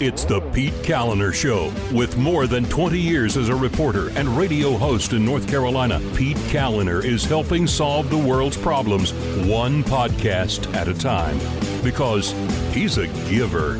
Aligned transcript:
It's 0.00 0.24
the 0.24 0.40
Pete 0.52 0.74
Kaliner 0.74 1.34
Show. 1.34 1.72
With 1.92 2.16
more 2.16 2.46
than 2.46 2.64
20 2.66 3.00
years 3.00 3.36
as 3.36 3.48
a 3.48 3.54
reporter 3.56 4.10
and 4.10 4.28
radio 4.28 4.76
host 4.76 5.12
in 5.12 5.24
North 5.24 5.48
Carolina, 5.48 6.00
Pete 6.14 6.36
Kaliner 6.52 7.04
is 7.04 7.24
helping 7.24 7.66
solve 7.66 8.08
the 8.08 8.16
world's 8.16 8.56
problems 8.56 9.12
one 9.48 9.82
podcast 9.82 10.72
at 10.72 10.86
a 10.86 10.94
time 10.94 11.36
because 11.82 12.30
he's 12.72 12.96
a 12.98 13.08
giver. 13.28 13.74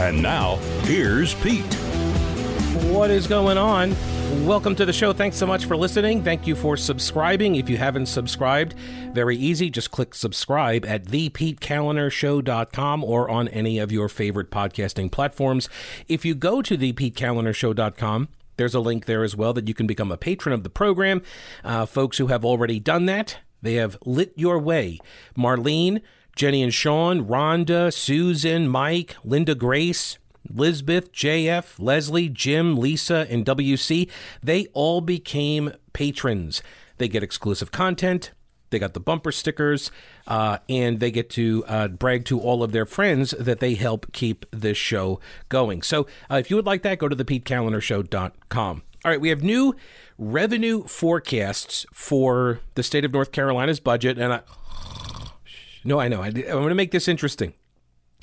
And 0.00 0.20
now, 0.20 0.56
here's 0.82 1.34
Pete. 1.34 1.72
What 2.90 3.12
is 3.12 3.28
going 3.28 3.56
on? 3.56 3.94
Welcome 4.30 4.76
to 4.76 4.84
the 4.84 4.92
show. 4.92 5.12
Thanks 5.12 5.36
so 5.36 5.46
much 5.46 5.64
for 5.64 5.76
listening. 5.76 6.22
Thank 6.22 6.46
you 6.46 6.54
for 6.54 6.76
subscribing. 6.76 7.56
If 7.56 7.68
you 7.68 7.76
haven't 7.76 8.06
subscribed, 8.06 8.74
very 9.12 9.36
easy. 9.36 9.70
Just 9.70 9.90
click 9.90 10.14
subscribe 10.14 10.86
at 10.86 11.04
thepetekalinershow.com 11.04 13.04
or 13.04 13.28
on 13.28 13.48
any 13.48 13.78
of 13.78 13.90
your 13.90 14.08
favorite 14.08 14.50
podcasting 14.50 15.10
platforms. 15.10 15.68
If 16.08 16.24
you 16.24 16.34
go 16.34 16.62
to 16.62 16.78
thepetekalinershow.com, 16.78 18.28
there's 18.56 18.74
a 18.74 18.80
link 18.80 19.06
there 19.06 19.24
as 19.24 19.36
well 19.36 19.52
that 19.52 19.66
you 19.66 19.74
can 19.74 19.86
become 19.86 20.12
a 20.12 20.16
patron 20.16 20.52
of 20.52 20.62
the 20.62 20.70
program. 20.70 21.22
Uh, 21.64 21.86
folks 21.86 22.18
who 22.18 22.28
have 22.28 22.44
already 22.44 22.78
done 22.78 23.06
that, 23.06 23.38
they 23.62 23.74
have 23.74 23.98
lit 24.04 24.32
your 24.36 24.58
way. 24.58 24.98
Marlene, 25.36 26.00
Jenny 26.36 26.62
and 26.62 26.72
Sean, 26.72 27.26
Rhonda, 27.26 27.92
Susan, 27.92 28.68
Mike, 28.68 29.16
Linda 29.24 29.54
Grace, 29.54 30.18
Lisbeth, 30.54 31.12
JF, 31.12 31.78
Leslie, 31.78 32.28
Jim, 32.28 32.76
Lisa, 32.76 33.26
and 33.30 33.44
WC, 33.44 34.08
they 34.42 34.66
all 34.72 35.00
became 35.00 35.72
patrons. 35.92 36.62
They 36.98 37.08
get 37.08 37.22
exclusive 37.22 37.72
content. 37.72 38.32
They 38.70 38.78
got 38.78 38.94
the 38.94 39.00
bumper 39.00 39.32
stickers, 39.32 39.90
uh, 40.26 40.58
and 40.68 41.00
they 41.00 41.10
get 41.10 41.28
to 41.30 41.64
uh, 41.66 41.88
brag 41.88 42.24
to 42.26 42.40
all 42.40 42.62
of 42.62 42.72
their 42.72 42.86
friends 42.86 43.32
that 43.32 43.58
they 43.58 43.74
help 43.74 44.12
keep 44.12 44.46
this 44.52 44.78
show 44.78 45.20
going. 45.48 45.82
So, 45.82 46.06
uh, 46.30 46.36
if 46.36 46.50
you 46.50 46.56
would 46.56 46.66
like 46.66 46.82
that, 46.82 46.98
go 46.98 47.08
to 47.08 47.16
thepetekalinershow.com. 47.16 48.82
All 49.04 49.10
right, 49.10 49.20
we 49.20 49.30
have 49.30 49.42
new 49.42 49.74
revenue 50.18 50.84
forecasts 50.84 51.86
for 51.92 52.60
the 52.74 52.82
state 52.82 53.04
of 53.04 53.12
North 53.12 53.32
Carolina's 53.32 53.80
budget, 53.80 54.18
and 54.18 54.34
I, 54.34 54.40
no, 55.82 55.98
I 55.98 56.08
know 56.08 56.22
I, 56.22 56.26
I'm 56.26 56.32
going 56.32 56.68
to 56.68 56.74
make 56.74 56.92
this 56.92 57.08
interesting. 57.08 57.54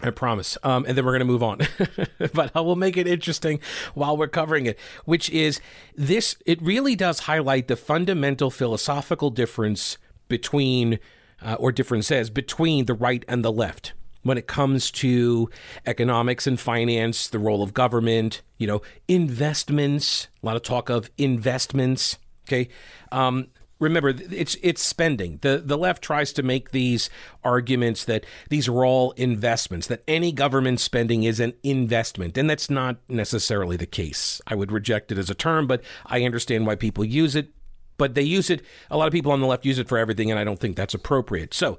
I 0.03 0.11
promise. 0.11 0.57
Um, 0.63 0.85
and 0.87 0.97
then 0.97 1.05
we're 1.05 1.17
going 1.17 1.19
to 1.19 1.25
move 1.25 1.43
on. 1.43 1.59
but 2.33 2.51
I 2.55 2.61
will 2.61 2.75
make 2.75 2.97
it 2.97 3.07
interesting 3.07 3.59
while 3.95 4.15
we're 4.15 4.27
covering 4.27 4.65
it, 4.65 4.77
which 5.05 5.29
is 5.29 5.59
this 5.95 6.35
it 6.45 6.61
really 6.61 6.95
does 6.95 7.21
highlight 7.21 7.67
the 7.67 7.75
fundamental 7.75 8.51
philosophical 8.51 9.29
difference 9.29 9.97
between, 10.27 10.99
uh, 11.41 11.55
or 11.59 11.71
differences 11.71 12.29
between 12.29 12.85
the 12.85 12.93
right 12.93 13.25
and 13.27 13.43
the 13.43 13.51
left 13.51 13.93
when 14.23 14.37
it 14.37 14.45
comes 14.45 14.91
to 14.91 15.49
economics 15.85 16.45
and 16.45 16.59
finance, 16.59 17.29
the 17.29 17.39
role 17.39 17.63
of 17.63 17.73
government, 17.73 18.41
you 18.57 18.67
know, 18.67 18.81
investments, 19.07 20.27
a 20.43 20.45
lot 20.45 20.55
of 20.55 20.61
talk 20.61 20.89
of 20.89 21.09
investments. 21.17 22.17
Okay. 22.47 22.69
Um, 23.11 23.47
remember 23.79 24.09
it's 24.09 24.55
it's 24.61 24.81
spending. 24.81 25.39
The 25.41 25.61
the 25.63 25.77
left 25.77 26.03
tries 26.03 26.33
to 26.33 26.43
make 26.43 26.71
these 26.71 27.09
arguments 27.43 28.05
that 28.05 28.25
these 28.49 28.67
are 28.67 28.85
all 28.85 29.11
investments 29.11 29.87
that 29.87 30.03
any 30.07 30.31
government 30.31 30.79
spending 30.79 31.23
is 31.23 31.39
an 31.39 31.53
investment 31.63 32.37
and 32.37 32.49
that's 32.49 32.69
not 32.69 32.97
necessarily 33.07 33.77
the 33.77 33.85
case. 33.85 34.41
I 34.47 34.55
would 34.55 34.71
reject 34.71 35.11
it 35.11 35.17
as 35.17 35.29
a 35.29 35.35
term 35.35 35.67
but 35.67 35.83
i 36.05 36.23
understand 36.23 36.65
why 36.65 36.75
people 36.75 37.03
use 37.03 37.35
it 37.35 37.49
but 37.97 38.15
they 38.15 38.21
use 38.21 38.49
it 38.49 38.63
a 38.89 38.97
lot 38.97 39.07
of 39.07 39.13
people 39.13 39.31
on 39.31 39.41
the 39.41 39.47
left 39.47 39.65
use 39.65 39.79
it 39.79 39.87
for 39.87 39.97
everything 39.97 40.29
and 40.29 40.39
i 40.39 40.43
don't 40.43 40.59
think 40.59 40.75
that's 40.75 40.93
appropriate. 40.93 41.53
So 41.53 41.77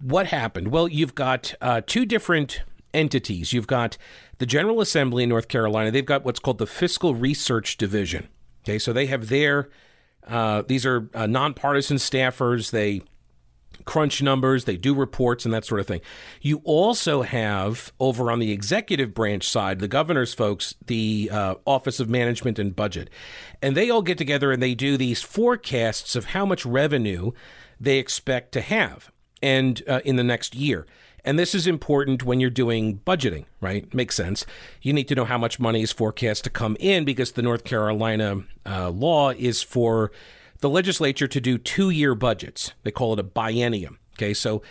what 0.00 0.26
happened? 0.26 0.68
Well 0.68 0.88
you've 0.88 1.14
got 1.14 1.54
uh, 1.60 1.82
two 1.86 2.06
different 2.06 2.62
entities. 2.92 3.52
You've 3.52 3.66
got 3.66 3.96
the 4.38 4.46
general 4.46 4.80
assembly 4.80 5.22
in 5.22 5.28
north 5.28 5.48
carolina. 5.48 5.90
They've 5.90 6.04
got 6.04 6.24
what's 6.24 6.40
called 6.40 6.58
the 6.58 6.66
fiscal 6.66 7.14
research 7.14 7.76
division. 7.76 8.28
Okay 8.64 8.78
so 8.78 8.92
they 8.92 9.06
have 9.06 9.28
their 9.28 9.68
uh, 10.26 10.62
these 10.66 10.86
are 10.86 11.08
uh, 11.14 11.26
nonpartisan 11.26 11.96
staffers. 11.96 12.70
They 12.70 13.02
crunch 13.84 14.22
numbers, 14.22 14.64
they 14.64 14.76
do 14.76 14.94
reports, 14.94 15.44
and 15.44 15.52
that 15.54 15.64
sort 15.64 15.80
of 15.80 15.86
thing. 15.86 16.00
You 16.40 16.60
also 16.64 17.22
have 17.22 17.92
over 17.98 18.30
on 18.30 18.38
the 18.38 18.52
executive 18.52 19.14
branch 19.14 19.48
side, 19.48 19.78
the 19.78 19.88
governor's 19.88 20.34
folks, 20.34 20.74
the 20.86 21.30
uh, 21.32 21.54
Office 21.66 22.00
of 22.00 22.08
Management 22.08 22.58
and 22.58 22.74
Budget, 22.74 23.10
and 23.62 23.76
they 23.76 23.90
all 23.90 24.02
get 24.02 24.18
together 24.18 24.52
and 24.52 24.62
they 24.62 24.74
do 24.74 24.96
these 24.96 25.22
forecasts 25.22 26.14
of 26.14 26.26
how 26.26 26.46
much 26.46 26.64
revenue 26.64 27.32
they 27.80 27.98
expect 27.98 28.52
to 28.52 28.60
have 28.60 29.10
and 29.42 29.82
uh, 29.88 30.00
in 30.04 30.16
the 30.16 30.24
next 30.24 30.54
year. 30.54 30.86
And 31.24 31.38
this 31.38 31.54
is 31.54 31.66
important 31.66 32.22
when 32.24 32.40
you're 32.40 32.50
doing 32.50 33.00
budgeting, 33.06 33.44
right? 33.60 33.92
Makes 33.94 34.16
sense. 34.16 34.46
You 34.82 34.92
need 34.92 35.08
to 35.08 35.14
know 35.14 35.24
how 35.24 35.38
much 35.38 35.60
money 35.60 35.82
is 35.82 35.92
forecast 35.92 36.44
to 36.44 36.50
come 36.50 36.76
in 36.80 37.04
because 37.04 37.32
the 37.32 37.42
North 37.42 37.64
Carolina 37.64 38.44
uh, 38.66 38.90
law 38.90 39.30
is 39.30 39.62
for 39.62 40.10
the 40.60 40.68
legislature 40.68 41.26
to 41.26 41.40
do 41.40 41.58
two 41.58 41.90
year 41.90 42.14
budgets. 42.14 42.72
They 42.82 42.90
call 42.90 43.12
it 43.12 43.18
a 43.18 43.24
biennium. 43.24 43.96
Okay, 44.14 44.34
so 44.34 44.62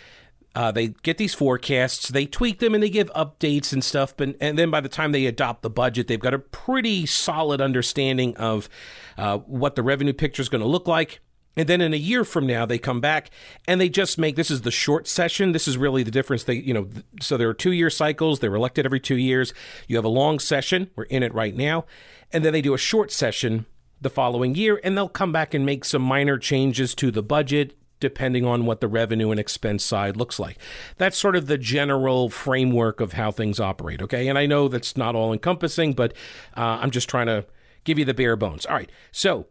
uh, 0.54 0.72
they 0.72 0.88
get 0.88 1.16
these 1.16 1.34
forecasts, 1.34 2.08
they 2.08 2.26
tweak 2.26 2.58
them, 2.58 2.74
and 2.74 2.82
they 2.82 2.90
give 2.90 3.10
updates 3.12 3.72
and 3.72 3.84
stuff. 3.84 4.16
But, 4.16 4.36
and 4.40 4.58
then 4.58 4.70
by 4.70 4.80
the 4.80 4.88
time 4.88 5.12
they 5.12 5.26
adopt 5.26 5.62
the 5.62 5.70
budget, 5.70 6.08
they've 6.08 6.18
got 6.18 6.34
a 6.34 6.38
pretty 6.38 7.06
solid 7.06 7.60
understanding 7.60 8.36
of 8.36 8.68
uh, 9.16 9.38
what 9.38 9.76
the 9.76 9.82
revenue 9.82 10.12
picture 10.12 10.42
is 10.42 10.48
going 10.48 10.62
to 10.62 10.68
look 10.68 10.88
like 10.88 11.20
and 11.60 11.68
then 11.68 11.82
in 11.82 11.92
a 11.92 11.98
year 11.98 12.24
from 12.24 12.46
now, 12.46 12.64
they 12.64 12.78
come 12.78 13.02
back 13.02 13.28
and 13.68 13.78
they 13.78 13.90
just 13.90 14.16
make 14.16 14.34
this 14.34 14.50
is 14.50 14.62
the 14.62 14.70
short 14.70 15.06
session. 15.06 15.52
This 15.52 15.68
is 15.68 15.76
really 15.76 16.02
the 16.02 16.10
difference. 16.10 16.44
They, 16.44 16.54
you 16.54 16.72
know, 16.72 16.88
so 17.20 17.36
there 17.36 17.50
are 17.50 17.54
two 17.54 17.72
year 17.72 17.90
cycles. 17.90 18.40
They're 18.40 18.54
elected 18.54 18.86
every 18.86 18.98
two 18.98 19.18
years. 19.18 19.52
You 19.86 19.96
have 19.96 20.04
a 20.06 20.08
long 20.08 20.38
session. 20.38 20.90
We're 20.96 21.04
in 21.04 21.22
it 21.22 21.34
right 21.34 21.54
now. 21.54 21.84
And 22.32 22.46
then 22.46 22.54
they 22.54 22.62
do 22.62 22.72
a 22.72 22.78
short 22.78 23.12
session 23.12 23.66
the 24.00 24.08
following 24.08 24.54
year 24.54 24.80
and 24.82 24.96
they'll 24.96 25.10
come 25.10 25.32
back 25.32 25.52
and 25.52 25.66
make 25.66 25.84
some 25.84 26.00
minor 26.00 26.38
changes 26.38 26.94
to 26.94 27.10
the 27.10 27.22
budget 27.22 27.76
depending 28.00 28.46
on 28.46 28.64
what 28.64 28.80
the 28.80 28.88
revenue 28.88 29.30
and 29.30 29.38
expense 29.38 29.84
side 29.84 30.16
looks 30.16 30.40
like. 30.40 30.56
That's 30.96 31.18
sort 31.18 31.36
of 31.36 31.46
the 31.46 31.58
general 31.58 32.30
framework 32.30 33.02
of 33.02 33.12
how 33.12 33.32
things 33.32 33.60
operate. 33.60 34.00
Okay. 34.00 34.28
And 34.28 34.38
I 34.38 34.46
know 34.46 34.66
that's 34.68 34.96
not 34.96 35.14
all 35.14 35.30
encompassing, 35.34 35.92
but 35.92 36.14
uh, 36.56 36.78
I'm 36.80 36.90
just 36.90 37.10
trying 37.10 37.26
to 37.26 37.44
give 37.84 37.98
you 37.98 38.06
the 38.06 38.14
bare 38.14 38.36
bones. 38.36 38.64
All 38.64 38.76
right. 38.76 38.90
So 39.12 39.48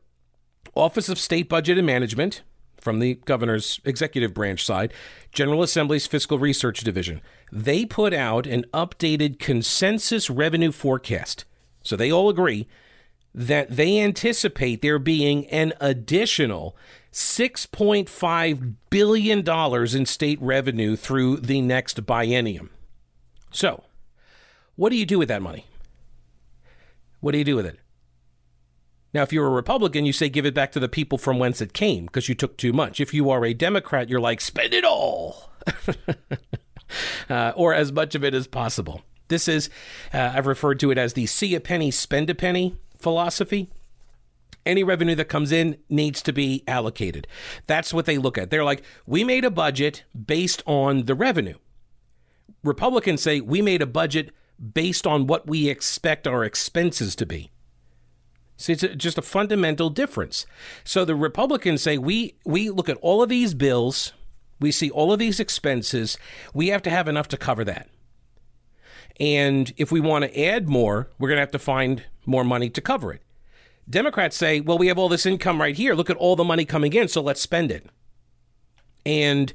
Office 0.75 1.09
of 1.09 1.19
State 1.19 1.49
Budget 1.49 1.77
and 1.77 1.87
Management, 1.87 2.43
from 2.79 2.99
the 2.99 3.15
governor's 3.25 3.79
executive 3.83 4.33
branch 4.33 4.65
side, 4.65 4.93
General 5.31 5.63
Assembly's 5.63 6.07
Fiscal 6.07 6.39
Research 6.39 6.81
Division, 6.81 7.21
they 7.51 7.85
put 7.85 8.13
out 8.13 8.47
an 8.47 8.65
updated 8.73 9.39
consensus 9.39 10.29
revenue 10.29 10.71
forecast. 10.71 11.45
So 11.83 11.95
they 11.95 12.11
all 12.11 12.29
agree 12.29 12.67
that 13.33 13.69
they 13.69 13.99
anticipate 13.99 14.81
there 14.81 14.99
being 14.99 15.45
an 15.47 15.73
additional 15.79 16.75
$6.5 17.11 18.75
billion 18.89 19.95
in 19.95 20.05
state 20.05 20.41
revenue 20.41 20.95
through 20.95 21.37
the 21.37 21.61
next 21.61 22.05
biennium. 22.05 22.69
So, 23.51 23.83
what 24.75 24.89
do 24.89 24.95
you 24.95 25.05
do 25.05 25.19
with 25.19 25.27
that 25.29 25.41
money? 25.41 25.65
What 27.19 27.33
do 27.33 27.37
you 27.37 27.43
do 27.43 27.55
with 27.55 27.65
it? 27.65 27.79
Now, 29.13 29.23
if 29.23 29.33
you're 29.33 29.47
a 29.47 29.51
Republican, 29.51 30.05
you 30.05 30.13
say 30.13 30.29
give 30.29 30.45
it 30.45 30.53
back 30.53 30.71
to 30.73 30.79
the 30.79 30.89
people 30.89 31.17
from 31.17 31.39
whence 31.39 31.61
it 31.61 31.73
came 31.73 32.05
because 32.05 32.29
you 32.29 32.35
took 32.35 32.57
too 32.57 32.71
much. 32.71 32.99
If 32.99 33.13
you 33.13 33.29
are 33.29 33.43
a 33.43 33.53
Democrat, 33.53 34.09
you're 34.09 34.19
like 34.19 34.39
spend 34.39 34.73
it 34.73 34.85
all, 34.85 35.49
uh, 37.29 37.53
or 37.55 37.73
as 37.73 37.91
much 37.91 38.13
of 38.13 38.23
it 38.23 38.35
as 38.35 38.45
possible. 38.45 39.01
This 39.29 39.47
is, 39.47 39.69
uh, 40.13 40.33
I've 40.35 40.47
referred 40.47 40.79
to 40.81 40.91
it 40.91 40.97
as 40.97 41.13
the 41.13 41.25
see 41.25 41.55
a 41.55 41.59
penny, 41.59 41.91
spend 41.91 42.29
a 42.29 42.35
penny 42.35 42.75
philosophy. 42.97 43.69
Any 44.65 44.83
revenue 44.83 45.15
that 45.15 45.25
comes 45.25 45.51
in 45.51 45.77
needs 45.89 46.21
to 46.23 46.33
be 46.33 46.63
allocated. 46.67 47.27
That's 47.65 47.93
what 47.93 48.05
they 48.05 48.17
look 48.17 48.37
at. 48.37 48.49
They're 48.51 48.63
like, 48.63 48.83
we 49.07 49.23
made 49.23 49.45
a 49.45 49.49
budget 49.49 50.03
based 50.25 50.61
on 50.67 51.05
the 51.05 51.15
revenue. 51.15 51.57
Republicans 52.63 53.21
say 53.21 53.39
we 53.39 53.61
made 53.61 53.81
a 53.81 53.87
budget 53.87 54.31
based 54.73 55.07
on 55.07 55.27
what 55.27 55.47
we 55.47 55.69
expect 55.69 56.27
our 56.27 56.43
expenses 56.43 57.15
to 57.15 57.25
be. 57.25 57.51
See, 58.59 58.73
it's 58.73 58.83
just 58.97 59.17
a 59.17 59.21
fundamental 59.21 59.89
difference. 59.89 60.45
So 60.83 61.05
the 61.05 61.15
Republicans 61.15 61.81
say 61.81 61.97
we 61.97 62.35
we 62.43 62.69
look 62.69 62.89
at 62.89 62.97
all 62.97 63.23
of 63.23 63.29
these 63.29 63.53
bills, 63.53 64.11
we 64.59 64.69
see 64.69 64.89
all 64.91 65.13
of 65.13 65.19
these 65.19 65.39
expenses, 65.39 66.17
we 66.53 66.67
have 66.67 66.81
to 66.81 66.89
have 66.89 67.07
enough 67.07 67.29
to 67.29 67.37
cover 67.37 67.63
that. 67.63 67.87
And 69.17 69.73
if 69.77 69.93
we 69.93 70.01
want 70.01 70.25
to 70.25 70.39
add 70.45 70.67
more, 70.67 71.09
we're 71.17 71.29
going 71.29 71.37
to 71.37 71.41
have 71.41 71.51
to 71.51 71.59
find 71.59 72.03
more 72.25 72.43
money 72.43 72.69
to 72.69 72.81
cover 72.81 73.13
it. 73.13 73.21
Democrats 73.89 74.35
say, 74.35 74.59
well, 74.59 74.77
we 74.77 74.87
have 74.87 74.97
all 74.97 75.09
this 75.09 75.25
income 75.25 75.61
right 75.61 75.75
here. 75.75 75.95
Look 75.95 76.09
at 76.09 76.17
all 76.17 76.35
the 76.35 76.43
money 76.43 76.65
coming 76.65 76.91
in, 76.91 77.07
so 77.07 77.21
let's 77.21 77.41
spend 77.41 77.71
it. 77.71 77.87
And 79.05 79.53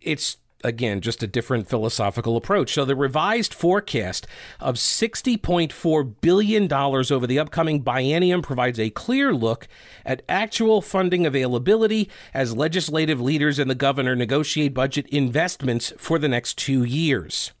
it's 0.00 0.36
again, 0.64 1.00
just 1.00 1.22
a 1.22 1.26
different 1.26 1.68
philosophical 1.68 2.36
approach. 2.36 2.74
So 2.74 2.84
the 2.84 2.96
revised 2.96 3.54
forecast 3.54 4.26
of 4.60 4.76
$60.4 4.76 6.14
billion 6.20 6.72
over 6.72 7.26
the 7.26 7.38
upcoming 7.38 7.82
biennium 7.82 8.42
provides 8.42 8.78
a 8.78 8.90
clear 8.90 9.32
look 9.32 9.68
at 10.04 10.22
actual 10.28 10.80
funding 10.80 11.26
availability 11.26 12.10
as 12.34 12.56
legislative 12.56 13.20
leaders 13.20 13.58
and 13.58 13.70
the 13.70 13.74
governor 13.74 14.16
negotiate 14.16 14.74
budget 14.74 15.06
investments 15.08 15.92
for 15.96 16.18
the 16.18 16.28
next 16.28 16.58
two 16.58 16.84
years. 16.84 17.52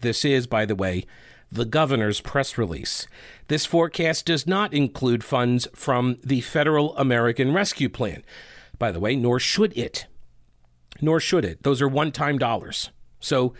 This 0.00 0.24
is, 0.24 0.46
by 0.46 0.64
the 0.66 0.74
way, 0.74 1.04
the 1.50 1.64
governor's 1.64 2.20
press 2.20 2.58
release. 2.58 3.06
This 3.48 3.66
forecast 3.66 4.26
does 4.26 4.46
not 4.46 4.74
include 4.74 5.22
funds 5.22 5.68
from 5.74 6.18
the 6.24 6.40
Federal 6.40 6.96
American 6.96 7.52
Rescue 7.52 7.88
Plan. 7.88 8.24
By 8.78 8.92
the 8.92 9.00
way, 9.00 9.16
nor 9.16 9.38
should 9.38 9.76
it. 9.76 10.06
Nor 11.00 11.20
should 11.20 11.44
it. 11.44 11.62
Those 11.62 11.82
are 11.82 11.88
one 11.88 12.12
time 12.12 12.38
dollars. 12.38 12.90
So, 13.20 13.54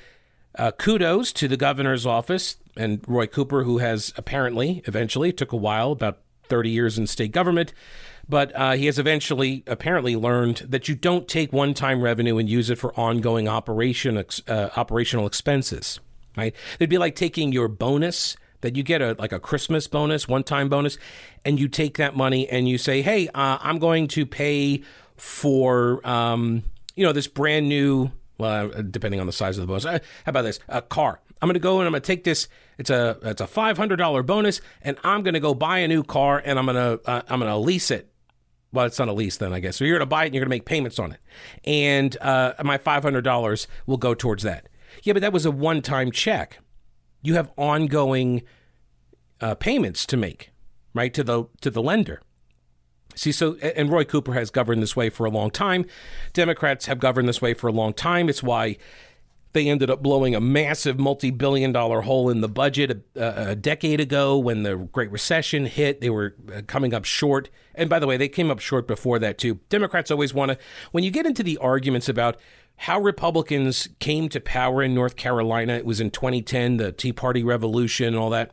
uh, 0.59 0.73
kudos 0.73 1.33
to 1.35 1.49
the 1.49 1.57
governor's 1.57 2.07
office 2.07 2.57
and 2.77 3.03
Roy 3.07 3.27
Cooper, 3.27 3.65
who 3.65 3.79
has 3.79 4.13
apparently, 4.17 4.83
eventually, 4.87 5.33
took 5.33 5.53
a 5.53 5.57
while, 5.57 5.93
about 5.93 6.21
30 6.49 6.71
years 6.71 6.99
in 6.99 7.07
state 7.07 7.33
government, 7.33 7.73
but 8.29 8.53
uh, 8.55 8.73
he 8.73 8.87
has 8.87 8.99
eventually 8.99 9.63
apparently 9.67 10.17
learned 10.17 10.59
that 10.69 10.89
you 10.89 10.95
don't 10.95 11.29
take 11.29 11.53
one-time 11.53 12.03
revenue 12.03 12.39
and 12.39 12.49
use 12.49 12.71
it 12.71 12.77
for 12.77 12.99
ongoing 12.99 13.49
operation 13.49 14.23
uh, 14.49 14.69
operational 14.77 15.27
expenses. 15.27 16.01
Right? 16.37 16.55
It'd 16.79 16.91
be 16.91 16.99
like 16.99 17.15
taking 17.15 17.53
your 17.53 17.69
bonus 17.69 18.37
that 18.61 18.77
you 18.77 18.83
get 18.83 19.01
a 19.01 19.17
like 19.19 19.33
a 19.33 19.41
Christmas 19.41 19.87
bonus, 19.87 20.29
one-time 20.29 20.69
bonus, 20.69 20.99
and 21.45 21.59
you 21.59 21.69
take 21.69 21.97
that 21.99 22.17
money 22.17 22.49
and 22.49 22.69
you 22.69 22.79
say, 22.79 23.01
"Hey, 23.01 23.29
uh, 23.29 23.59
I'm 23.61 23.79
going 23.79 24.09
to 24.09 24.27
pay 24.27 24.83
for 25.17 26.07
um, 26.07 26.65
you 26.97 27.05
know 27.05 27.13
this 27.13 27.29
brand 27.29 27.69
new." 27.69 28.11
Well, 28.39 28.71
uh, 28.75 28.83
depending 28.83 29.19
on 29.19 29.27
the 29.27 29.33
size 29.33 29.57
of 29.57 29.63
the 29.63 29.67
bonus. 29.67 29.87
Uh, 29.87 29.99
how 30.25 30.31
about 30.31 30.43
this? 30.43 30.59
A 30.69 30.83
car. 30.83 31.21
I'm 31.41 31.47
going 31.47 31.55
to 31.55 31.61
go 31.61 31.79
and 31.79 31.87
I'm 31.87 31.93
going 31.93 32.03
to 32.03 32.07
take 32.07 32.25
this. 32.25 32.49
It's 32.77 32.91
a 32.91 33.19
it's 33.23 33.41
a 33.41 33.47
five 33.47 33.79
hundred 33.79 33.97
dollar 33.97 34.23
bonus, 34.23 34.61
and 34.83 34.99
I'm 35.05 35.23
going 35.23 35.35
to 35.35 35.41
go 35.41 35.55
buy 35.55 35.79
a 35.79 35.89
new 35.89 36.03
car, 36.03 36.43
and 36.45 36.59
I'm 36.59 36.67
going 36.67 36.77
to 36.77 37.09
uh, 37.09 37.23
I'm 37.29 37.41
going 37.41 37.51
to 37.51 37.57
lease 37.57 37.91
it 37.91 38.13
well, 38.77 38.85
it's 38.85 38.99
not 38.99 39.09
a 39.09 39.13
lease 39.13 39.39
then, 39.39 39.55
I 39.55 39.61
guess. 39.61 39.77
So 39.77 39.85
you're 39.85 39.97
going 39.97 40.07
to 40.07 40.07
buy 40.07 40.25
it 40.25 40.27
and 40.27 40.35
you're 40.35 40.43
going 40.43 40.51
to 40.51 40.55
make 40.55 40.67
payments 40.67 40.99
on 40.99 41.13
it. 41.13 41.21
And 41.65 42.17
uh, 42.21 42.53
my 42.63 42.77
$500 42.79 43.67
will 43.87 43.97
go 43.97 44.15
towards 44.15 44.43
that. 44.43 44.69
Yeah, 45.03 45.15
but 45.15 45.23
that 45.23 45.33
was 45.33 45.47
a 45.47 45.51
one 45.51 45.83
time 45.83 46.11
check. 46.11 46.59
You 47.23 47.35
have 47.35 47.51
ongoing 47.57 48.43
uh, 49.41 49.55
payments 49.55 50.05
to 50.07 50.17
make, 50.17 50.51
right, 50.95 51.13
to 51.15 51.25
the, 51.25 51.45
to 51.63 51.71
the 51.71 51.83
lender. 51.83 52.21
See, 53.17 53.33
so, 53.33 53.55
and 53.57 53.91
Roy 53.91 54.05
Cooper 54.05 54.35
has 54.35 54.51
governed 54.51 54.83
this 54.83 54.95
way 54.95 55.09
for 55.09 55.25
a 55.25 55.31
long 55.31 55.51
time. 55.51 55.87
Democrats 56.35 56.87
have 56.87 56.99
governed 56.99 57.29
this 57.29 57.41
way 57.41 57.55
for 57.55 57.67
a 57.67 57.73
long 57.73 57.95
time. 57.95 58.29
It's 58.29 58.43
why 58.43 58.77
they 59.57 59.69
ended 59.69 59.89
up 59.91 60.03
blowing 60.03 60.35
a 60.35 60.41
massive 60.41 60.99
multi 60.99 61.31
billion 61.31 61.73
dollar 61.73 62.03
hole 62.03 62.29
in 62.29 62.43
the 62.43 62.49
budget 62.49 63.07
a, 63.17 63.51
a, 63.51 63.57
decade 63.57 64.01
ago 64.01 64.37
when 64.37 64.65
the 64.65 64.77
Great 64.77 65.11
Recession 65.11 65.65
hit. 65.65 66.03
They 66.03 66.11
were 66.11 66.35
uh, 66.55 66.61
coming 66.67 66.93
up 66.93 67.07
short. 67.07 67.49
And 67.75 67.89
by 67.89 67.99
the 67.99 68.07
way, 68.07 68.19
they 68.19 68.29
came 68.29 68.51
up 68.51 68.59
short 68.59 68.87
before 68.87 69.19
that, 69.19 69.39
too. 69.39 69.61
Democrats 69.71 70.11
always 70.11 70.35
want 70.35 70.53
to, 70.53 70.59
when 70.93 71.05
you 71.05 71.11
get 71.11 71.25
into 71.25 71.43
the 71.43 71.57
arguments 71.57 72.07
about 72.07 72.39
how 72.77 73.01
Republicans 73.01 73.89
came 73.99 74.29
to 74.29 74.41
power 74.41 74.83
in 74.83 74.95
North 74.95 75.17
Carolina, 75.17 75.73
it 75.73 75.87
was 75.87 76.03
in 76.03 76.11
2010, 76.11 76.77
the 76.77 76.93
Tea 76.93 77.15
Party 77.15 77.43
revolution 77.43 78.09
and 78.09 78.17
all 78.17 78.29
that. 78.29 78.53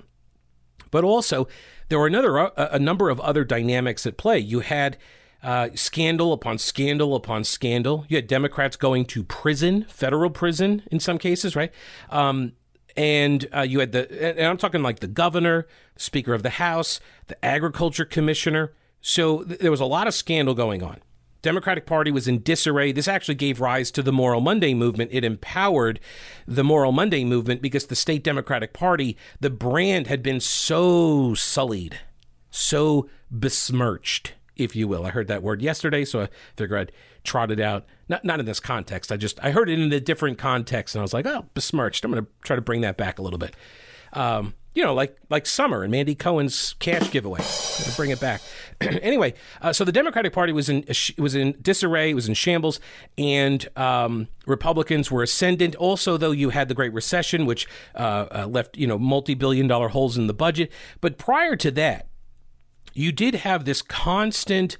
But 0.90 1.04
also, 1.04 1.50
there 1.94 2.00
were 2.00 2.08
another 2.08 2.38
a, 2.38 2.52
a 2.58 2.80
number 2.80 3.12
of 3.12 3.20
other 3.20 3.44
dynamics 3.44 4.08
at 4.08 4.18
play. 4.18 4.40
You 4.40 4.62
had 4.62 4.98
uh, 5.44 5.70
scandal 5.76 6.34
upon 6.34 6.58
scandal 6.58 7.14
upon 7.14 7.44
scandal. 7.44 8.04
You 8.10 8.18
had 8.18 8.26
Democrats 8.26 8.76
going 8.78 9.06
to 9.06 9.24
prison, 9.24 9.86
federal 9.88 10.32
prison 10.32 10.82
in 10.90 11.00
some 11.00 11.20
cases, 11.20 11.56
right? 11.56 11.72
Um, 12.10 12.54
and 12.98 13.46
uh, 13.56 13.62
you 13.62 13.80
had 13.80 13.92
the, 13.92 14.40
and 14.40 14.48
I'm 14.48 14.58
talking 14.58 14.82
like 14.82 15.02
the 15.02 15.08
governor, 15.08 15.68
Speaker 15.96 16.34
of 16.34 16.42
the 16.42 16.50
House, 16.50 17.00
the 17.28 17.46
Agriculture 17.46 18.06
Commissioner. 18.06 18.74
So 19.00 19.44
th- 19.44 19.60
there 19.60 19.70
was 19.70 19.80
a 19.80 19.86
lot 19.86 20.08
of 20.08 20.16
scandal 20.16 20.56
going 20.56 20.82
on. 20.82 21.00
Democratic 21.44 21.86
Party 21.86 22.10
was 22.10 22.28
in 22.28 22.42
disarray. 22.42 22.92
This 22.92 23.08
actually 23.08 23.36
gave 23.36 23.62
rise 23.62 23.92
to 23.92 24.02
the 24.02 24.12
Moral 24.12 24.42
Monday 24.42 24.74
movement. 24.74 25.12
It 25.14 25.24
empowered 25.24 26.00
the 26.48 26.64
Moral 26.64 26.92
Monday 26.92 27.24
movement 27.24 27.62
because 27.62 27.86
the 27.86 27.96
state 27.96 28.24
Democratic 28.24 28.74
Party, 28.74 29.16
the 29.40 29.52
brand 29.52 30.08
had 30.08 30.24
been 30.24 30.40
so 30.40 31.36
sullied, 31.36 32.00
so 32.50 33.08
besmirched 33.30 34.34
if 34.56 34.76
you 34.76 34.88
will. 34.88 35.06
I 35.06 35.10
heard 35.10 35.28
that 35.28 35.44
word 35.44 35.62
yesterday, 35.62 36.06
so 36.06 36.22
I 36.22 36.30
figured 36.56 36.80
I'd 36.80 36.92
trot 37.24 37.52
it 37.52 37.60
out. 37.60 37.86
Not 38.08 38.24
not 38.24 38.40
in 38.40 38.46
this 38.46 38.60
context. 38.60 39.12
I 39.12 39.18
just 39.18 39.40
I 39.44 39.52
heard 39.52 39.70
it 39.70 39.80
in 39.80 39.92
a 39.92 40.00
different 40.00 40.38
context, 40.38 40.96
and 40.96 41.02
I 41.02 41.04
was 41.04 41.14
like, 41.14 41.26
oh, 41.26 41.46
besmirched. 41.54 42.06
I'm 42.06 42.12
going 42.12 42.24
to 42.24 42.32
try 42.44 42.56
to 42.56 42.62
bring 42.62 42.82
that 42.82 42.98
back 42.98 43.20
a 43.20 43.22
little 43.22 43.40
bit. 43.40 43.56
Um, 44.14 44.54
you 44.76 44.84
know, 44.84 44.94
like 44.94 45.18
like 45.30 45.46
summer 45.46 45.84
and 45.84 45.92
Mandy 45.92 46.16
Cohen's 46.16 46.74
cash 46.80 47.12
giveaway. 47.12 47.42
bring 47.96 48.10
it 48.10 48.20
back. 48.20 48.42
anyway, 48.82 49.34
uh, 49.62 49.72
so 49.72 49.86
the 49.86 49.92
Democratic 49.92 50.34
Party 50.34 50.52
was 50.52 50.68
in 50.70 50.84
was 51.18 51.36
in 51.36 51.56
disarray, 51.62 52.14
was 52.14 52.28
in 52.28 52.34
shambles, 52.34 52.80
and 53.18 53.68
um, 53.76 54.28
Republicans 54.46 55.12
were 55.12 55.22
ascendant. 55.22 55.76
Also, 55.76 56.18
though, 56.18 56.32
you 56.32 56.50
had 56.50 56.70
the 56.70 56.74
Great 56.74 56.94
Recession, 56.94 57.46
which 57.46 57.68
uh, 57.96 58.26
uh, 58.32 58.48
left 58.50 58.78
you 58.78 58.88
know 58.88 58.98
multi 58.98 59.36
billion 59.36 59.68
dollar 59.68 59.90
holes 59.90 60.18
in 60.18 60.28
the 60.28 60.34
budget. 60.34 60.72
But 61.02 61.18
prior 61.18 61.56
to 61.58 61.70
that, 61.72 62.08
you 62.94 63.12
did 63.12 63.36
have 63.36 63.66
this 63.66 63.82
constant 63.82 64.78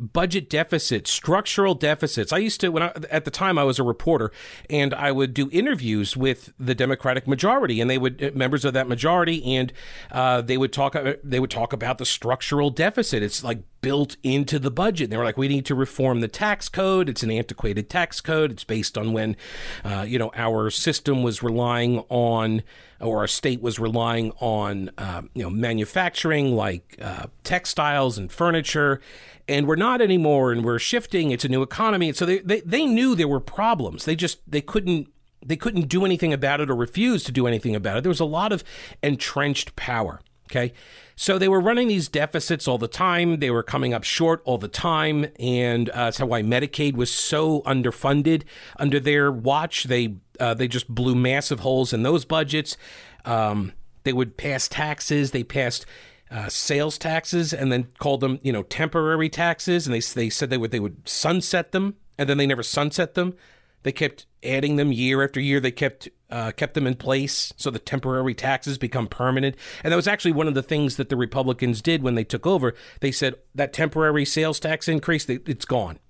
budget 0.00 0.50
deficits, 0.50 1.10
structural 1.10 1.74
deficits. 1.74 2.32
I 2.32 2.38
used 2.38 2.60
to 2.60 2.68
when 2.68 2.82
I, 2.82 2.92
at 3.10 3.24
the 3.24 3.30
time 3.30 3.58
I 3.58 3.64
was 3.64 3.78
a 3.78 3.82
reporter 3.82 4.30
and 4.68 4.92
I 4.94 5.12
would 5.12 5.34
do 5.34 5.48
interviews 5.50 6.16
with 6.16 6.52
the 6.58 6.74
Democratic 6.74 7.26
majority 7.26 7.80
and 7.80 7.88
they 7.88 7.98
would 7.98 8.22
uh, 8.22 8.30
members 8.34 8.64
of 8.64 8.74
that 8.74 8.88
majority 8.88 9.56
and 9.56 9.72
uh, 10.12 10.42
they 10.42 10.58
would 10.58 10.72
talk 10.72 10.94
uh, 10.94 11.14
they 11.24 11.40
would 11.40 11.50
talk 11.50 11.72
about 11.72 11.98
the 11.98 12.04
structural 12.04 12.70
deficit. 12.70 13.22
It's 13.22 13.42
like 13.42 13.62
built 13.86 14.16
into 14.24 14.58
the 14.58 14.70
budget. 14.70 15.10
They 15.10 15.16
were 15.16 15.22
like, 15.22 15.36
we 15.36 15.46
need 15.46 15.64
to 15.66 15.74
reform 15.76 16.20
the 16.20 16.26
tax 16.26 16.68
code. 16.68 17.08
It's 17.08 17.22
an 17.22 17.30
antiquated 17.30 17.88
tax 17.88 18.20
code. 18.20 18.50
It's 18.50 18.64
based 18.64 18.98
on 18.98 19.12
when, 19.12 19.36
uh, 19.84 20.04
you 20.08 20.18
know, 20.18 20.32
our 20.34 20.70
system 20.70 21.22
was 21.22 21.40
relying 21.40 22.00
on, 22.08 22.64
or 23.00 23.18
our 23.18 23.28
state 23.28 23.62
was 23.62 23.78
relying 23.78 24.32
on, 24.40 24.90
uh, 24.98 25.22
you 25.34 25.44
know, 25.44 25.50
manufacturing 25.50 26.56
like 26.56 26.98
uh, 27.00 27.26
textiles 27.44 28.18
and 28.18 28.32
furniture. 28.32 29.00
And 29.48 29.66
we're 29.68 29.76
not 29.76 30.00
anymore. 30.00 30.52
And 30.52 30.64
we're 30.64 30.78
shifting. 30.78 31.30
It's 31.30 31.44
a 31.44 31.48
new 31.48 31.62
economy. 31.62 32.08
And 32.08 32.16
so 32.16 32.26
they, 32.26 32.38
they, 32.38 32.60
they 32.62 32.86
knew 32.86 33.14
there 33.14 33.28
were 33.28 33.40
problems. 33.40 34.04
They 34.04 34.16
just, 34.16 34.38
they 34.46 34.60
couldn't 34.60 35.08
they 35.44 35.56
couldn't 35.56 35.88
do 35.88 36.04
anything 36.04 36.32
about 36.32 36.60
it 36.60 36.70
or 36.70 36.74
refuse 36.74 37.22
to 37.24 37.32
do 37.32 37.46
anything 37.46 37.76
about 37.76 37.98
it. 37.98 38.02
There 38.02 38.10
was 38.10 38.20
a 38.20 38.24
lot 38.24 38.52
of 38.52 38.64
entrenched 39.02 39.76
power. 39.76 40.20
Okay. 40.50 40.72
So 41.16 41.38
they 41.38 41.48
were 41.48 41.60
running 41.60 41.88
these 41.88 42.08
deficits 42.08 42.68
all 42.68 42.78
the 42.78 42.88
time. 42.88 43.38
They 43.40 43.50
were 43.50 43.62
coming 43.62 43.92
up 43.94 44.04
short 44.04 44.42
all 44.44 44.58
the 44.58 44.68
time. 44.68 45.26
And 45.40 45.88
uh, 45.90 46.04
that's 46.04 46.20
why 46.20 46.42
Medicaid 46.42 46.94
was 46.94 47.10
so 47.10 47.62
underfunded 47.62 48.44
under 48.78 49.00
their 49.00 49.32
watch. 49.32 49.84
They, 49.84 50.16
uh, 50.38 50.54
they 50.54 50.68
just 50.68 50.88
blew 50.88 51.14
massive 51.14 51.60
holes 51.60 51.92
in 51.92 52.02
those 52.02 52.24
budgets. 52.24 52.76
Um, 53.24 53.72
they 54.04 54.12
would 54.12 54.36
pass 54.36 54.68
taxes. 54.68 55.32
They 55.32 55.42
passed 55.42 55.84
uh, 56.30 56.48
sales 56.48 56.98
taxes 56.98 57.52
and 57.52 57.70
then 57.70 57.88
called 57.98 58.20
them, 58.20 58.38
you 58.42 58.52
know, 58.52 58.62
temporary 58.64 59.28
taxes. 59.28 59.86
And 59.86 59.94
they, 59.94 60.00
they 60.00 60.30
said 60.30 60.50
they 60.50 60.58
would, 60.58 60.70
they 60.70 60.80
would 60.80 61.08
sunset 61.08 61.72
them 61.72 61.96
and 62.18 62.28
then 62.28 62.38
they 62.38 62.46
never 62.46 62.62
sunset 62.62 63.14
them. 63.14 63.34
They 63.82 63.92
kept 63.92 64.26
adding 64.42 64.76
them 64.76 64.90
year 64.90 65.22
after 65.22 65.40
year. 65.40 65.60
They 65.60 65.70
kept 65.70 66.08
uh, 66.28 66.50
kept 66.50 66.74
them 66.74 66.88
in 66.88 66.96
place 66.96 67.52
so 67.56 67.70
the 67.70 67.78
temporary 67.78 68.34
taxes 68.34 68.78
become 68.78 69.06
permanent. 69.06 69.54
And 69.84 69.92
that 69.92 69.96
was 69.96 70.08
actually 70.08 70.32
one 70.32 70.48
of 70.48 70.54
the 70.54 70.62
things 70.62 70.96
that 70.96 71.08
the 71.08 71.16
Republicans 71.16 71.80
did 71.80 72.02
when 72.02 72.16
they 72.16 72.24
took 72.24 72.48
over. 72.48 72.74
They 73.00 73.12
said 73.12 73.36
that 73.54 73.72
temporary 73.72 74.24
sales 74.24 74.58
tax 74.58 74.88
increase, 74.88 75.28
it's 75.28 75.64
gone. 75.64 76.00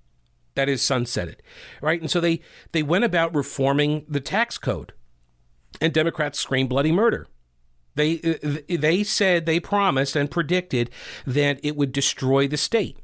That 0.54 0.70
is 0.70 0.80
sunsetted, 0.80 1.36
right? 1.82 2.00
And 2.00 2.10
so 2.10 2.18
they 2.18 2.40
they 2.72 2.82
went 2.82 3.04
about 3.04 3.34
reforming 3.34 4.06
the 4.08 4.20
tax 4.20 4.56
code, 4.56 4.94
and 5.82 5.92
Democrats 5.92 6.38
screamed 6.38 6.70
bloody 6.70 6.92
murder. 6.92 7.28
They 7.96 8.20
uh, 8.20 8.58
they 8.68 9.02
said 9.02 9.44
they 9.44 9.60
promised 9.60 10.14
and 10.14 10.30
predicted 10.30 10.90
that 11.26 11.58
it 11.62 11.76
would 11.76 11.92
destroy 11.92 12.46
the 12.46 12.56
state 12.56 12.98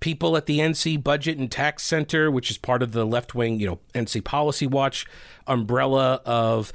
people 0.00 0.36
at 0.36 0.46
the 0.46 0.60
NC 0.60 1.02
Budget 1.02 1.38
and 1.38 1.50
Tax 1.50 1.82
Center, 1.82 2.30
which 2.30 2.52
is 2.52 2.56
part 2.56 2.84
of 2.84 2.92
the 2.92 3.04
left 3.04 3.34
wing, 3.34 3.58
you 3.58 3.66
know, 3.66 3.80
NC 3.94 4.22
Policy 4.22 4.64
Watch 4.64 5.04
umbrella 5.48 6.20
of 6.24 6.72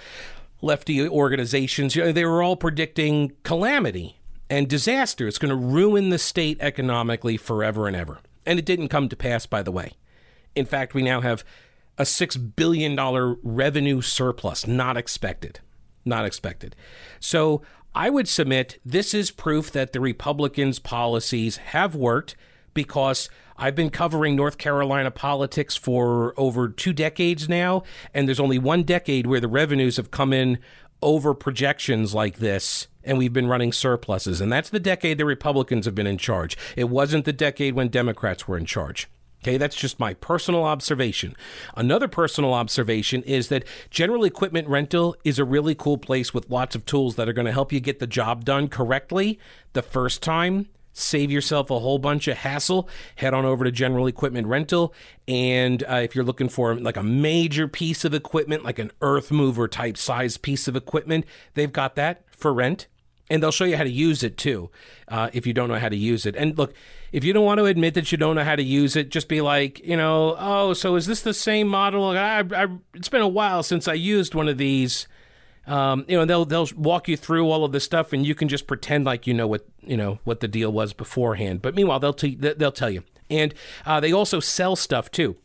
lefty 0.63 1.07
organizations, 1.07 1.95
you 1.95 2.03
know, 2.03 2.11
they 2.11 2.25
were 2.25 2.41
all 2.41 2.55
predicting 2.55 3.33
calamity 3.43 4.17
and 4.49 4.67
disaster. 4.67 5.27
It's 5.27 5.37
going 5.37 5.49
to 5.49 5.55
ruin 5.55 6.09
the 6.09 6.17
state 6.17 6.57
economically 6.61 7.37
forever 7.37 7.87
and 7.87 7.95
ever. 7.95 8.19
And 8.45 8.57
it 8.57 8.65
didn't 8.65 8.87
come 8.87 9.09
to 9.09 9.15
pass, 9.15 9.45
by 9.45 9.61
the 9.61 9.71
way. 9.71 9.93
In 10.55 10.65
fact, 10.65 10.93
we 10.93 11.01
now 11.01 11.21
have 11.21 11.43
a 11.97 12.03
$6 12.03 12.55
billion 12.55 12.97
revenue 13.43 14.01
surplus, 14.01 14.65
not 14.65 14.97
expected. 14.97 15.59
Not 16.05 16.25
expected. 16.25 16.75
So 17.19 17.61
I 17.95 18.09
would 18.09 18.27
submit 18.27 18.79
this 18.83 19.13
is 19.13 19.31
proof 19.31 19.71
that 19.71 19.93
the 19.93 19.99
Republicans' 19.99 20.79
policies 20.79 21.57
have 21.57 21.95
worked 21.95 22.35
because 22.73 23.29
I've 23.55 23.75
been 23.75 23.91
covering 23.91 24.35
North 24.35 24.57
Carolina 24.57 25.11
politics 25.11 25.75
for 25.75 26.33
over 26.37 26.69
two 26.69 26.91
decades 26.91 27.47
now, 27.47 27.83
and 28.13 28.27
there's 28.27 28.39
only 28.39 28.57
one 28.57 28.83
decade 28.83 29.27
where 29.27 29.39
the 29.39 29.47
revenues 29.47 29.97
have 29.97 30.09
come 30.09 30.33
in 30.33 30.57
over 31.01 31.33
projections 31.33 32.13
like 32.13 32.37
this 32.37 32.87
and 33.03 33.17
we've 33.17 33.33
been 33.33 33.47
running 33.47 33.71
surpluses. 33.71 34.41
And 34.41 34.51
that's 34.51 34.69
the 34.69 34.79
decade 34.79 35.17
the 35.17 35.25
Republicans 35.25 35.85
have 35.85 35.95
been 35.95 36.07
in 36.07 36.17
charge. 36.17 36.57
It 36.75 36.85
wasn't 36.85 37.25
the 37.25 37.33
decade 37.33 37.73
when 37.73 37.89
Democrats 37.89 38.47
were 38.47 38.57
in 38.57 38.65
charge. 38.65 39.09
Okay, 39.43 39.57
that's 39.57 39.75
just 39.75 39.99
my 39.99 40.13
personal 40.13 40.63
observation. 40.63 41.35
Another 41.75 42.07
personal 42.07 42.53
observation 42.53 43.23
is 43.23 43.49
that 43.49 43.65
general 43.89 44.23
equipment 44.23 44.69
rental 44.69 45.17
is 45.25 45.37
a 45.37 45.43
really 45.43 45.75
cool 45.75 45.97
place 45.97 46.33
with 46.33 46.49
lots 46.49 46.75
of 46.75 46.85
tools 46.85 47.17
that 47.17 47.27
are 47.27 47.33
going 47.33 47.45
to 47.45 47.51
help 47.51 47.73
you 47.73 47.81
get 47.81 47.99
the 47.99 48.07
job 48.07 48.45
done 48.45 48.69
correctly 48.69 49.37
the 49.73 49.81
first 49.81 50.23
time. 50.23 50.69
Save 50.93 51.29
yourself 51.29 51.69
a 51.69 51.79
whole 51.79 51.99
bunch 51.99 52.29
of 52.29 52.37
hassle. 52.37 52.87
Head 53.17 53.33
on 53.33 53.43
over 53.43 53.65
to 53.65 53.71
General 53.71 54.07
Equipment 54.07 54.47
Rental. 54.47 54.93
And 55.27 55.83
uh, 55.89 55.95
if 55.95 56.15
you're 56.15 56.23
looking 56.23 56.47
for 56.47 56.75
like 56.75 56.95
a 56.95 57.03
major 57.03 57.67
piece 57.67 58.05
of 58.05 58.13
equipment, 58.13 58.63
like 58.63 58.79
an 58.79 58.91
earth 59.01 59.29
mover 59.29 59.67
type 59.67 59.97
size 59.97 60.37
piece 60.37 60.69
of 60.69 60.77
equipment, 60.77 61.25
they've 61.55 61.73
got 61.73 61.95
that 61.95 62.23
for 62.31 62.53
rent 62.53 62.87
and 63.33 63.41
they'll 63.41 63.51
show 63.51 63.65
you 63.65 63.75
how 63.75 63.83
to 63.83 63.89
use 63.89 64.21
it 64.21 64.37
too 64.37 64.69
uh, 65.07 65.27
if 65.33 65.47
you 65.47 65.53
don't 65.53 65.67
know 65.67 65.79
how 65.79 65.89
to 65.89 65.95
use 65.95 66.27
it. 66.27 66.35
And 66.35 66.55
look 66.55 66.71
if 67.11 67.23
you 67.23 67.33
don't 67.33 67.45
want 67.45 67.57
to 67.57 67.65
admit 67.65 67.95
that 67.95 68.11
you 68.11 68.17
don't 68.17 68.35
know 68.35 68.43
how 68.43 68.55
to 68.55 68.63
use 68.63 68.95
it 68.95 69.09
just 69.09 69.27
be 69.27 69.41
like 69.41 69.79
you 69.79 69.97
know 69.97 70.35
oh 70.37 70.73
so 70.73 70.95
is 70.95 71.07
this 71.07 71.21
the 71.21 71.33
same 71.33 71.67
model? 71.67 72.05
I, 72.05 72.43
I, 72.55 72.67
it's 72.93 73.09
been 73.09 73.21
a 73.21 73.27
while 73.27 73.63
since 73.63 73.87
i 73.87 73.93
used 73.93 74.35
one 74.35 74.47
of 74.47 74.57
these. 74.57 75.07
Um, 75.65 76.05
you 76.07 76.17
know 76.17 76.25
they'll 76.25 76.45
they'll 76.45 76.67
walk 76.75 77.07
you 77.07 77.17
through 77.17 77.49
all 77.49 77.65
of 77.65 77.71
this 77.71 77.85
stuff 77.85 78.13
and 78.13 78.25
you 78.25 78.35
can 78.35 78.49
just 78.49 78.67
pretend 78.67 79.05
like 79.05 79.25
you 79.25 79.33
know 79.33 79.47
what 79.47 79.65
you 79.81 79.97
know 79.97 80.19
what 80.25 80.39
the 80.39 80.47
deal 80.47 80.71
was 80.71 80.93
beforehand. 80.93 81.61
But 81.61 81.73
meanwhile 81.73 81.99
they'll 81.99 82.13
t- 82.13 82.35
they'll 82.35 82.71
tell 82.71 82.91
you. 82.91 83.03
And 83.29 83.53
uh, 83.85 83.99
they 83.99 84.11
also 84.11 84.39
sell 84.39 84.75
stuff 84.75 85.09
too 85.09 85.37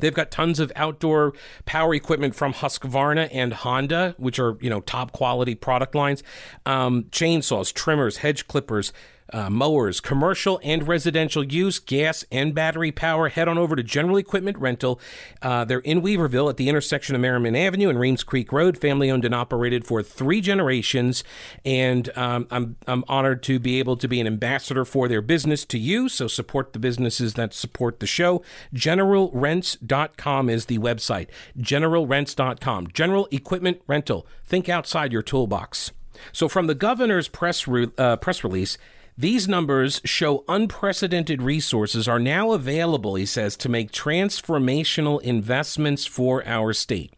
They've 0.00 0.14
got 0.14 0.30
tons 0.30 0.60
of 0.60 0.72
outdoor 0.76 1.32
power 1.64 1.94
equipment 1.94 2.34
from 2.34 2.52
Husqvarna 2.52 3.28
and 3.32 3.52
Honda, 3.52 4.14
which 4.18 4.38
are 4.38 4.56
you 4.60 4.70
know 4.70 4.80
top 4.80 5.12
quality 5.12 5.54
product 5.54 5.94
lines. 5.94 6.22
Um, 6.64 7.04
chainsaws, 7.04 7.72
trimmers, 7.72 8.18
hedge 8.18 8.46
clippers, 8.46 8.92
uh, 9.32 9.50
mowers, 9.50 10.00
commercial 10.00 10.60
and 10.62 10.86
residential 10.86 11.44
use, 11.44 11.78
gas 11.78 12.24
and 12.30 12.54
battery 12.54 12.92
power, 12.92 13.28
head 13.28 13.48
on 13.48 13.58
over 13.58 13.76
to 13.76 13.82
General 13.82 14.16
Equipment 14.16 14.58
Rental. 14.58 15.00
Uh, 15.42 15.64
they're 15.64 15.80
in 15.80 16.02
Weaverville 16.02 16.48
at 16.50 16.56
the 16.56 16.68
intersection 16.68 17.14
of 17.16 17.22
Merrimon 17.22 17.56
Avenue 17.56 17.88
and 17.88 17.98
Reems 17.98 18.22
Creek 18.22 18.52
Road, 18.52 18.78
family 18.78 19.10
owned 19.10 19.24
and 19.24 19.34
operated 19.34 19.84
for 19.84 20.02
three 20.02 20.40
generations. 20.40 21.24
And 21.64 22.10
um, 22.16 22.46
I'm, 22.50 22.76
I'm 22.86 23.04
honored 23.08 23.42
to 23.44 23.58
be 23.58 23.78
able 23.78 23.96
to 23.96 24.08
be 24.08 24.20
an 24.20 24.26
ambassador 24.26 24.84
for 24.84 25.08
their 25.08 25.22
business 25.22 25.64
to 25.66 25.78
you. 25.78 26.08
So 26.08 26.28
support 26.28 26.72
the 26.72 26.78
businesses 26.78 27.34
that 27.34 27.54
support 27.54 28.00
the 28.00 28.06
show. 28.06 28.42
GeneralRents.com 28.74 30.48
is 30.48 30.66
the 30.66 30.78
website. 30.78 31.28
GeneralRents.com. 31.58 32.88
General 32.88 33.28
Equipment 33.30 33.80
Rental. 33.86 34.26
Think 34.44 34.68
outside 34.68 35.12
your 35.12 35.22
toolbox. 35.22 35.92
So, 36.32 36.48
from 36.48 36.66
the 36.66 36.74
governor's 36.74 37.28
press 37.28 37.68
re- 37.68 37.90
uh, 37.98 38.16
press 38.16 38.42
release, 38.42 38.78
these 39.18 39.48
numbers 39.48 40.00
show 40.04 40.44
unprecedented 40.48 41.40
resources 41.40 42.06
are 42.06 42.18
now 42.18 42.52
available, 42.52 43.14
he 43.14 43.26
says, 43.26 43.56
to 43.58 43.68
make 43.68 43.90
transformational 43.90 45.20
investments 45.22 46.04
for 46.04 46.46
our 46.46 46.72
state. 46.72 47.14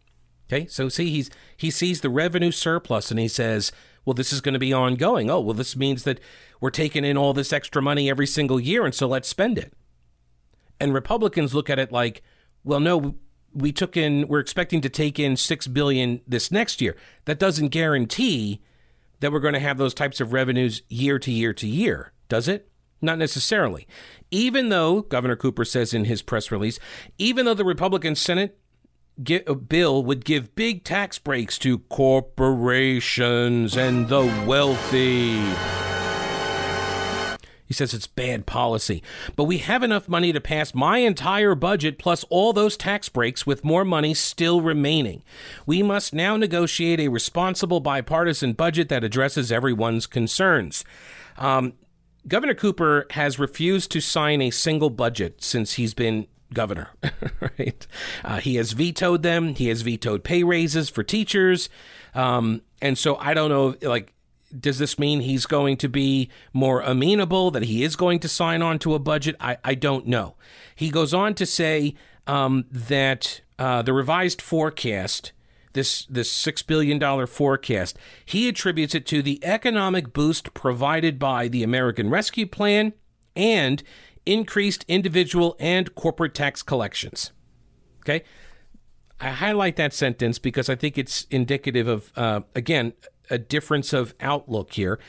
Okay, 0.47 0.65
so 0.65 0.89
see, 0.89 1.09
he's 1.09 1.29
he 1.57 1.69
sees 1.69 2.01
the 2.01 2.09
revenue 2.09 2.51
surplus 2.51 3.11
and 3.11 3.19
he 3.19 3.27
says, 3.27 3.71
well, 4.05 4.13
this 4.13 4.33
is 4.33 4.41
going 4.41 4.53
to 4.53 4.59
be 4.59 4.73
ongoing. 4.73 5.29
Oh, 5.29 5.39
well, 5.39 5.53
this 5.53 5.75
means 5.75 6.03
that 6.03 6.19
we're 6.59 6.71
taking 6.71 7.05
in 7.05 7.17
all 7.17 7.33
this 7.33 7.53
extra 7.53 7.81
money 7.81 8.09
every 8.09 8.25
single 8.25 8.59
year, 8.59 8.85
and 8.85 8.95
so 8.95 9.07
let's 9.07 9.27
spend 9.27 9.57
it. 9.57 9.73
And 10.79 10.93
Republicans 10.93 11.53
look 11.53 11.69
at 11.69 11.79
it 11.79 11.91
like, 11.91 12.23
well, 12.63 12.79
no, 12.79 13.15
we 13.53 13.71
took 13.71 13.97
in, 13.97 14.27
we're 14.27 14.39
expecting 14.39 14.81
to 14.81 14.89
take 14.89 15.19
in 15.19 15.37
six 15.37 15.67
billion 15.67 16.21
this 16.27 16.51
next 16.51 16.81
year. 16.81 16.95
That 17.25 17.39
doesn't 17.39 17.69
guarantee 17.69 18.61
that 19.19 19.31
we're 19.31 19.39
going 19.39 19.53
to 19.53 19.59
have 19.59 19.77
those 19.77 19.93
types 19.93 20.19
of 20.19 20.33
revenues 20.33 20.81
year 20.89 21.19
to 21.19 21.31
year 21.31 21.53
to 21.53 21.67
year, 21.67 22.13
does 22.27 22.47
it? 22.47 22.69
Not 23.01 23.17
necessarily. 23.17 23.87
Even 24.31 24.69
though, 24.69 25.01
Governor 25.01 25.35
Cooper 25.35 25.65
says 25.65 25.93
in 25.93 26.05
his 26.05 26.21
press 26.21 26.51
release, 26.51 26.79
even 27.17 27.45
though 27.45 27.53
the 27.53 27.65
Republican 27.65 28.15
Senate 28.15 28.57
uh, 29.47 29.53
bill 29.53 30.03
would 30.03 30.23
give 30.23 30.55
big 30.55 30.83
tax 30.83 31.19
breaks 31.19 31.57
to 31.59 31.79
corporations 31.79 33.75
and 33.75 34.07
the 34.07 34.25
wealthy. 34.45 35.88
He 37.69 37.75
says 37.75 37.93
it's 37.93 38.07
bad 38.07 38.47
policy. 38.47 39.03
But 39.35 39.43
we 39.43 39.59
have 39.59 39.83
enough 39.83 40.09
money 40.09 40.33
to 40.33 40.41
pass 40.41 40.73
my 40.73 40.97
entire 40.97 41.53
budget 41.53 41.99
plus 41.99 42.25
all 42.31 42.51
those 42.51 42.75
tax 42.75 43.09
breaks 43.09 43.45
with 43.45 43.63
more 43.63 43.85
money 43.85 44.15
still 44.15 44.59
remaining. 44.59 45.21
We 45.67 45.83
must 45.83 46.11
now 46.11 46.35
negotiate 46.35 46.99
a 46.99 47.09
responsible 47.09 47.79
bipartisan 47.79 48.53
budget 48.53 48.89
that 48.89 49.03
addresses 49.03 49.51
everyone's 49.51 50.07
concerns. 50.07 50.83
Um, 51.37 51.73
Governor 52.27 52.55
Cooper 52.55 53.05
has 53.11 53.37
refused 53.37 53.91
to 53.91 54.01
sign 54.01 54.41
a 54.41 54.49
single 54.49 54.89
budget 54.89 55.43
since 55.43 55.73
he's 55.73 55.93
been 55.93 56.25
governor, 56.51 56.89
right? 57.39 57.85
Uh, 58.25 58.39
he 58.39 58.55
has 58.55 58.71
vetoed 58.71 59.21
them. 59.21 59.53
He 59.53 59.67
has 59.67 59.83
vetoed 59.83 60.23
pay 60.23 60.41
raises 60.41 60.89
for 60.89 61.03
teachers. 61.03 61.69
Um, 62.15 62.63
and 62.81 62.97
so 62.97 63.15
I 63.17 63.35
don't 63.35 63.49
know, 63.49 63.75
like, 63.87 64.11
does 64.57 64.79
this 64.79 64.97
mean 64.97 65.21
he's 65.21 65.45
going 65.45 65.77
to 65.77 65.89
be 65.89 66.29
more 66.53 66.81
amenable, 66.81 67.51
that 67.51 67.63
he 67.63 67.83
is 67.83 67.95
going 67.95 68.19
to 68.19 68.27
sign 68.27 68.61
on 68.61 68.79
to 68.79 68.93
a 68.93 68.99
budget? 68.99 69.35
I, 69.39 69.57
I 69.63 69.75
don't 69.75 70.07
know. 70.07 70.35
He 70.75 70.89
goes 70.89 71.13
on 71.13 71.33
to 71.35 71.45
say 71.45 71.95
um, 72.27 72.65
that 72.71 73.41
uh, 73.57 73.81
the 73.81 73.93
revised 73.93 74.41
forecast, 74.41 75.31
this, 75.73 76.05
this 76.05 76.31
$6 76.31 76.65
billion 76.65 77.27
forecast, 77.27 77.97
he 78.25 78.47
attributes 78.47 78.95
it 78.95 79.05
to 79.07 79.21
the 79.21 79.43
economic 79.43 80.13
boost 80.13 80.53
provided 80.53 81.19
by 81.19 81.47
the 81.47 81.63
American 81.63 82.09
Rescue 82.09 82.45
Plan 82.45 82.93
and 83.35 83.83
increased 84.25 84.85
individual 84.87 85.55
and 85.59 85.93
corporate 85.95 86.33
tax 86.33 86.61
collections. 86.61 87.31
Okay? 88.01 88.23
I 89.19 89.29
highlight 89.31 89.75
that 89.75 89.93
sentence 89.93 90.39
because 90.39 90.69
I 90.69 90.75
think 90.75 90.97
it's 90.97 91.27
indicative 91.29 91.87
of, 91.87 92.11
uh, 92.15 92.41
again, 92.55 92.93
a 93.29 93.37
difference 93.37 93.93
of 93.93 94.13
outlook 94.19 94.73
here. 94.73 94.99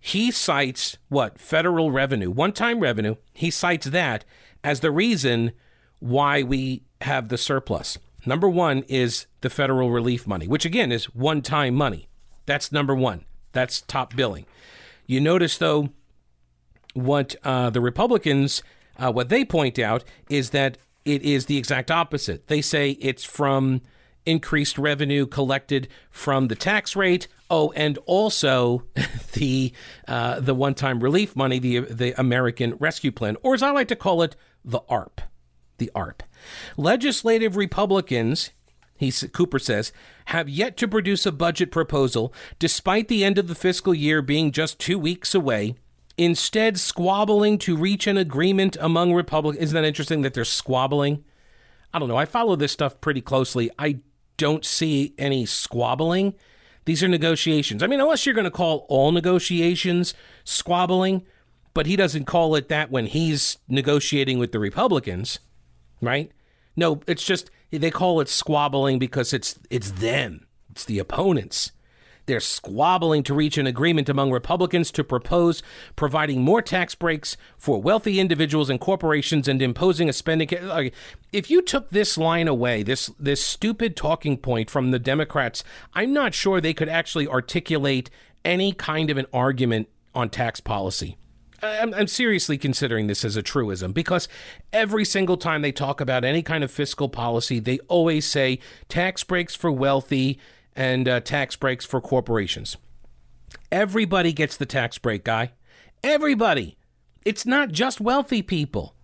He 0.00 0.30
cites 0.30 0.98
what? 1.08 1.38
Federal 1.38 1.90
revenue, 1.90 2.30
one 2.30 2.52
time 2.52 2.80
revenue. 2.80 3.16
He 3.32 3.50
cites 3.50 3.86
that 3.86 4.24
as 4.62 4.80
the 4.80 4.90
reason 4.90 5.52
why 5.98 6.42
we 6.42 6.82
have 7.00 7.28
the 7.28 7.38
surplus. 7.38 7.98
Number 8.26 8.48
one 8.48 8.84
is 8.88 9.26
the 9.40 9.50
federal 9.50 9.90
relief 9.90 10.26
money, 10.26 10.46
which 10.46 10.64
again 10.64 10.92
is 10.92 11.06
one 11.14 11.42
time 11.42 11.74
money. 11.74 12.08
That's 12.46 12.72
number 12.72 12.94
one. 12.94 13.24
That's 13.52 13.80
top 13.82 14.14
billing. 14.14 14.46
You 15.06 15.20
notice, 15.20 15.58
though, 15.58 15.90
what 16.94 17.36
uh, 17.44 17.70
the 17.70 17.80
Republicans, 17.80 18.62
uh, 18.98 19.12
what 19.12 19.28
they 19.28 19.44
point 19.44 19.78
out 19.78 20.04
is 20.30 20.50
that 20.50 20.78
it 21.04 21.22
is 21.22 21.46
the 21.46 21.58
exact 21.58 21.90
opposite. 21.90 22.46
They 22.46 22.62
say 22.62 22.92
it's 22.92 23.24
from 23.24 23.82
increased 24.26 24.78
revenue 24.78 25.26
collected 25.26 25.88
from 26.10 26.48
the 26.48 26.54
tax 26.54 26.96
rate. 26.96 27.28
Oh, 27.56 27.72
and 27.76 27.98
also 28.06 28.82
the 29.34 29.72
uh, 30.08 30.40
the 30.40 30.56
one 30.56 30.74
time 30.74 30.98
relief 30.98 31.36
money, 31.36 31.60
the 31.60 31.78
the 31.78 32.12
American 32.18 32.74
Rescue 32.80 33.12
Plan, 33.12 33.36
or 33.44 33.54
as 33.54 33.62
I 33.62 33.70
like 33.70 33.86
to 33.88 33.96
call 33.96 34.22
it, 34.22 34.34
the 34.64 34.80
ARP, 34.88 35.20
the 35.78 35.88
ARP. 35.94 36.24
Legislative 36.76 37.56
Republicans. 37.56 38.50
He, 38.96 39.12
Cooper 39.12 39.60
says, 39.60 39.92
have 40.26 40.48
yet 40.48 40.76
to 40.78 40.88
produce 40.88 41.26
a 41.26 41.32
budget 41.32 41.70
proposal 41.70 42.32
despite 42.58 43.06
the 43.06 43.24
end 43.24 43.38
of 43.38 43.46
the 43.46 43.54
fiscal 43.54 43.94
year 43.94 44.20
being 44.20 44.50
just 44.50 44.80
two 44.80 44.98
weeks 44.98 45.32
away, 45.32 45.76
instead 46.16 46.78
squabbling 46.78 47.58
to 47.58 47.76
reach 47.76 48.08
an 48.08 48.16
agreement 48.16 48.76
among 48.80 49.14
Republicans. 49.14 49.62
Isn't 49.62 49.74
that 49.74 49.86
interesting 49.86 50.22
that 50.22 50.34
they're 50.34 50.44
squabbling? 50.44 51.24
I 51.92 52.00
don't 52.00 52.08
know. 52.08 52.16
I 52.16 52.24
follow 52.24 52.56
this 52.56 52.72
stuff 52.72 53.00
pretty 53.00 53.20
closely. 53.20 53.70
I 53.78 54.00
don't 54.38 54.64
see 54.64 55.14
any 55.18 55.46
squabbling. 55.46 56.34
These 56.84 57.02
are 57.02 57.08
negotiations. 57.08 57.82
I 57.82 57.86
mean, 57.86 58.00
unless 58.00 58.26
you're 58.26 58.34
going 58.34 58.44
to 58.44 58.50
call 58.50 58.86
all 58.88 59.10
negotiations 59.12 60.14
squabbling, 60.44 61.24
but 61.72 61.86
he 61.86 61.96
doesn't 61.96 62.26
call 62.26 62.54
it 62.54 62.68
that 62.68 62.90
when 62.90 63.06
he's 63.06 63.58
negotiating 63.68 64.38
with 64.38 64.52
the 64.52 64.58
Republicans, 64.58 65.40
right? 66.00 66.30
No, 66.76 67.00
it's 67.06 67.24
just 67.24 67.50
they 67.70 67.90
call 67.90 68.20
it 68.20 68.28
squabbling 68.28 68.98
because 68.98 69.32
it's 69.32 69.58
it's 69.70 69.90
them. 69.92 70.46
It's 70.70 70.84
the 70.84 70.98
opponents. 70.98 71.72
They're 72.26 72.40
squabbling 72.40 73.22
to 73.24 73.34
reach 73.34 73.58
an 73.58 73.66
agreement 73.66 74.08
among 74.08 74.30
Republicans 74.30 74.90
to 74.92 75.04
propose 75.04 75.62
providing 75.94 76.42
more 76.42 76.62
tax 76.62 76.94
breaks 76.94 77.36
for 77.58 77.80
wealthy 77.80 78.18
individuals 78.18 78.70
and 78.70 78.80
corporations 78.80 79.46
and 79.46 79.60
imposing 79.60 80.08
a 80.08 80.12
spending. 80.12 80.48
If 81.32 81.50
you 81.50 81.60
took 81.60 81.90
this 81.90 82.16
line 82.16 82.48
away, 82.48 82.82
this 82.82 83.10
this 83.18 83.44
stupid 83.44 83.96
talking 83.96 84.38
point 84.38 84.70
from 84.70 84.90
the 84.90 84.98
Democrats, 84.98 85.64
I'm 85.92 86.12
not 86.12 86.34
sure 86.34 86.60
they 86.60 86.74
could 86.74 86.88
actually 86.88 87.28
articulate 87.28 88.10
any 88.44 88.72
kind 88.72 89.10
of 89.10 89.18
an 89.18 89.26
argument 89.32 89.88
on 90.14 90.30
tax 90.30 90.60
policy. 90.60 91.16
I'm, 91.62 91.94
I'm, 91.94 92.06
seriously 92.06 92.58
considering 92.58 93.06
this 93.06 93.24
as 93.24 93.36
a 93.36 93.42
truism 93.42 93.92
because 93.92 94.28
every 94.72 95.04
single 95.04 95.38
time 95.38 95.62
they 95.62 95.72
talk 95.72 96.00
about 96.00 96.24
any 96.24 96.42
kind 96.42 96.62
of 96.62 96.70
fiscal 96.70 97.08
policy, 97.08 97.58
they 97.58 97.78
always 97.88 98.26
say 98.26 98.58
tax 98.88 99.24
breaks 99.24 99.54
for 99.54 99.72
wealthy, 99.72 100.38
and 100.76 101.08
uh, 101.08 101.20
tax 101.20 101.56
breaks 101.56 101.84
for 101.84 102.00
corporations. 102.00 102.76
Everybody 103.70 104.32
gets 104.32 104.56
the 104.56 104.66
tax 104.66 104.98
break, 104.98 105.24
guy. 105.24 105.52
Everybody. 106.02 106.76
It's 107.24 107.46
not 107.46 107.72
just 107.72 108.00
wealthy 108.00 108.42
people. 108.42 108.94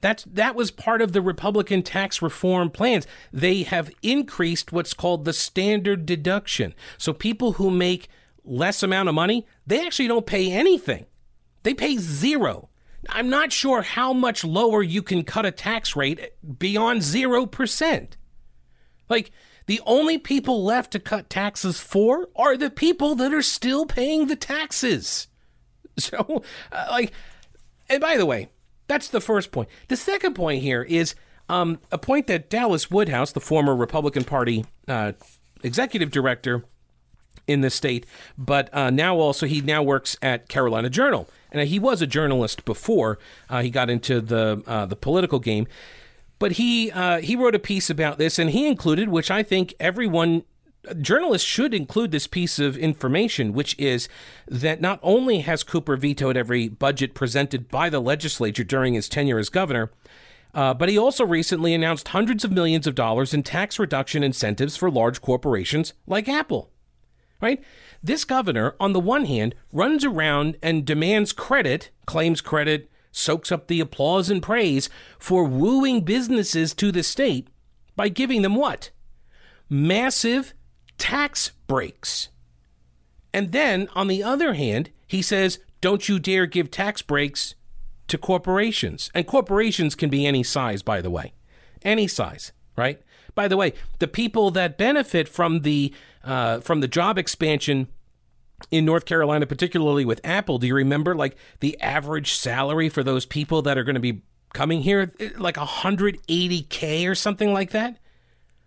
That's 0.00 0.24
that 0.24 0.54
was 0.54 0.70
part 0.70 1.02
of 1.02 1.12
the 1.12 1.22
Republican 1.22 1.82
tax 1.82 2.22
reform 2.22 2.70
plans. 2.70 3.06
They 3.32 3.62
have 3.62 3.90
increased 4.02 4.72
what's 4.72 4.94
called 4.94 5.24
the 5.24 5.32
standard 5.32 6.06
deduction. 6.06 6.74
So 6.98 7.12
people 7.12 7.54
who 7.54 7.70
make 7.70 8.08
less 8.44 8.82
amount 8.82 9.08
of 9.08 9.14
money, 9.14 9.46
they 9.66 9.84
actually 9.84 10.08
don't 10.08 10.26
pay 10.26 10.52
anything. 10.52 11.06
They 11.62 11.74
pay 11.74 11.96
zero. 11.96 12.68
I'm 13.08 13.28
not 13.28 13.52
sure 13.52 13.82
how 13.82 14.12
much 14.12 14.44
lower 14.44 14.82
you 14.82 15.02
can 15.02 15.24
cut 15.24 15.46
a 15.46 15.50
tax 15.50 15.96
rate 15.96 16.32
beyond 16.58 17.00
0%. 17.02 18.08
Like 19.08 19.30
the 19.66 19.80
only 19.84 20.18
people 20.18 20.64
left 20.64 20.92
to 20.92 20.98
cut 20.98 21.28
taxes 21.28 21.80
for 21.80 22.28
are 22.36 22.56
the 22.56 22.70
people 22.70 23.14
that 23.16 23.34
are 23.34 23.42
still 23.42 23.86
paying 23.86 24.26
the 24.26 24.36
taxes. 24.36 25.28
So, 25.98 26.42
uh, 26.70 26.86
like, 26.90 27.10
and 27.88 28.02
by 28.02 28.18
the 28.18 28.26
way, 28.26 28.50
that's 28.86 29.08
the 29.08 29.20
first 29.20 29.50
point. 29.50 29.70
The 29.88 29.96
second 29.96 30.34
point 30.34 30.62
here 30.62 30.82
is 30.82 31.14
um, 31.48 31.78
a 31.90 31.96
point 31.96 32.26
that 32.26 32.50
Dallas 32.50 32.90
Woodhouse, 32.90 33.32
the 33.32 33.40
former 33.40 33.74
Republican 33.74 34.24
Party 34.24 34.66
uh, 34.88 35.12
executive 35.62 36.10
director 36.10 36.64
in 37.46 37.60
the 37.60 37.70
state, 37.70 38.04
but 38.36 38.68
uh, 38.74 38.90
now 38.90 39.16
also 39.16 39.46
he 39.46 39.60
now 39.60 39.82
works 39.82 40.16
at 40.20 40.48
Carolina 40.48 40.90
Journal, 40.90 41.28
and 41.50 41.66
he 41.68 41.78
was 41.78 42.02
a 42.02 42.06
journalist 42.06 42.64
before 42.64 43.18
uh, 43.48 43.62
he 43.62 43.70
got 43.70 43.88
into 43.88 44.20
the 44.20 44.62
uh, 44.66 44.86
the 44.86 44.96
political 44.96 45.38
game. 45.38 45.66
But 46.38 46.52
he 46.52 46.90
uh, 46.90 47.20
he 47.20 47.34
wrote 47.34 47.54
a 47.54 47.58
piece 47.58 47.88
about 47.88 48.18
this, 48.18 48.38
and 48.38 48.50
he 48.50 48.66
included, 48.66 49.08
which 49.08 49.30
I 49.30 49.42
think 49.42 49.74
everyone 49.80 50.44
journalists 51.00 51.46
should 51.46 51.74
include 51.74 52.10
this 52.10 52.26
piece 52.26 52.58
of 52.58 52.76
information, 52.76 53.52
which 53.52 53.78
is 53.78 54.08
that 54.46 54.80
not 54.80 55.00
only 55.02 55.40
has 55.40 55.62
Cooper 55.62 55.96
vetoed 55.96 56.36
every 56.36 56.68
budget 56.68 57.14
presented 57.14 57.68
by 57.68 57.90
the 57.90 58.00
legislature 58.00 58.64
during 58.64 58.94
his 58.94 59.08
tenure 59.08 59.38
as 59.38 59.48
governor, 59.48 59.90
uh, 60.54 60.72
but 60.74 60.88
he 60.88 60.96
also 60.96 61.24
recently 61.24 61.74
announced 61.74 62.08
hundreds 62.08 62.44
of 62.44 62.52
millions 62.52 62.86
of 62.86 62.94
dollars 62.94 63.34
in 63.34 63.42
tax 63.42 63.78
reduction 63.78 64.22
incentives 64.22 64.76
for 64.76 64.90
large 64.90 65.20
corporations 65.20 65.92
like 66.06 66.28
Apple. 66.28 66.70
Right? 67.40 67.62
This 68.02 68.24
governor, 68.24 68.74
on 68.80 68.94
the 68.94 69.00
one 69.00 69.26
hand, 69.26 69.54
runs 69.70 70.04
around 70.04 70.56
and 70.62 70.86
demands 70.86 71.34
credit, 71.34 71.90
claims 72.06 72.40
credit, 72.40 72.90
soaks 73.16 73.50
up 73.50 73.66
the 73.66 73.80
applause 73.80 74.28
and 74.28 74.42
praise 74.42 74.88
for 75.18 75.44
wooing 75.44 76.02
businesses 76.02 76.74
to 76.74 76.92
the 76.92 77.02
state 77.02 77.48
by 77.96 78.08
giving 78.08 78.42
them 78.42 78.54
what? 78.54 78.90
Massive 79.70 80.52
tax 80.98 81.52
breaks. 81.66 82.28
And 83.32 83.52
then, 83.52 83.88
on 83.94 84.08
the 84.08 84.22
other 84.22 84.54
hand, 84.54 84.90
he 85.06 85.22
says, 85.22 85.58
don't 85.80 86.08
you 86.08 86.18
dare 86.18 86.46
give 86.46 86.70
tax 86.70 87.02
breaks 87.02 87.54
to 88.08 88.18
corporations. 88.18 89.10
And 89.14 89.26
corporations 89.26 89.94
can 89.94 90.10
be 90.10 90.26
any 90.26 90.42
size, 90.42 90.82
by 90.82 91.00
the 91.00 91.10
way. 91.10 91.32
Any 91.82 92.06
size, 92.06 92.52
right? 92.76 93.00
By 93.34 93.48
the 93.48 93.56
way, 93.56 93.74
the 93.98 94.08
people 94.08 94.50
that 94.52 94.78
benefit 94.78 95.28
from 95.28 95.60
the 95.60 95.92
uh, 96.24 96.60
from 96.60 96.80
the 96.80 96.88
job 96.88 97.18
expansion 97.18 97.88
in 98.70 98.84
North 98.84 99.04
Carolina, 99.04 99.46
particularly 99.46 100.04
with 100.04 100.20
Apple, 100.24 100.58
do 100.58 100.66
you 100.66 100.74
remember 100.74 101.14
like 101.14 101.36
the 101.60 101.80
average 101.80 102.34
salary 102.34 102.88
for 102.88 103.02
those 103.02 103.26
people 103.26 103.62
that 103.62 103.76
are 103.78 103.84
going 103.84 103.94
to 103.94 104.00
be 104.00 104.22
coming 104.52 104.82
here, 104.82 105.12
like 105.36 105.56
180K 105.56 107.08
or 107.08 107.14
something 107.14 107.52
like 107.52 107.70
that? 107.70 107.98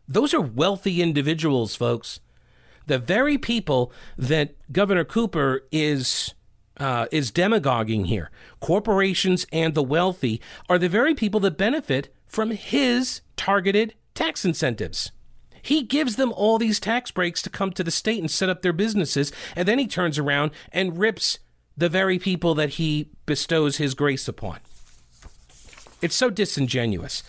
Those 0.08 0.34
are 0.34 0.42
wealthy 0.42 1.02
individuals, 1.02 1.76
folks. 1.76 2.20
The 2.88 2.98
very 2.98 3.38
people 3.38 3.92
that 4.18 4.56
Governor 4.72 5.04
Cooper 5.04 5.62
is 5.72 6.34
uh, 6.78 7.08
is 7.12 7.30
demagoguing 7.30 8.06
here. 8.06 8.32
Corporations 8.62 9.46
and 9.52 9.76
the 9.76 9.84
wealthy 9.84 10.42
are 10.70 10.80
the 10.80 10.90
very 10.90 11.14
people 11.14 11.40
that 11.42 11.58
benefit 11.58 12.14
from 12.26 12.52
his 12.52 13.22
targeted 13.36 13.94
tax 14.16 14.46
incentives. 14.46 15.12
He 15.62 15.84
gives 15.84 16.16
them 16.16 16.34
all 16.34 16.58
these 16.58 16.80
tax 16.80 17.12
breaks 17.12 17.42
to 17.44 17.50
come 17.50 17.72
to 17.72 17.84
the 17.84 17.92
state 17.92 18.20
and 18.20 18.30
set 18.30 18.50
up 18.50 18.62
their 18.62 18.74
businesses, 18.74 19.32
and 19.56 19.68
then 19.68 19.80
he 19.80 19.88
turns 19.88 20.18
around 20.18 20.52
and 20.72 20.98
rips 20.98 21.40
the 21.78 21.90
very 21.90 22.20
people 22.20 22.54
that 22.56 22.72
he 22.72 23.10
bestows 23.26 23.78
his 23.78 23.94
grace 23.94 24.28
upon. 24.28 24.60
It's 26.02 26.16
so 26.16 26.30
disingenuous. 26.30 27.24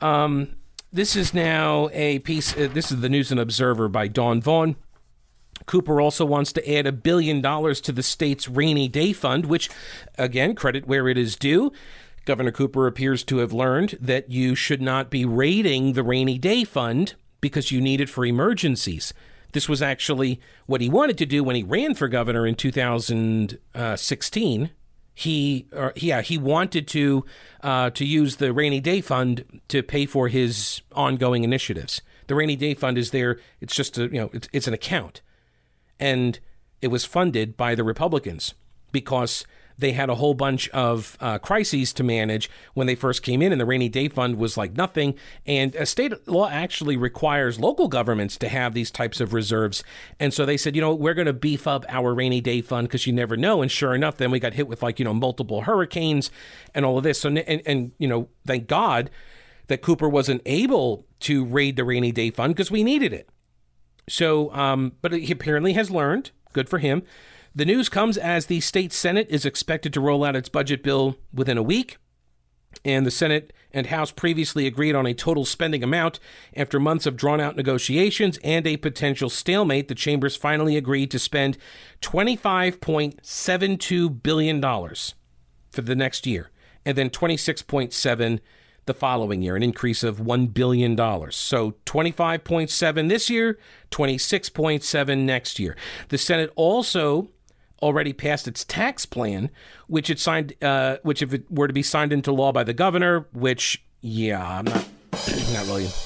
Um, 0.00 0.56
this 0.92 1.16
is 1.16 1.34
now 1.34 1.88
a 1.92 2.18
piece. 2.20 2.56
Uh, 2.56 2.68
this 2.72 2.92
is 2.92 3.00
the 3.00 3.08
News 3.08 3.30
and 3.30 3.40
Observer 3.40 3.88
by 3.88 4.08
Dawn 4.08 4.40
Vaughan. 4.40 4.76
Cooper 5.66 6.00
also 6.00 6.24
wants 6.24 6.52
to 6.52 6.72
add 6.72 6.86
a 6.86 6.92
billion 6.92 7.40
dollars 7.40 7.80
to 7.82 7.92
the 7.92 8.02
state's 8.02 8.48
rainy 8.48 8.88
day 8.88 9.12
fund, 9.12 9.46
which, 9.46 9.70
again, 10.18 10.54
credit 10.54 10.86
where 10.86 11.08
it 11.08 11.16
is 11.16 11.36
due. 11.36 11.72
Governor 12.24 12.52
Cooper 12.52 12.86
appears 12.86 13.22
to 13.24 13.38
have 13.38 13.52
learned 13.52 13.98
that 14.00 14.30
you 14.30 14.54
should 14.54 14.82
not 14.82 15.10
be 15.10 15.24
raiding 15.24 15.92
the 15.92 16.02
rainy 16.02 16.38
day 16.38 16.64
fund 16.64 17.14
because 17.44 17.70
you 17.70 17.78
need 17.78 18.00
it 18.00 18.08
for 18.08 18.24
emergencies. 18.24 19.12
This 19.52 19.68
was 19.68 19.82
actually 19.82 20.40
what 20.64 20.80
he 20.80 20.88
wanted 20.88 21.18
to 21.18 21.26
do 21.26 21.44
when 21.44 21.56
he 21.56 21.62
ran 21.62 21.94
for 21.94 22.08
governor 22.08 22.46
in 22.46 22.54
2016. 22.54 24.70
He, 25.14 25.66
or, 25.70 25.92
yeah, 25.94 26.22
he 26.22 26.38
wanted 26.38 26.88
to 26.88 27.26
uh, 27.60 27.90
to 27.90 28.06
use 28.06 28.36
the 28.36 28.54
rainy 28.54 28.80
day 28.80 29.02
fund 29.02 29.60
to 29.68 29.82
pay 29.82 30.06
for 30.06 30.28
his 30.28 30.80
ongoing 30.92 31.44
initiatives. 31.44 32.00
The 32.28 32.34
rainy 32.34 32.56
day 32.56 32.72
fund 32.72 32.96
is 32.96 33.10
there; 33.10 33.38
it's 33.60 33.76
just 33.76 33.98
a 33.98 34.04
you 34.04 34.20
know 34.20 34.30
it's, 34.32 34.48
it's 34.54 34.66
an 34.66 34.72
account, 34.72 35.20
and 36.00 36.40
it 36.80 36.88
was 36.88 37.04
funded 37.04 37.58
by 37.58 37.74
the 37.74 37.84
Republicans 37.84 38.54
because 38.90 39.44
they 39.78 39.92
had 39.92 40.08
a 40.08 40.14
whole 40.14 40.34
bunch 40.34 40.68
of 40.70 41.16
uh, 41.20 41.38
crises 41.38 41.92
to 41.94 42.04
manage 42.04 42.50
when 42.74 42.86
they 42.86 42.94
first 42.94 43.22
came 43.22 43.42
in, 43.42 43.52
and 43.52 43.60
the 43.60 43.64
rainy 43.64 43.88
day 43.88 44.08
fund 44.08 44.36
was 44.36 44.56
like 44.56 44.76
nothing. 44.76 45.14
And 45.46 45.74
a 45.74 45.86
state 45.86 46.26
law 46.28 46.48
actually 46.48 46.96
requires 46.96 47.58
local 47.58 47.88
governments 47.88 48.36
to 48.38 48.48
have 48.48 48.74
these 48.74 48.90
types 48.90 49.20
of 49.20 49.34
reserves. 49.34 49.82
And 50.20 50.32
so 50.32 50.46
they 50.46 50.56
said, 50.56 50.76
you 50.76 50.82
know, 50.82 50.94
we're 50.94 51.14
going 51.14 51.26
to 51.26 51.32
beef 51.32 51.66
up 51.66 51.84
our 51.88 52.14
rainy 52.14 52.40
day 52.40 52.60
fund 52.60 52.88
because 52.88 53.06
you 53.06 53.12
never 53.12 53.36
know. 53.36 53.62
And 53.62 53.70
sure 53.70 53.94
enough, 53.94 54.16
then 54.16 54.30
we 54.30 54.38
got 54.38 54.54
hit 54.54 54.68
with 54.68 54.82
like, 54.82 54.98
you 54.98 55.04
know, 55.04 55.14
multiple 55.14 55.62
hurricanes 55.62 56.30
and 56.74 56.84
all 56.84 56.98
of 56.98 57.04
this. 57.04 57.20
So, 57.20 57.28
and, 57.28 57.62
and 57.66 57.92
you 57.98 58.08
know, 58.08 58.28
thank 58.46 58.68
God 58.68 59.10
that 59.66 59.82
Cooper 59.82 60.08
wasn't 60.08 60.42
able 60.46 61.06
to 61.20 61.44
raid 61.44 61.76
the 61.76 61.84
rainy 61.84 62.12
day 62.12 62.30
fund 62.30 62.54
because 62.54 62.70
we 62.70 62.84
needed 62.84 63.12
it. 63.12 63.28
So, 64.08 64.52
um, 64.52 64.92
but 65.00 65.12
he 65.12 65.32
apparently 65.32 65.72
has 65.72 65.90
learned. 65.90 66.30
Good 66.52 66.68
for 66.68 66.78
him. 66.78 67.02
The 67.56 67.64
news 67.64 67.88
comes 67.88 68.18
as 68.18 68.46
the 68.46 68.60
state 68.60 68.92
Senate 68.92 69.28
is 69.30 69.46
expected 69.46 69.92
to 69.92 70.00
roll 70.00 70.24
out 70.24 70.34
its 70.34 70.48
budget 70.48 70.82
bill 70.82 71.18
within 71.32 71.56
a 71.56 71.62
week. 71.62 71.98
And 72.84 73.06
the 73.06 73.12
Senate 73.12 73.52
and 73.72 73.86
House 73.86 74.10
previously 74.10 74.66
agreed 74.66 74.96
on 74.96 75.06
a 75.06 75.14
total 75.14 75.44
spending 75.44 75.84
amount. 75.84 76.18
After 76.56 76.80
months 76.80 77.06
of 77.06 77.16
drawn 77.16 77.40
out 77.40 77.54
negotiations 77.54 78.40
and 78.42 78.66
a 78.66 78.76
potential 78.76 79.30
stalemate, 79.30 79.86
the 79.86 79.94
chambers 79.94 80.34
finally 80.34 80.76
agreed 80.76 81.12
to 81.12 81.20
spend 81.20 81.56
$25.72 82.02 84.22
billion 84.24 84.60
for 84.60 85.82
the 85.82 85.94
next 85.94 86.26
year, 86.26 86.50
and 86.84 86.98
then 86.98 87.08
26.7 87.08 88.40
the 88.86 88.94
following 88.94 89.42
year, 89.42 89.56
an 89.56 89.62
increase 89.62 90.02
of 90.02 90.18
$1 90.18 90.52
billion. 90.52 90.96
So 90.96 91.74
25.7 91.86 93.08
this 93.08 93.30
year, 93.30 93.58
26.7 93.90 95.18
next 95.18 95.58
year. 95.58 95.76
The 96.08 96.18
Senate 96.18 96.52
also 96.54 97.30
already 97.84 98.12
passed 98.14 98.48
its 98.48 98.64
tax 98.64 99.04
plan, 99.04 99.50
which 99.86 100.08
it 100.08 100.18
signed, 100.18 100.54
uh, 100.62 100.96
which 101.02 101.20
if 101.20 101.34
it 101.34 101.50
were 101.50 101.68
to 101.68 101.74
be 101.74 101.82
signed 101.82 102.12
into 102.12 102.32
law 102.32 102.50
by 102.50 102.64
the 102.64 102.72
governor, 102.72 103.26
which 103.32 103.84
yeah, 104.00 104.58
I'm 104.58 104.64
not, 104.64 104.88
not 105.52 105.66
really. 105.66 105.88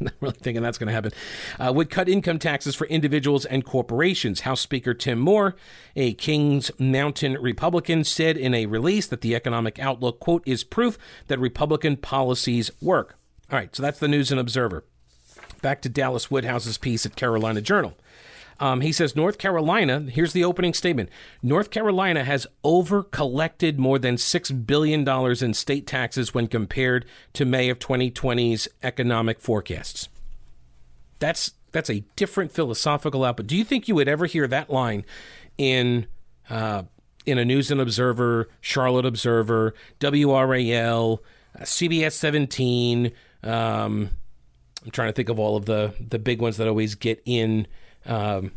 Not 0.00 0.14
really 0.20 0.34
thinking 0.34 0.64
that's 0.64 0.78
going 0.78 0.88
to 0.88 0.92
happen. 0.92 1.12
Uh, 1.60 1.72
would 1.72 1.88
cut 1.88 2.08
income 2.08 2.40
taxes 2.40 2.74
for 2.74 2.88
individuals 2.88 3.44
and 3.44 3.64
corporations. 3.64 4.40
House 4.40 4.60
Speaker 4.60 4.94
Tim 4.94 5.20
Moore, 5.20 5.54
a 5.94 6.14
Kings 6.14 6.72
Mountain 6.76 7.34
Republican, 7.34 8.02
said 8.02 8.36
in 8.36 8.52
a 8.52 8.66
release 8.66 9.06
that 9.06 9.20
the 9.20 9.36
economic 9.36 9.78
outlook, 9.78 10.18
quote, 10.18 10.42
is 10.44 10.64
proof 10.64 10.98
that 11.28 11.38
Republican 11.38 11.96
policies 11.96 12.68
work. 12.80 13.16
All 13.48 13.56
right, 13.56 13.76
so 13.76 13.80
that's 13.80 14.00
the 14.00 14.08
News 14.08 14.32
and 14.32 14.40
Observer. 14.40 14.82
Back 15.60 15.80
to 15.82 15.88
Dallas 15.88 16.32
Woodhouse's 16.32 16.78
piece 16.78 17.06
at 17.06 17.14
Carolina 17.14 17.60
Journal. 17.60 17.96
Um, 18.60 18.80
he 18.80 18.92
says 18.92 19.16
North 19.16 19.38
Carolina, 19.38 20.00
here's 20.00 20.32
the 20.32 20.44
opening 20.44 20.74
statement 20.74 21.10
North 21.42 21.70
Carolina 21.70 22.24
has 22.24 22.46
over 22.64 23.02
collected 23.02 23.78
more 23.78 23.98
than 23.98 24.16
$6 24.16 24.66
billion 24.66 25.08
in 25.42 25.54
state 25.54 25.86
taxes 25.86 26.34
when 26.34 26.46
compared 26.46 27.04
to 27.34 27.44
May 27.44 27.68
of 27.68 27.78
2020's 27.78 28.68
economic 28.82 29.40
forecasts. 29.40 30.08
That's, 31.18 31.52
that's 31.70 31.90
a 31.90 32.00
different 32.16 32.52
philosophical 32.52 33.24
output. 33.24 33.46
Do 33.46 33.56
you 33.56 33.64
think 33.64 33.88
you 33.88 33.94
would 33.94 34.08
ever 34.08 34.26
hear 34.26 34.46
that 34.48 34.70
line 34.70 35.04
in, 35.56 36.06
uh, 36.50 36.82
in 37.24 37.38
a 37.38 37.44
News 37.44 37.70
and 37.70 37.80
Observer, 37.80 38.48
Charlotte 38.60 39.06
Observer, 39.06 39.74
WRAL, 40.00 41.18
CBS 41.60 42.12
17? 42.12 43.12
Um, 43.44 44.10
I'm 44.84 44.90
trying 44.90 45.08
to 45.08 45.12
think 45.12 45.28
of 45.28 45.38
all 45.38 45.56
of 45.56 45.66
the, 45.66 45.94
the 46.00 46.18
big 46.18 46.40
ones 46.40 46.56
that 46.56 46.66
always 46.66 46.94
get 46.94 47.22
in 47.24 47.66
um, 48.06 48.52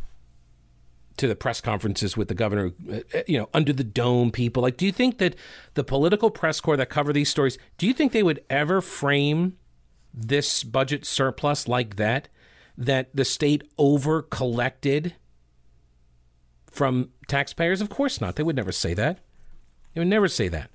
to 1.16 1.26
the 1.26 1.36
press 1.36 1.60
conferences 1.60 2.16
with 2.16 2.28
the 2.28 2.34
governor, 2.34 2.72
uh, 2.90 3.00
you 3.26 3.38
know, 3.38 3.48
under 3.54 3.72
the 3.72 3.84
dome 3.84 4.30
people. 4.30 4.62
Like, 4.62 4.76
do 4.76 4.86
you 4.86 4.92
think 4.92 5.18
that 5.18 5.34
the 5.74 5.84
political 5.84 6.30
press 6.30 6.60
corps 6.60 6.76
that 6.76 6.90
cover 6.90 7.12
these 7.12 7.28
stories, 7.28 7.58
do 7.78 7.86
you 7.86 7.94
think 7.94 8.12
they 8.12 8.22
would 8.22 8.44
ever 8.50 8.80
frame 8.80 9.56
this 10.12 10.64
budget 10.64 11.04
surplus 11.04 11.68
like 11.68 11.96
that? 11.96 12.28
That 12.78 13.08
the 13.14 13.24
state 13.24 13.66
over 13.78 14.20
collected 14.20 15.14
from 16.70 17.10
taxpayers? 17.26 17.80
Of 17.80 17.88
course 17.88 18.20
not. 18.20 18.36
They 18.36 18.42
would 18.42 18.56
never 18.56 18.72
say 18.72 18.92
that. 18.92 19.20
They 19.94 20.00
would 20.00 20.08
never 20.08 20.28
say 20.28 20.48
that. 20.48 20.70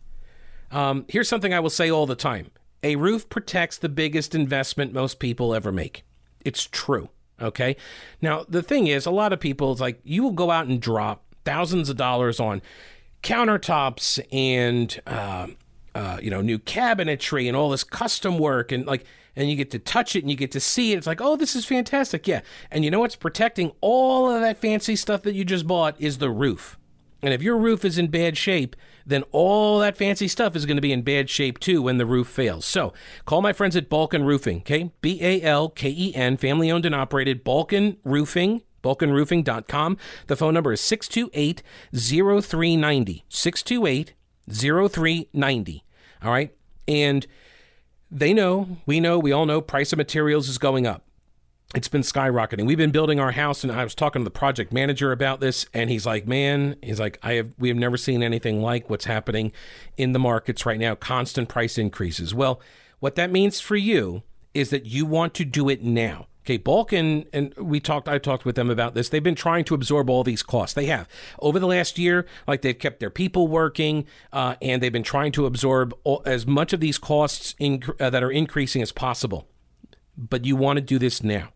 Um, 0.72 1.06
here's 1.08 1.30
something 1.30 1.54
I 1.54 1.60
will 1.60 1.70
say 1.70 1.92
all 1.92 2.08
the 2.08 2.16
time 2.16 2.50
a 2.84 2.96
roof 2.96 3.30
protects 3.30 3.78
the 3.78 3.90
biggest 3.90 4.34
investment 4.34 4.94
most 4.94 5.20
people 5.20 5.54
ever 5.54 5.72
make. 5.72 6.04
It's 6.44 6.68
true. 6.72 7.10
Okay. 7.42 7.76
Now, 8.22 8.46
the 8.48 8.62
thing 8.62 8.88
is, 8.88 9.06
a 9.06 9.12
lot 9.12 9.34
of 9.34 9.40
people, 9.40 9.72
it's 9.72 9.82
like 9.82 10.00
you 10.04 10.24
will 10.24 10.32
go 10.32 10.52
out 10.52 10.68
and 10.68 10.82
drop 10.82 11.24
thousands 11.44 11.90
of 11.90 11.98
dollars 11.98 12.40
on 12.40 12.62
countertops 13.24 14.20
and, 14.32 15.00
uh, 15.08 15.48
uh, 15.96 16.20
you 16.22 16.30
know, 16.30 16.42
new 16.42 16.60
cabinetry 16.60 17.48
and 17.48 17.58
all 17.58 17.70
this 17.70 17.84
custom 17.84 18.38
work 18.38 18.72
and 18.72 18.86
like, 18.86 19.06
and 19.36 19.50
you 19.50 19.56
get 19.56 19.72
to 19.72 19.80
touch 19.80 20.16
it 20.16 20.24
and 20.24 20.30
you 20.30 20.36
get 20.36 20.52
to 20.52 20.60
see 20.60 20.92
it. 20.92 20.98
It's 20.98 21.08
like, 21.08 21.22
oh, 21.22 21.36
this 21.36 21.56
is 21.56 21.66
fantastic. 21.66 22.28
Yeah. 22.28 22.42
And 22.70 22.84
you 22.84 22.92
know 22.92 23.00
what's 23.00 23.16
protecting 23.16 23.72
all 23.82 24.30
of 24.30 24.42
that 24.42 24.58
fancy 24.58 24.96
stuff 24.96 25.24
that 25.24 25.36
you 25.36 25.46
just 25.46 25.66
bought 25.66 25.96
is 26.00 26.18
the 26.18 26.30
roof. 26.30 26.78
And 27.22 27.34
if 27.34 27.42
your 27.42 27.58
roof 27.58 27.86
is 27.86 27.98
in 27.98 28.08
bad 28.08 28.38
shape, 28.38 28.76
then 29.06 29.24
all 29.32 29.80
that 29.80 29.98
fancy 29.98 30.28
stuff 30.28 30.56
is 30.56 30.66
going 30.66 30.78
to 30.78 30.82
be 30.82 30.92
in 30.92 31.02
bad 31.02 31.30
shape 31.30 31.60
too 31.60 31.82
when 31.82 31.98
the 31.98 32.06
roof 32.06 32.28
fails. 32.28 32.66
So 32.66 32.94
call 33.26 33.42
my 33.42 33.54
friends 33.54 33.76
at 33.76 33.90
Balken 33.90 34.24
Roofing, 34.24 34.60
okay? 34.60 34.92
B 35.02 35.20
A 35.22 35.42
L 35.42 35.70
K 35.70 35.90
E 35.90 36.16
N, 36.16 36.38
family 36.38 36.72
owned 36.72 36.86
and 36.86 36.96
operated, 36.96 37.44
Balken 37.44 37.98
Roofing. 38.04 38.62
BalkenRoofing.com. 38.84 39.96
The 40.26 40.36
phone 40.36 40.56
number 40.56 40.74
is 40.74 40.82
628 40.82 41.62
0390. 41.94 43.26
628 43.30 44.14
0390. 44.50 45.84
All 46.24 46.32
right. 46.32 46.52
And 46.88 47.28
they 48.10 48.34
know, 48.34 48.78
we 48.88 49.00
know, 49.00 49.20
we 49.20 49.32
all 49.32 49.46
know 49.46 49.62
price 49.62 49.94
of 49.94 49.98
materials 49.98 50.50
is 50.50 50.58
going 50.58 50.88
up 50.88 51.04
it's 51.74 51.88
been 51.88 52.02
skyrocketing. 52.02 52.66
We've 52.66 52.78
been 52.78 52.92
building 52.92 53.20
our 53.20 53.32
house, 53.32 53.64
and 53.64 53.72
I 53.72 53.84
was 53.84 53.96
talking 53.96 54.22
to 54.22 54.24
the 54.24 54.30
project 54.30 54.74
manager 54.74 55.12
about 55.12 55.40
this, 55.40 55.66
and 55.74 55.90
he's 55.90 56.06
like, 56.06 56.28
"Man, 56.28 56.76
he's 56.82 57.00
like, 57.00 57.18
I 57.24 57.34
have 57.34 57.52
we 57.58 57.70
have 57.70 57.78
never 57.78 57.98
seen 57.98 58.22
anything 58.22 58.62
like 58.62 58.90
what's 58.90 59.06
happening 59.06 59.52
in 59.98 60.12
the 60.12 60.20
markets 60.20 60.66
right 60.66 60.80
now. 60.80 60.96
Constant 60.96 61.48
price 61.48 61.78
increases. 61.78 62.34
Well, 62.34 62.62
what 63.00 63.16
that 63.16 63.32
means 63.32 63.62
for 63.62 63.76
you 63.76 64.24
is 64.54 64.70
that 64.72 64.86
you 64.86 65.06
want 65.06 65.34
to 65.36 65.46
do 65.46 65.70
it 65.70 65.84
now." 65.84 66.28
Okay, 66.44 66.58
Balken 66.58 67.26
and 67.32 67.54
we 67.56 67.80
talked. 67.80 68.10
I 68.10 68.18
talked 68.18 68.44
with 68.44 68.56
them 68.56 68.70
about 68.70 68.94
this. 68.94 69.08
They've 69.08 69.24
been 69.24 69.36
trying 69.36 69.64
to 69.66 69.76
absorb 69.76 70.10
all 70.10 70.24
these 70.24 70.44
costs. 70.44 70.74
They 70.74 70.88
have 70.88 71.08
over 71.40 71.60
the 71.60 71.68
last 71.68 71.98
year, 72.00 72.26
like 72.48 72.64
they've 72.64 72.78
kept 72.78 73.00
their 73.00 73.12
people 73.12 73.48
working, 73.48 74.06
uh, 74.34 74.56
and 74.62 74.82
they've 74.84 74.92
been 74.92 75.04
trying 75.04 75.32
to 75.34 75.46
absorb 75.46 75.94
all, 76.04 76.24
as 76.26 76.48
much 76.48 76.74
of 76.74 76.80
these 76.80 76.98
costs 76.98 77.56
in, 77.60 77.84
uh, 78.00 78.10
that 78.10 78.24
are 78.24 78.32
increasing 78.32 78.82
as 78.82 78.92
possible. 78.92 79.48
But 80.18 80.44
you 80.44 80.56
want 80.56 80.78
to 80.78 80.82
do 80.82 81.00
this 81.00 81.24
now 81.24 81.50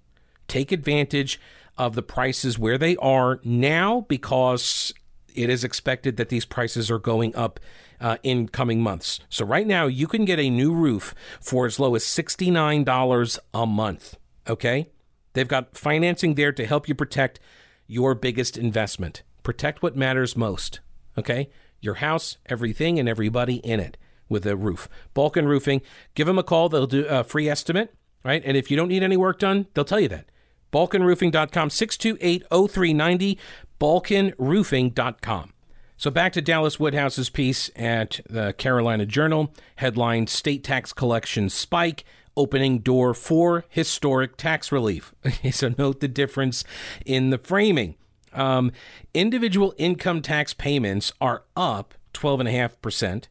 take 0.47 0.71
advantage 0.71 1.39
of 1.77 1.95
the 1.95 2.01
prices 2.01 2.58
where 2.58 2.77
they 2.77 2.95
are 2.97 3.39
now 3.43 4.05
because 4.08 4.93
it 5.34 5.49
is 5.49 5.63
expected 5.63 6.17
that 6.17 6.29
these 6.29 6.45
prices 6.45 6.89
are 6.89 6.99
going 6.99 7.36
up 7.36 7.60
uh, 7.99 8.17
in 8.23 8.47
coming 8.47 8.81
months. 8.81 9.19
So, 9.29 9.45
right 9.45 9.67
now, 9.67 9.88
you 9.88 10.08
can 10.08 10.25
get 10.25 10.39
a 10.39 10.49
new 10.49 10.73
roof 10.73 11.13
for 11.39 11.65
as 11.65 11.79
low 11.79 11.95
as 11.95 12.03
$69 12.03 13.39
a 13.53 13.65
month. 13.65 14.17
Okay? 14.47 14.89
They've 15.34 15.47
got 15.47 15.77
financing 15.77 16.36
there 16.36 16.51
to 16.53 16.65
help 16.65 16.88
you 16.88 16.95
protect 16.95 17.39
your 17.88 18.15
biggest 18.15 18.58
investment. 18.58 19.23
Protect 19.43 19.81
what 19.81 19.95
matters 19.95 20.36
most. 20.36 20.79
Okay? 21.17 21.49
Your 21.81 21.95
house, 21.95 22.38
everything, 22.47 22.99
and 22.99 23.08
everybody 23.08 23.55
in 23.58 23.79
it 23.79 23.97
with 24.27 24.45
a 24.45 24.55
roof. 24.55 24.89
Balken 25.13 25.47
Roofing. 25.47 25.81
Give 26.15 26.27
them 26.27 26.39
a 26.39 26.43
call. 26.43 26.69
They'll 26.69 26.88
do 26.88 27.05
a 27.05 27.23
free 27.23 27.47
estimate, 27.47 27.93
right? 28.23 28.41
And 28.45 28.58
if 28.58 28.71
you 28.71 28.77
don't 28.77 28.89
need 28.89 29.03
any 29.03 29.17
work 29.17 29.39
done, 29.39 29.67
they'll 29.73 29.86
tell 29.86 29.99
you 29.99 30.10
that. 30.10 30.29
BalkenRoofing.com, 30.75 31.69
628-0390, 31.69 33.38
BalkenRoofing.com. 33.79 35.53
So 35.95 36.11
back 36.11 36.33
to 36.33 36.41
Dallas 36.41 36.77
Woodhouse's 36.77 37.29
piece 37.29 37.71
at 37.77 38.19
the 38.29 38.51
Carolina 38.57 39.05
Journal, 39.05 39.53
headline 39.77 40.27
State 40.27 40.65
Tax 40.65 40.91
Collection 40.91 41.47
Spike, 41.47 42.03
opening 42.35 42.79
door 42.79 43.13
for 43.13 43.63
historic 43.69 44.35
tax 44.35 44.69
relief. 44.69 45.15
so 45.51 45.73
note 45.77 46.01
the 46.01 46.09
difference 46.09 46.65
in 47.05 47.29
the 47.29 47.38
framing. 47.38 47.95
Um, 48.33 48.73
individual 49.13 49.73
income 49.77 50.21
tax 50.21 50.53
payments 50.53 51.13
are 51.21 51.43
up 51.55 51.93
12.5%. 52.13 53.27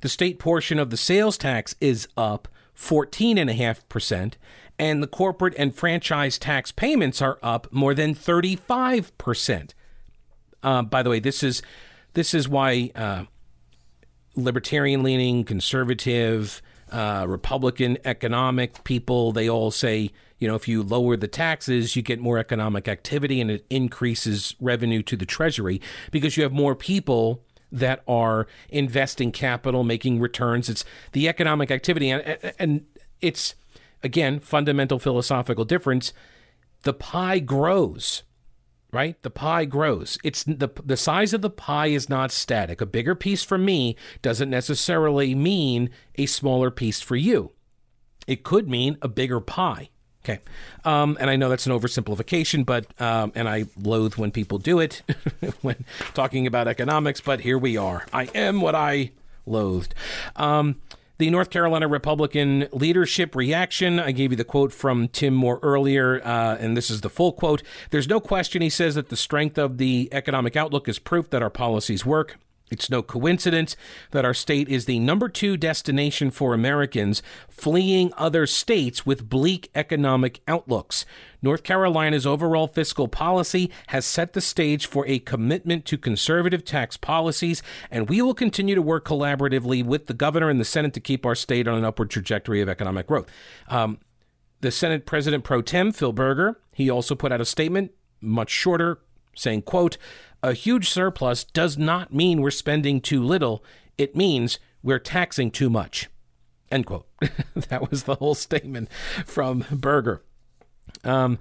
The 0.00 0.08
state 0.08 0.38
portion 0.38 0.78
of 0.78 0.88
the 0.88 0.96
sales 0.96 1.36
tax 1.36 1.74
is 1.78 2.08
up 2.16 2.48
14.5% 2.74 4.32
and 4.78 5.02
the 5.02 5.06
corporate 5.06 5.54
and 5.56 5.74
franchise 5.74 6.38
tax 6.38 6.72
payments 6.72 7.22
are 7.22 7.38
up 7.42 7.72
more 7.72 7.94
than 7.94 8.14
35%. 8.14 9.70
Uh, 10.62 10.82
by 10.82 11.02
the 11.02 11.10
way, 11.10 11.20
this 11.20 11.42
is 11.42 11.62
this 12.14 12.34
is 12.34 12.48
why 12.48 12.90
uh, 12.94 13.24
libertarian 14.34 15.02
leaning, 15.02 15.44
conservative, 15.44 16.62
uh, 16.90 17.26
Republican 17.28 17.98
economic 18.04 18.84
people 18.84 19.32
they 19.32 19.50
all 19.50 19.72
say 19.72 20.08
you 20.38 20.46
know 20.46 20.54
if 20.54 20.68
you 20.68 20.82
lower 20.82 21.16
the 21.16 21.28
taxes, 21.28 21.96
you 21.96 22.02
get 22.02 22.20
more 22.20 22.38
economic 22.38 22.88
activity 22.88 23.40
and 23.40 23.50
it 23.50 23.66
increases 23.70 24.54
revenue 24.60 25.02
to 25.02 25.16
the 25.16 25.26
treasury 25.26 25.80
because 26.10 26.36
you 26.36 26.42
have 26.42 26.52
more 26.52 26.74
people 26.74 27.42
that 27.72 28.02
are 28.06 28.46
investing 28.68 29.32
capital, 29.32 29.82
making 29.82 30.20
returns. 30.20 30.68
It's 30.68 30.84
the 31.12 31.28
economic 31.28 31.70
activity, 31.70 32.10
and, 32.10 32.54
and 32.58 32.86
it's 33.20 33.54
again, 34.02 34.40
fundamental 34.40 34.98
philosophical 34.98 35.64
difference. 35.64 36.12
The 36.82 36.94
pie 36.94 37.38
grows, 37.38 38.22
right? 38.92 39.20
The 39.22 39.30
pie 39.30 39.64
grows. 39.64 40.18
It's 40.22 40.44
the 40.44 40.70
the 40.84 40.96
size 40.96 41.32
of 41.32 41.42
the 41.42 41.50
pie 41.50 41.88
is 41.88 42.08
not 42.08 42.30
static. 42.30 42.80
A 42.80 42.86
bigger 42.86 43.14
piece 43.14 43.42
for 43.42 43.58
me 43.58 43.96
doesn't 44.22 44.50
necessarily 44.50 45.34
mean 45.34 45.90
a 46.16 46.26
smaller 46.26 46.70
piece 46.70 47.00
for 47.00 47.16
you. 47.16 47.52
It 48.26 48.42
could 48.42 48.68
mean 48.68 48.98
a 49.02 49.08
bigger 49.08 49.40
pie. 49.40 49.90
Okay. 50.24 50.40
Um, 50.84 51.16
and 51.20 51.30
I 51.30 51.36
know 51.36 51.48
that's 51.48 51.66
an 51.66 51.72
oversimplification, 51.72 52.66
but, 52.66 53.00
um, 53.00 53.30
and 53.36 53.48
I 53.48 53.66
loathe 53.80 54.16
when 54.16 54.32
people 54.32 54.58
do 54.58 54.80
it 54.80 55.02
when 55.62 55.84
talking 56.14 56.48
about 56.48 56.66
economics, 56.66 57.20
but 57.20 57.40
here 57.40 57.56
we 57.56 57.76
are. 57.76 58.04
I 58.12 58.24
am 58.34 58.60
what 58.60 58.74
I 58.74 59.12
loathed. 59.46 59.94
Um, 60.34 60.80
the 61.18 61.30
North 61.30 61.50
Carolina 61.50 61.88
Republican 61.88 62.68
leadership 62.72 63.34
reaction. 63.34 63.98
I 63.98 64.12
gave 64.12 64.30
you 64.30 64.36
the 64.36 64.44
quote 64.44 64.72
from 64.72 65.08
Tim 65.08 65.34
Moore 65.34 65.58
earlier, 65.62 66.20
uh, 66.24 66.56
and 66.56 66.76
this 66.76 66.90
is 66.90 67.00
the 67.00 67.10
full 67.10 67.32
quote. 67.32 67.62
There's 67.90 68.08
no 68.08 68.20
question, 68.20 68.62
he 68.62 68.70
says, 68.70 68.94
that 68.94 69.08
the 69.08 69.16
strength 69.16 69.58
of 69.58 69.78
the 69.78 70.08
economic 70.12 70.56
outlook 70.56 70.88
is 70.88 70.98
proof 70.98 71.30
that 71.30 71.42
our 71.42 71.50
policies 71.50 72.04
work. 72.04 72.38
It's 72.70 72.90
no 72.90 73.00
coincidence 73.00 73.76
that 74.10 74.24
our 74.24 74.34
state 74.34 74.68
is 74.68 74.86
the 74.86 74.98
number 74.98 75.28
two 75.28 75.56
destination 75.56 76.30
for 76.32 76.52
Americans 76.52 77.22
fleeing 77.48 78.12
other 78.16 78.46
states 78.46 79.06
with 79.06 79.28
bleak 79.28 79.70
economic 79.74 80.40
outlooks. 80.48 81.06
North 81.40 81.62
Carolina's 81.62 82.26
overall 82.26 82.66
fiscal 82.66 83.06
policy 83.06 83.70
has 83.88 84.04
set 84.04 84.32
the 84.32 84.40
stage 84.40 84.86
for 84.86 85.06
a 85.06 85.20
commitment 85.20 85.84
to 85.84 85.96
conservative 85.96 86.64
tax 86.64 86.96
policies, 86.96 87.62
and 87.88 88.08
we 88.08 88.20
will 88.20 88.34
continue 88.34 88.74
to 88.74 88.82
work 88.82 89.04
collaboratively 89.04 89.84
with 89.84 90.06
the 90.06 90.14
governor 90.14 90.50
and 90.50 90.58
the 90.58 90.64
Senate 90.64 90.92
to 90.94 91.00
keep 91.00 91.24
our 91.24 91.36
state 91.36 91.68
on 91.68 91.78
an 91.78 91.84
upward 91.84 92.10
trajectory 92.10 92.60
of 92.60 92.68
economic 92.68 93.06
growth. 93.06 93.30
Um, 93.68 93.98
the 94.60 94.72
Senate 94.72 95.06
President 95.06 95.44
pro 95.44 95.62
tem, 95.62 95.92
Phil 95.92 96.12
Berger, 96.12 96.58
he 96.72 96.90
also 96.90 97.14
put 97.14 97.30
out 97.30 97.40
a 97.40 97.44
statement, 97.44 97.92
much 98.20 98.50
shorter, 98.50 98.98
saying, 99.36 99.62
quote, 99.62 99.98
a 100.42 100.52
huge 100.52 100.90
surplus 100.90 101.44
does 101.44 101.76
not 101.76 102.12
mean 102.12 102.40
we're 102.40 102.50
spending 102.50 103.00
too 103.00 103.22
little. 103.22 103.64
It 103.98 104.14
means 104.14 104.58
we're 104.82 104.98
taxing 104.98 105.50
too 105.50 105.70
much. 105.70 106.08
End 106.70 106.86
quote. 106.86 107.06
that 107.54 107.90
was 107.90 108.04
the 108.04 108.16
whole 108.16 108.34
statement 108.34 108.90
from 109.24 109.64
Berger. 109.70 110.22
Um, 111.04 111.38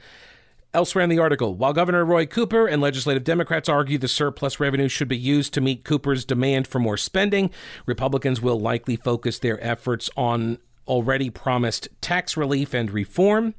Elsewhere 0.76 1.06
in 1.06 1.10
the 1.10 1.20
article, 1.20 1.56
while 1.56 1.72
Governor 1.72 2.04
Roy 2.04 2.26
Cooper 2.26 2.68
and 2.68 2.82
legislative 2.82 3.24
Democrats 3.24 3.70
argue 3.70 3.98
the 3.98 4.10
surplus 4.10 4.60
revenue 4.60 4.90
should 4.90 5.08
be 5.08 5.18
used 5.18 5.54
to 5.54 5.62
meet 5.62 5.86
Cooper's 5.86 6.26
demand 6.26 6.68
for 6.68 6.80
more 6.80 6.98
spending, 6.98 7.50
Republicans 7.86 8.42
will 8.42 8.60
likely 8.60 8.98
focus 8.98 9.40
their 9.40 9.64
efforts 9.64 10.10
on 10.18 10.58
already 10.88 11.30
promised 11.30 11.88
tax 12.02 12.38
relief 12.38 12.74
and 12.74 12.92
reform. 12.92 13.56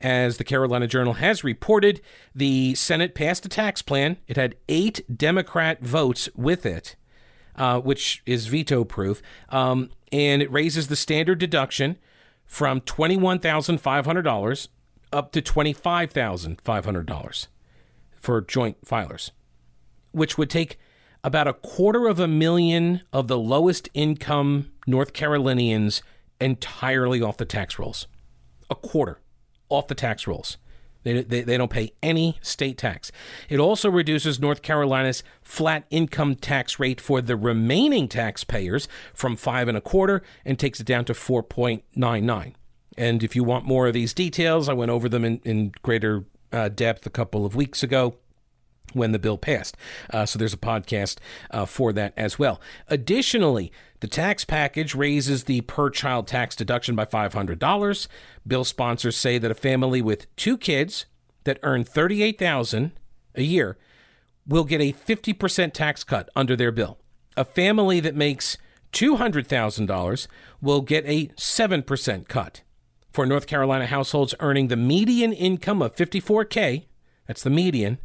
As 0.00 0.36
the 0.36 0.44
Carolina 0.44 0.86
Journal 0.86 1.14
has 1.14 1.42
reported, 1.42 2.00
the 2.34 2.74
Senate 2.76 3.14
passed 3.14 3.44
a 3.44 3.48
tax 3.48 3.82
plan. 3.82 4.16
It 4.28 4.36
had 4.36 4.54
eight 4.68 5.00
Democrat 5.14 5.82
votes 5.82 6.28
with 6.36 6.64
it, 6.64 6.94
uh, 7.56 7.80
which 7.80 8.22
is 8.24 8.46
veto 8.46 8.84
proof. 8.84 9.20
Um, 9.48 9.90
and 10.12 10.40
it 10.40 10.50
raises 10.52 10.86
the 10.88 10.96
standard 10.96 11.38
deduction 11.38 11.96
from 12.46 12.80
$21,500 12.80 14.68
up 15.12 15.32
to 15.32 15.42
$25,500 15.42 17.46
for 18.12 18.40
joint 18.40 18.84
filers. 18.84 19.30
which 20.12 20.38
would 20.38 20.50
take 20.50 20.78
about 21.22 21.46
a 21.46 21.52
quarter 21.52 22.08
of 22.08 22.18
a 22.18 22.26
million 22.28 23.02
of 23.12 23.28
the 23.28 23.38
lowest 23.38 23.88
income 23.92 24.70
North 24.86 25.12
Carolinians 25.12 26.02
entirely 26.40 27.22
off 27.22 27.36
the 27.36 27.44
tax 27.44 27.78
rolls. 27.78 28.06
A 28.70 28.74
quarter 28.74 29.20
off 29.68 29.88
the 29.88 29.94
tax 29.94 30.26
rolls. 30.26 30.58
They, 31.04 31.22
they, 31.22 31.42
they, 31.42 31.56
don't 31.56 31.70
pay 31.70 31.92
any 32.02 32.38
state 32.42 32.76
tax. 32.76 33.12
It 33.48 33.60
also 33.60 33.88
reduces 33.88 34.40
North 34.40 34.62
Carolina's 34.62 35.22
flat 35.42 35.84
income 35.90 36.34
tax 36.34 36.78
rate 36.78 37.00
for 37.00 37.20
the 37.20 37.36
remaining 37.36 38.08
taxpayers 38.08 38.88
from 39.14 39.36
five 39.36 39.68
and 39.68 39.78
a 39.78 39.80
quarter 39.80 40.22
and 40.44 40.58
takes 40.58 40.80
it 40.80 40.86
down 40.86 41.04
to 41.06 41.12
4.99. 41.12 42.54
And 42.96 43.22
if 43.22 43.36
you 43.36 43.44
want 43.44 43.64
more 43.64 43.86
of 43.86 43.94
these 43.94 44.12
details, 44.12 44.68
I 44.68 44.72
went 44.72 44.90
over 44.90 45.08
them 45.08 45.24
in, 45.24 45.40
in 45.44 45.72
greater 45.82 46.24
uh, 46.52 46.68
depth 46.68 47.06
a 47.06 47.10
couple 47.10 47.46
of 47.46 47.54
weeks 47.54 47.82
ago 47.82 48.16
when 48.94 49.12
the 49.12 49.18
bill 49.18 49.38
passed. 49.38 49.76
Uh, 50.12 50.26
so 50.26 50.38
there's 50.38 50.54
a 50.54 50.58
podcast 50.58 51.18
uh, 51.50 51.64
for 51.64 51.92
that 51.92 52.12
as 52.16 52.38
well. 52.38 52.60
Additionally, 52.88 53.72
the 54.00 54.06
tax 54.06 54.44
package 54.44 54.94
raises 54.94 55.44
the 55.44 55.60
per 55.62 55.90
child 55.90 56.26
tax 56.26 56.54
deduction 56.54 56.94
by 56.94 57.04
$500. 57.04 58.08
Bill 58.46 58.64
sponsors 58.64 59.16
say 59.16 59.38
that 59.38 59.50
a 59.50 59.54
family 59.54 60.00
with 60.00 60.34
two 60.36 60.56
kids 60.56 61.06
that 61.44 61.58
earn 61.62 61.84
38,000 61.84 62.92
a 63.34 63.42
year 63.42 63.76
will 64.46 64.64
get 64.64 64.80
a 64.80 64.92
50% 64.92 65.72
tax 65.72 66.04
cut 66.04 66.28
under 66.34 66.56
their 66.56 66.72
bill. 66.72 66.98
A 67.36 67.44
family 67.44 68.00
that 68.00 68.14
makes 68.14 68.56
$200,000 68.92 70.26
will 70.60 70.80
get 70.80 71.04
a 71.06 71.26
7% 71.28 72.28
cut. 72.28 72.62
For 73.12 73.26
North 73.26 73.46
Carolina 73.46 73.86
households 73.86 74.34
earning 74.40 74.68
the 74.68 74.76
median 74.76 75.32
income 75.32 75.82
of 75.82 75.94
54K, 75.94 76.86
that's 77.26 77.42
the 77.42 77.50
median, 77.50 77.98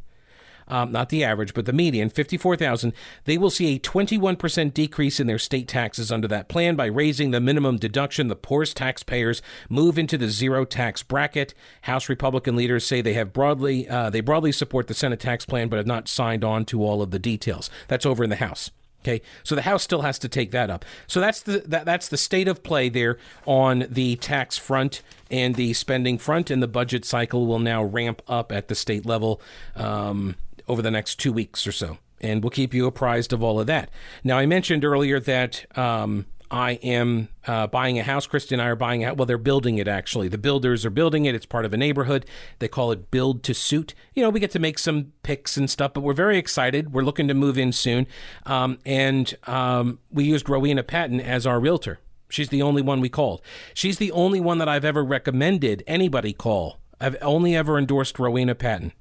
um, 0.68 0.92
not 0.92 1.10
the 1.10 1.24
average, 1.24 1.54
but 1.54 1.66
the 1.66 1.74
median, 1.74 2.10
54,000, 2.10 2.94
they 3.26 3.38
will 3.38 3.50
see 3.50 3.76
a 3.76 3.80
21% 3.80 4.74
decrease 4.74 5.20
in 5.20 5.28
their 5.28 5.40
state 5.40 5.68
taxes 5.68 6.12
under 6.12 6.28
that 6.28 6.48
plan 6.48 6.76
by 6.76 6.86
raising 6.86 7.32
the 7.32 7.40
minimum 7.40 7.78
deduction. 7.78 8.28
The 8.28 8.36
poorest 8.36 8.78
taxpayers 8.78 9.42
move 9.70 9.98
into 9.98 10.18
the 10.18 10.30
zero 10.30 10.66
tax 10.66 11.04
bracket. 11.04 11.54
House 11.82 12.10
Republican 12.10 12.56
leaders 12.56 12.86
say 12.86 13.02
they 13.02 13.14
have 13.14 13.34
broadly 13.34 13.88
uh, 13.88 14.10
they 14.10 14.22
broadly 14.22 14.52
support 14.52 14.88
the 14.88 14.94
Senate 14.94 15.20
tax 15.20 15.46
plan, 15.46 15.68
but 15.68 15.78
have 15.78 15.88
not 15.88 16.08
signed 16.08 16.44
on 16.44 16.66
to 16.66 16.84
all 16.84 17.02
of 17.02 17.12
the 17.12 17.20
details. 17.20 17.70
That's 17.88 18.06
over 18.06 18.24
in 18.24 18.30
the 18.30 18.36
House. 18.38 18.72
Okay, 19.04 19.22
so 19.44 19.56
the 19.56 19.64
House 19.64 19.84
still 19.84 20.02
has 20.02 20.18
to 20.20 20.30
take 20.30 20.52
that 20.52 20.70
up. 20.70 20.86
So 21.08 21.20
that's 21.20 21.42
the 21.42 21.60
that, 21.68 21.84
that's 21.84 22.08
the 22.08 22.18
state 22.18 22.48
of 22.48 22.64
play 22.64 22.88
there 22.88 23.18
on 23.46 23.86
the 23.90 24.16
tax 24.16 24.58
front 24.58 25.02
and 25.30 25.56
the 25.56 25.74
spending 25.74 26.18
front, 26.18 26.50
and 26.50 26.64
the 26.64 26.68
budget 26.68 27.04
cycle 27.04 27.46
will 27.46 27.60
now 27.60 27.84
ramp 27.84 28.22
up 28.30 28.52
at 28.52 28.70
the 28.70 28.76
state 28.76 29.06
level. 29.06 29.42
Um, 29.76 30.36
over 30.68 30.82
the 30.82 30.92
next 30.92 31.20
two 31.20 31.34
weeks 31.34 31.66
or 31.68 31.72
so. 31.72 31.98
And 32.22 32.44
we'll 32.44 32.52
keep 32.52 32.74
you 32.74 32.86
apprised 32.86 33.34
of 33.34 33.44
all 33.44 33.60
of 33.60 33.68
that. 33.68 33.90
Now, 34.24 34.38
I 34.38 34.46
mentioned 34.46 34.86
earlier 34.86 35.20
that 35.20 35.66
um, 35.78 36.26
I 36.54 36.74
am 36.84 37.30
uh, 37.48 37.66
buying 37.66 37.98
a 37.98 38.04
house. 38.04 38.28
Kristen 38.28 38.60
and 38.60 38.68
I 38.68 38.70
are 38.70 38.76
buying 38.76 39.02
it. 39.02 39.18
Well, 39.18 39.26
they're 39.26 39.40
building 39.40 39.80
it 39.80 39.88
actually. 39.88 40.28
The 40.28 40.38
builders 40.38 40.86
are 40.86 40.92
building 40.92 41.26
it. 41.26 41.34
It's 41.34 41.48
part 41.48 41.66
of 41.66 41.74
a 41.74 41.78
neighborhood. 41.78 42.28
They 42.60 42.68
call 42.68 42.92
it 42.92 43.10
build 43.10 43.42
to 43.44 43.56
suit. 43.56 43.96
You 44.14 44.22
know, 44.22 44.30
we 44.30 44.40
get 44.40 44.52
to 44.52 44.60
make 44.60 44.78
some 44.78 45.14
picks 45.24 45.58
and 45.58 45.68
stuff, 45.68 45.94
but 45.94 46.02
we're 46.02 46.14
very 46.14 46.38
excited. 46.38 46.94
We're 46.94 47.04
looking 47.04 47.28
to 47.28 47.34
move 47.34 47.58
in 47.58 47.72
soon. 47.72 48.06
Um, 48.46 48.78
and 48.86 49.34
um, 49.48 49.98
we 50.12 50.26
used 50.26 50.48
Rowena 50.48 50.84
Patton 50.84 51.20
as 51.20 51.48
our 51.48 51.60
realtor. 51.60 52.00
She's 52.30 52.50
the 52.50 52.62
only 52.62 52.84
one 52.84 53.02
we 53.02 53.10
called. 53.10 53.42
She's 53.74 53.98
the 53.98 54.12
only 54.12 54.40
one 54.40 54.60
that 54.60 54.70
I've 54.70 54.86
ever 54.86 55.04
recommended 55.04 55.84
anybody 55.88 56.34
call. 56.34 56.78
I've 57.02 57.18
only 57.22 57.56
ever 57.56 57.80
endorsed 57.80 58.20
Rowena 58.20 58.54
Patton 58.54 58.94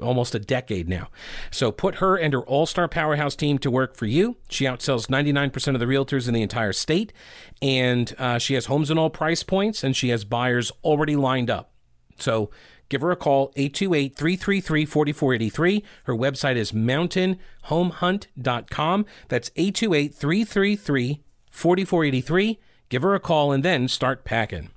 almost 0.00 0.34
a 0.34 0.38
decade 0.38 0.88
now. 0.88 1.08
So 1.50 1.70
put 1.72 1.96
her 1.96 2.16
and 2.16 2.32
her 2.32 2.40
all 2.42 2.64
star 2.66 2.88
powerhouse 2.88 3.36
team 3.36 3.58
to 3.58 3.70
work 3.70 3.94
for 3.96 4.06
you. 4.06 4.38
She 4.48 4.64
outsells 4.64 5.08
99% 5.08 5.74
of 5.74 5.80
the 5.80 5.86
realtors 5.86 6.28
in 6.28 6.34
the 6.34 6.42
entire 6.42 6.72
state, 6.72 7.12
and 7.60 8.14
uh, 8.18 8.38
she 8.38 8.54
has 8.54 8.66
homes 8.66 8.90
in 8.90 8.98
all 8.98 9.10
price 9.10 9.42
points, 9.42 9.82
and 9.84 9.96
she 9.96 10.10
has 10.10 10.24
buyers 10.24 10.70
already 10.82 11.16
lined 11.16 11.50
up. 11.50 11.72
So 12.18 12.50
give 12.88 13.00
her 13.00 13.10
a 13.10 13.16
call, 13.16 13.52
828 13.56 14.16
333 14.16 14.86
4483. 14.86 15.82
Her 16.04 16.14
website 16.14 16.54
is 16.56 16.70
mountainhomehunt.com. 16.72 19.06
That's 19.28 19.50
828 19.56 20.14
333 20.14 21.22
4483. 21.50 22.60
Give 22.88 23.02
her 23.02 23.14
a 23.14 23.20
call 23.20 23.52
and 23.52 23.62
then 23.64 23.88
start 23.88 24.24
packing. 24.24 24.70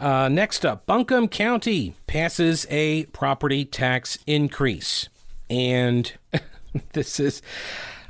Uh, 0.00 0.28
next 0.28 0.64
up, 0.64 0.86
Buncombe 0.86 1.28
County 1.28 1.94
passes 2.06 2.66
a 2.70 3.04
property 3.06 3.64
tax 3.64 4.18
increase. 4.26 5.08
And 5.50 6.12
this 6.92 7.18
is, 7.18 7.42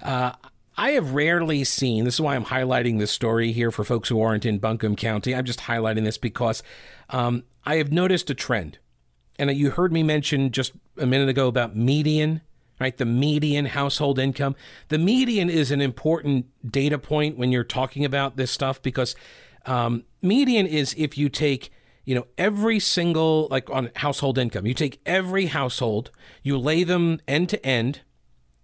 uh, 0.03 0.33
I 0.77 0.90
have 0.90 1.12
rarely 1.14 1.64
seen, 1.64 2.05
this 2.05 2.14
is 2.14 2.20
why 2.20 2.35
I'm 2.35 2.44
highlighting 2.44 2.98
this 2.98 3.11
story 3.11 3.53
here 3.53 3.70
for 3.70 3.85
folks 3.85 4.09
who 4.11 4.20
aren't 4.20 4.44
in 4.44 4.59
Buncombe 4.59 4.96
County. 4.96 5.35
I'm 5.35 5.44
just 5.44 5.61
highlighting 5.61 6.05
this 6.05 6.18
because 6.18 6.62
um, 7.09 7.44
I 7.64 7.77
have 7.77 7.90
noticed 7.90 8.29
a 8.29 8.35
trend. 8.35 8.79
And 9.38 9.51
you 9.57 9.70
heard 9.70 9.92
me 9.92 10.03
mention 10.03 10.51
just 10.51 10.72
a 10.98 11.07
minute 11.07 11.29
ago 11.29 11.46
about 11.46 11.74
median, 11.74 12.42
right? 12.81 12.96
The 12.96 13.07
median 13.07 13.66
household 13.66 14.18
income. 14.18 14.57
The 14.88 14.98
median 14.98 15.48
is 15.48 15.70
an 15.70 15.81
important 15.81 16.46
data 16.70 16.98
point 16.98 17.38
when 17.38 17.51
you're 17.51 17.64
talking 17.64 18.05
about 18.05 18.37
this 18.37 18.51
stuff 18.51 18.83
because 18.83 19.14
um, 19.64 20.05
median 20.20 20.66
is 20.66 20.94
if 20.98 21.16
you 21.16 21.29
take 21.29 21.70
you 22.09 22.14
know, 22.14 22.27
every 22.38 22.81
single, 22.81 23.49
like 23.51 23.68
on 23.68 23.90
household 23.97 24.38
income, 24.38 24.64
you 24.64 24.73
take 24.73 24.99
every 25.05 25.44
household, 25.44 26.11
you 26.42 26.57
lay 26.57 26.83
them 26.83 27.21
end 27.29 27.51
to 27.51 27.66
end 27.66 28.01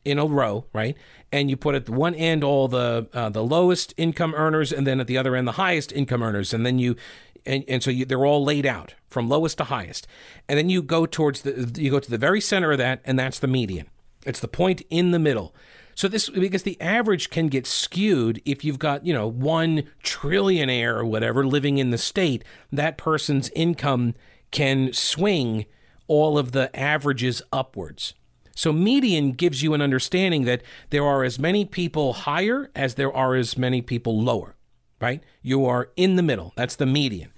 in 0.03 0.19
a 0.19 0.25
row, 0.25 0.65
right? 0.73 0.97
And 1.31 1.51
you 1.51 1.57
put 1.59 1.75
at 1.75 1.87
one 1.91 2.15
end 2.15 2.43
all 2.43 2.69
the 2.69 3.07
uh, 3.13 3.29
the 3.29 3.45
lowest 3.45 3.93
income 3.99 4.33
earners, 4.35 4.73
and 4.73 4.87
then 4.87 4.99
at 4.99 5.09
the 5.09 5.19
other 5.19 5.37
end 5.37 5.47
the 5.47 5.53
highest 5.53 5.93
income 5.93 6.23
earners, 6.23 6.55
and 6.55 6.65
then 6.65 6.79
you, 6.79 6.97
and, 7.45 7.65
and 7.69 7.83
so 7.83 7.91
you, 7.91 8.07
they're 8.07 8.25
all 8.25 8.43
laid 8.43 8.65
out 8.65 8.95
from 9.11 9.29
lowest 9.29 9.59
to 9.59 9.65
highest, 9.65 10.07
and 10.49 10.59
then 10.59 10.71
you 10.71 10.83
go 10.83 11.05
towards 11.05 11.43
the 11.43 11.71
you 11.77 11.91
go 11.91 12.01
to 12.01 12.11
the 12.11 12.17
very 12.17 12.41
center 12.41 12.73
of 12.73 12.79
that, 12.79 13.03
and 13.05 13.19
that's 13.19 13.39
the 13.39 13.47
median. 13.47 13.89
It's 14.25 14.41
the 14.41 14.49
point 14.49 14.81
in 14.89 15.11
the 15.11 15.19
middle. 15.19 15.55
So 15.95 16.09
this 16.09 16.29
because 16.29 16.65
the 16.65 16.81
average 16.81 17.31
can 17.31 17.49
get 17.49 17.67
skewed 17.67 18.43
if 18.45 18.65
you've 18.65 18.79
got, 18.79 19.07
you 19.07 19.13
know, 19.13 19.29
one 19.29 19.85
trillionaire 20.03 20.97
or 20.97 21.05
whatever 21.05 21.47
living 21.47 21.79
in 21.79 21.91
the 21.91 21.99
state, 21.99 22.45
that 22.73 22.99
person's 22.99 23.51
income 23.51 24.15
can 24.51 24.93
swing 24.93 25.67
all 26.07 26.37
of 26.39 26.53
the 26.53 26.75
averages 26.79 27.43
upwards. 27.53 28.15
So 28.57 28.73
median 28.73 29.33
gives 29.33 29.63
you 29.63 29.75
an 29.75 29.83
understanding 29.83 30.45
that 30.45 30.63
there 30.91 31.05
are 31.05 31.25
as 31.25 31.39
many 31.39 31.65
people 31.65 32.13
higher 32.13 32.71
as 32.75 32.95
there 32.95 33.13
are 33.13 33.35
as 33.35 33.59
many 33.59 33.83
people 33.83 34.21
lower, 34.21 34.55
right? 35.01 35.23
You 35.43 35.65
are 35.67 35.91
in 35.97 36.17
the 36.17 36.23
middle. 36.23 36.53
That's 36.57 36.77
the 36.77 36.87
median. 36.87 37.33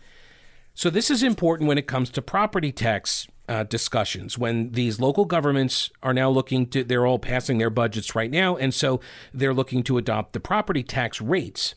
So 0.74 0.90
this 0.90 1.10
is 1.10 1.22
important 1.22 1.68
when 1.68 1.78
it 1.78 1.86
comes 1.86 2.10
to 2.10 2.22
property 2.22 2.70
tax 2.70 3.28
uh, 3.48 3.62
discussions 3.64 4.36
when 4.36 4.72
these 4.72 4.98
local 5.00 5.24
governments 5.24 5.90
are 6.02 6.14
now 6.14 6.28
looking 6.28 6.66
to, 6.68 6.84
they're 6.84 7.06
all 7.06 7.18
passing 7.18 7.58
their 7.58 7.70
budgets 7.70 8.14
right 8.14 8.30
now. 8.30 8.56
And 8.56 8.74
so 8.74 9.00
they're 9.32 9.54
looking 9.54 9.82
to 9.84 9.98
adopt 9.98 10.32
the 10.32 10.40
property 10.40 10.82
tax 10.82 11.20
rates. 11.20 11.74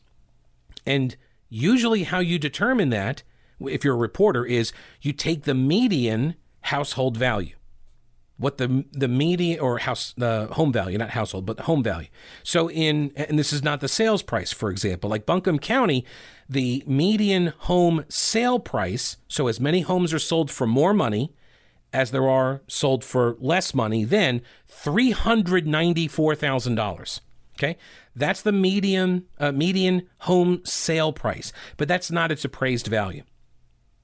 And 0.85 1.15
usually, 1.49 2.03
how 2.03 2.19
you 2.19 2.39
determine 2.39 2.89
that, 2.89 3.23
if 3.59 3.83
you're 3.83 3.95
a 3.95 3.97
reporter, 3.97 4.45
is 4.45 4.71
you 5.01 5.13
take 5.13 5.43
the 5.43 5.53
median 5.53 6.35
household 6.61 7.17
value. 7.17 7.55
What 8.37 8.57
the 8.57 8.85
the 8.93 9.09
median 9.09 9.59
or 9.59 9.79
house 9.79 10.13
the 10.17 10.47
home 10.53 10.71
value, 10.71 10.97
not 10.97 11.09
household, 11.09 11.45
but 11.45 11.59
home 11.61 11.83
value. 11.83 12.07
So 12.41 12.69
in 12.71 13.11
and 13.17 13.37
this 13.37 13.51
is 13.51 13.61
not 13.61 13.81
the 13.81 13.89
sales 13.89 14.23
price, 14.23 14.53
for 14.53 14.69
example. 14.71 15.09
Like 15.09 15.25
Buncombe 15.25 15.59
County, 15.59 16.05
the 16.47 16.81
median 16.87 17.47
home 17.57 18.05
sale 18.07 18.57
price. 18.57 19.17
So 19.27 19.47
as 19.47 19.59
many 19.59 19.81
homes 19.81 20.13
are 20.13 20.19
sold 20.19 20.49
for 20.49 20.65
more 20.65 20.93
money, 20.93 21.33
as 21.93 22.11
there 22.11 22.29
are 22.29 22.61
sold 22.67 23.03
for 23.03 23.35
less 23.39 23.73
money, 23.73 24.03
then 24.03 24.43
$394,000. 24.71 27.19
Okay, 27.57 27.75
that's 28.15 28.41
the 28.41 28.53
median 28.53 29.25
uh, 29.37 29.51
median 29.51 30.07
home 30.19 30.61
sale 30.63 31.11
price, 31.11 31.51
but 31.75 31.89
that's 31.89 32.09
not 32.09 32.31
its 32.31 32.45
appraised 32.45 32.87
value. 32.87 33.23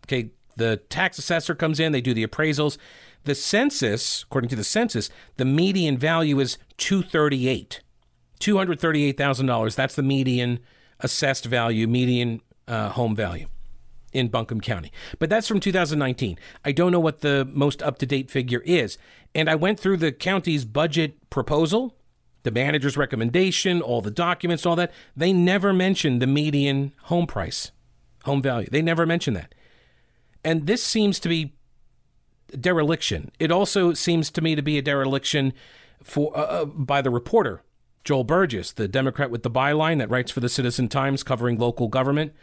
Okay, 0.05 0.31
the 0.57 0.77
tax 0.89 1.17
assessor 1.17 1.55
comes 1.55 1.79
in, 1.79 1.93
they 1.93 2.01
do 2.01 2.13
the 2.13 2.27
appraisals. 2.27 2.77
The 3.23 3.33
census, 3.33 4.23
according 4.23 4.49
to 4.49 4.57
the 4.57 4.63
census, 4.63 5.09
the 5.37 5.45
median 5.45 5.97
value 5.97 6.39
is 6.39 6.59
238. 6.77 7.81
$238,000. 8.39 9.75
That's 9.75 9.95
the 9.95 10.03
median 10.03 10.59
assessed 10.99 11.45
value, 11.45 11.87
median 11.87 12.41
uh, 12.67 12.89
home 12.89 13.15
value 13.15 13.47
in 14.15 14.29
Buncombe 14.29 14.61
County. 14.61 14.91
But 15.19 15.29
that's 15.29 15.47
from 15.47 15.59
2019. 15.59 16.39
I 16.63 16.71
don't 16.71 16.91
know 16.91 16.99
what 16.99 17.19
the 17.19 17.47
most 17.51 17.83
up 17.83 17.97
to 17.99 18.05
date 18.05 18.31
figure 18.31 18.61
is. 18.65 18.97
And 19.35 19.49
I 19.49 19.55
went 19.55 19.79
through 19.79 19.97
the 19.97 20.11
county's 20.11 20.63
budget 20.63 21.29
proposal, 21.29 21.97
the 22.43 22.51
manager's 22.51 22.95
recommendation, 22.95 23.81
all 23.81 24.01
the 24.01 24.11
documents, 24.11 24.65
all 24.65 24.77
that. 24.77 24.93
They 25.15 25.33
never 25.33 25.73
mentioned 25.73 26.21
the 26.21 26.27
median 26.27 26.93
home 27.03 27.27
price, 27.27 27.71
home 28.23 28.41
value. 28.41 28.69
They 28.71 28.81
never 28.81 29.05
mentioned 29.05 29.35
that. 29.35 29.53
And 30.43 30.65
this 30.65 30.83
seems 30.83 31.19
to 31.19 31.29
be 31.29 31.55
dereliction. 32.57 33.31
It 33.39 33.51
also 33.51 33.93
seems 33.93 34.31
to 34.31 34.41
me 34.41 34.55
to 34.55 34.61
be 34.61 34.77
a 34.77 34.81
dereliction 34.81 35.53
for 36.01 36.35
uh, 36.37 36.41
uh, 36.41 36.65
by 36.65 37.01
the 37.01 37.09
reporter 37.09 37.63
Joel 38.05 38.23
Burgess, 38.23 38.71
the 38.71 38.87
Democrat 38.87 39.31
with 39.31 39.43
the 39.43 39.49
byline 39.51 39.97
that 39.97 40.09
writes 40.09 40.31
for 40.31 40.39
the 40.39 40.47
Citizen 40.47 40.87
Times 40.87 41.23
covering 41.23 41.57
local 41.57 41.87
government. 41.87 42.33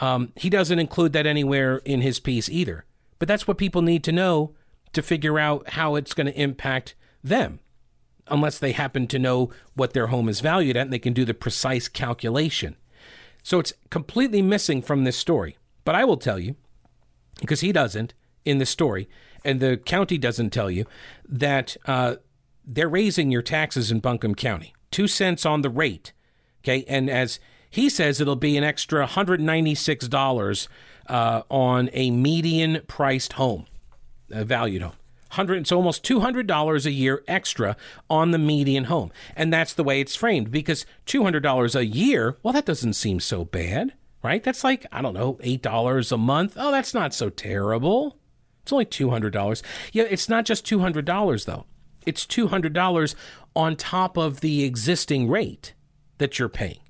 Um, 0.00 0.32
he 0.36 0.48
doesn't 0.50 0.78
include 0.78 1.12
that 1.14 1.26
anywhere 1.26 1.78
in 1.78 2.00
his 2.00 2.20
piece 2.20 2.48
either. 2.48 2.84
But 3.18 3.28
that's 3.28 3.48
what 3.48 3.58
people 3.58 3.82
need 3.82 4.04
to 4.04 4.12
know 4.12 4.54
to 4.92 5.02
figure 5.02 5.38
out 5.38 5.70
how 5.70 5.96
it's 5.96 6.14
going 6.14 6.28
to 6.28 6.40
impact 6.40 6.94
them, 7.22 7.60
unless 8.28 8.58
they 8.58 8.72
happen 8.72 9.06
to 9.08 9.18
know 9.18 9.50
what 9.74 9.92
their 9.92 10.06
home 10.06 10.28
is 10.28 10.40
valued 10.40 10.76
at 10.76 10.82
and 10.82 10.92
they 10.92 10.98
can 10.98 11.12
do 11.12 11.24
the 11.24 11.34
precise 11.34 11.88
calculation. 11.88 12.76
So 13.42 13.58
it's 13.58 13.72
completely 13.90 14.42
missing 14.42 14.82
from 14.82 15.04
this 15.04 15.16
story. 15.16 15.56
But 15.84 15.94
I 15.94 16.04
will 16.04 16.16
tell 16.16 16.38
you, 16.38 16.56
because 17.40 17.60
he 17.60 17.72
doesn't 17.72 18.14
in 18.44 18.58
the 18.58 18.66
story, 18.66 19.08
and 19.44 19.60
the 19.60 19.76
county 19.76 20.18
doesn't 20.18 20.50
tell 20.50 20.70
you, 20.70 20.86
that 21.26 21.76
uh, 21.86 22.16
they're 22.64 22.88
raising 22.88 23.30
your 23.30 23.42
taxes 23.42 23.90
in 23.90 24.00
Buncombe 24.00 24.34
County 24.34 24.74
two 24.90 25.06
cents 25.06 25.44
on 25.44 25.62
the 25.62 25.70
rate. 25.70 26.12
Okay. 26.62 26.84
And 26.88 27.10
as 27.10 27.40
he 27.70 27.88
says, 27.88 28.20
it'll 28.20 28.36
be 28.36 28.56
an 28.56 28.64
extra 28.64 29.06
$196 29.06 30.68
uh, 31.08 31.42
on 31.50 31.90
a 31.92 32.10
median 32.10 32.82
priced 32.86 33.34
home, 33.34 33.66
a 34.30 34.44
valued 34.44 34.82
home. 34.82 34.92
Hundred, 35.32 35.58
it's 35.58 35.72
almost 35.72 36.04
two 36.04 36.20
hundred 36.20 36.46
dollars 36.46 36.86
a 36.86 36.90
year 36.90 37.22
extra 37.28 37.76
on 38.08 38.30
the 38.30 38.38
median 38.38 38.84
home, 38.84 39.12
and 39.36 39.52
that's 39.52 39.74
the 39.74 39.84
way 39.84 40.00
it's 40.00 40.16
framed. 40.16 40.50
Because 40.50 40.86
two 41.04 41.22
hundred 41.22 41.42
dollars 41.42 41.76
a 41.76 41.84
year, 41.84 42.38
well, 42.42 42.54
that 42.54 42.64
doesn't 42.64 42.94
seem 42.94 43.20
so 43.20 43.44
bad, 43.44 43.92
right? 44.22 44.42
That's 44.42 44.64
like 44.64 44.86
I 44.90 45.02
don't 45.02 45.12
know, 45.12 45.38
eight 45.42 45.60
dollars 45.60 46.10
a 46.12 46.16
month. 46.16 46.54
Oh, 46.56 46.72
that's 46.72 46.94
not 46.94 47.12
so 47.12 47.28
terrible. 47.28 48.16
It's 48.62 48.72
only 48.72 48.86
two 48.86 49.10
hundred 49.10 49.34
dollars. 49.34 49.62
Yeah, 49.92 50.04
it's 50.04 50.30
not 50.30 50.46
just 50.46 50.64
two 50.64 50.78
hundred 50.78 51.04
dollars 51.04 51.44
though. 51.44 51.66
It's 52.06 52.24
two 52.24 52.48
hundred 52.48 52.72
dollars 52.72 53.14
on 53.54 53.76
top 53.76 54.16
of 54.16 54.40
the 54.40 54.64
existing 54.64 55.28
rate 55.28 55.74
that 56.16 56.38
you're 56.38 56.48
paying. 56.48 56.80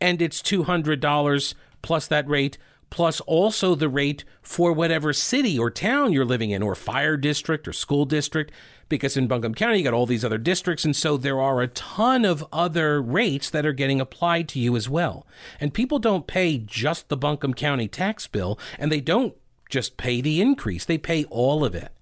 And 0.00 0.20
it's 0.20 0.42
$200 0.42 1.54
plus 1.82 2.06
that 2.08 2.28
rate, 2.28 2.58
plus 2.90 3.20
also 3.22 3.74
the 3.74 3.88
rate 3.88 4.24
for 4.42 4.72
whatever 4.72 5.12
city 5.12 5.58
or 5.58 5.70
town 5.70 6.12
you're 6.12 6.24
living 6.24 6.50
in, 6.50 6.62
or 6.62 6.74
fire 6.74 7.16
district 7.16 7.66
or 7.66 7.72
school 7.72 8.04
district. 8.04 8.52
Because 8.88 9.16
in 9.16 9.26
Buncombe 9.26 9.54
County, 9.54 9.78
you 9.78 9.84
got 9.84 9.94
all 9.94 10.06
these 10.06 10.24
other 10.24 10.38
districts. 10.38 10.84
And 10.84 10.94
so 10.94 11.16
there 11.16 11.40
are 11.40 11.60
a 11.60 11.68
ton 11.68 12.24
of 12.24 12.46
other 12.52 13.02
rates 13.02 13.50
that 13.50 13.66
are 13.66 13.72
getting 13.72 14.00
applied 14.00 14.48
to 14.50 14.60
you 14.60 14.76
as 14.76 14.88
well. 14.88 15.26
And 15.60 15.74
people 15.74 15.98
don't 15.98 16.28
pay 16.28 16.58
just 16.58 17.08
the 17.08 17.16
Buncombe 17.16 17.54
County 17.54 17.88
tax 17.88 18.26
bill, 18.26 18.58
and 18.78 18.92
they 18.92 19.00
don't 19.00 19.34
just 19.68 19.96
pay 19.96 20.20
the 20.20 20.40
increase, 20.40 20.84
they 20.84 20.98
pay 20.98 21.24
all 21.24 21.64
of 21.64 21.74
it. 21.74 21.92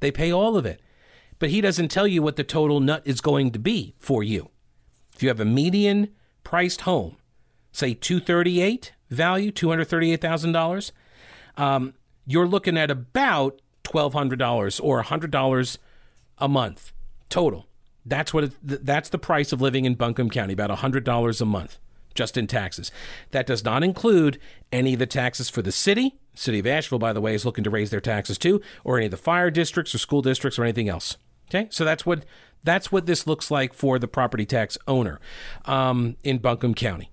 They 0.00 0.10
pay 0.10 0.30
all 0.30 0.58
of 0.58 0.66
it 0.66 0.82
but 1.38 1.50
he 1.50 1.60
doesn't 1.60 1.88
tell 1.88 2.06
you 2.06 2.22
what 2.22 2.36
the 2.36 2.44
total 2.44 2.80
nut 2.80 3.02
is 3.04 3.20
going 3.20 3.50
to 3.52 3.58
be 3.58 3.94
for 3.98 4.22
you. 4.22 4.50
If 5.14 5.22
you 5.22 5.28
have 5.28 5.40
a 5.40 5.44
median 5.44 6.10
priced 6.46 6.82
home, 6.82 7.16
say 7.72 7.92
238 7.92 8.92
value, 9.10 9.50
$238,000, 9.50 10.92
um, 11.56 11.92
you're 12.24 12.46
looking 12.46 12.78
at 12.78 12.88
about 12.88 13.60
$1,200 13.82 14.80
or 14.80 15.02
$100 15.02 15.78
a 16.38 16.48
month 16.48 16.92
total. 17.28 17.66
That's 18.04 18.32
what 18.32 18.44
it, 18.44 18.52
that's 18.62 19.08
the 19.08 19.18
price 19.18 19.52
of 19.52 19.60
living 19.60 19.86
in 19.86 19.96
Buncombe 19.96 20.30
County, 20.30 20.52
about 20.52 20.70
$100 20.70 21.40
a 21.40 21.44
month 21.44 21.78
just 22.14 22.36
in 22.36 22.46
taxes. 22.46 22.92
That 23.32 23.46
does 23.46 23.64
not 23.64 23.82
include 23.82 24.38
any 24.70 24.92
of 24.92 25.00
the 25.00 25.06
taxes 25.06 25.50
for 25.50 25.62
the 25.62 25.72
city. 25.72 26.14
City 26.36 26.60
of 26.60 26.66
Asheville, 26.68 27.00
by 27.00 27.12
the 27.12 27.20
way, 27.20 27.34
is 27.34 27.44
looking 27.44 27.64
to 27.64 27.70
raise 27.70 27.90
their 27.90 28.00
taxes 28.00 28.38
too, 28.38 28.60
or 28.84 28.98
any 28.98 29.06
of 29.06 29.10
the 29.10 29.16
fire 29.16 29.50
districts 29.50 29.96
or 29.96 29.98
school 29.98 30.22
districts 30.22 30.60
or 30.60 30.62
anything 30.62 30.88
else. 30.88 31.16
Okay, 31.48 31.68
so 31.70 31.84
that's 31.84 32.04
what 32.04 32.24
that's 32.64 32.90
what 32.90 33.06
this 33.06 33.26
looks 33.26 33.50
like 33.50 33.72
for 33.72 33.98
the 33.98 34.08
property 34.08 34.44
tax 34.44 34.76
owner 34.88 35.20
um, 35.66 36.16
in 36.24 36.38
Buncombe 36.38 36.74
County. 36.74 37.10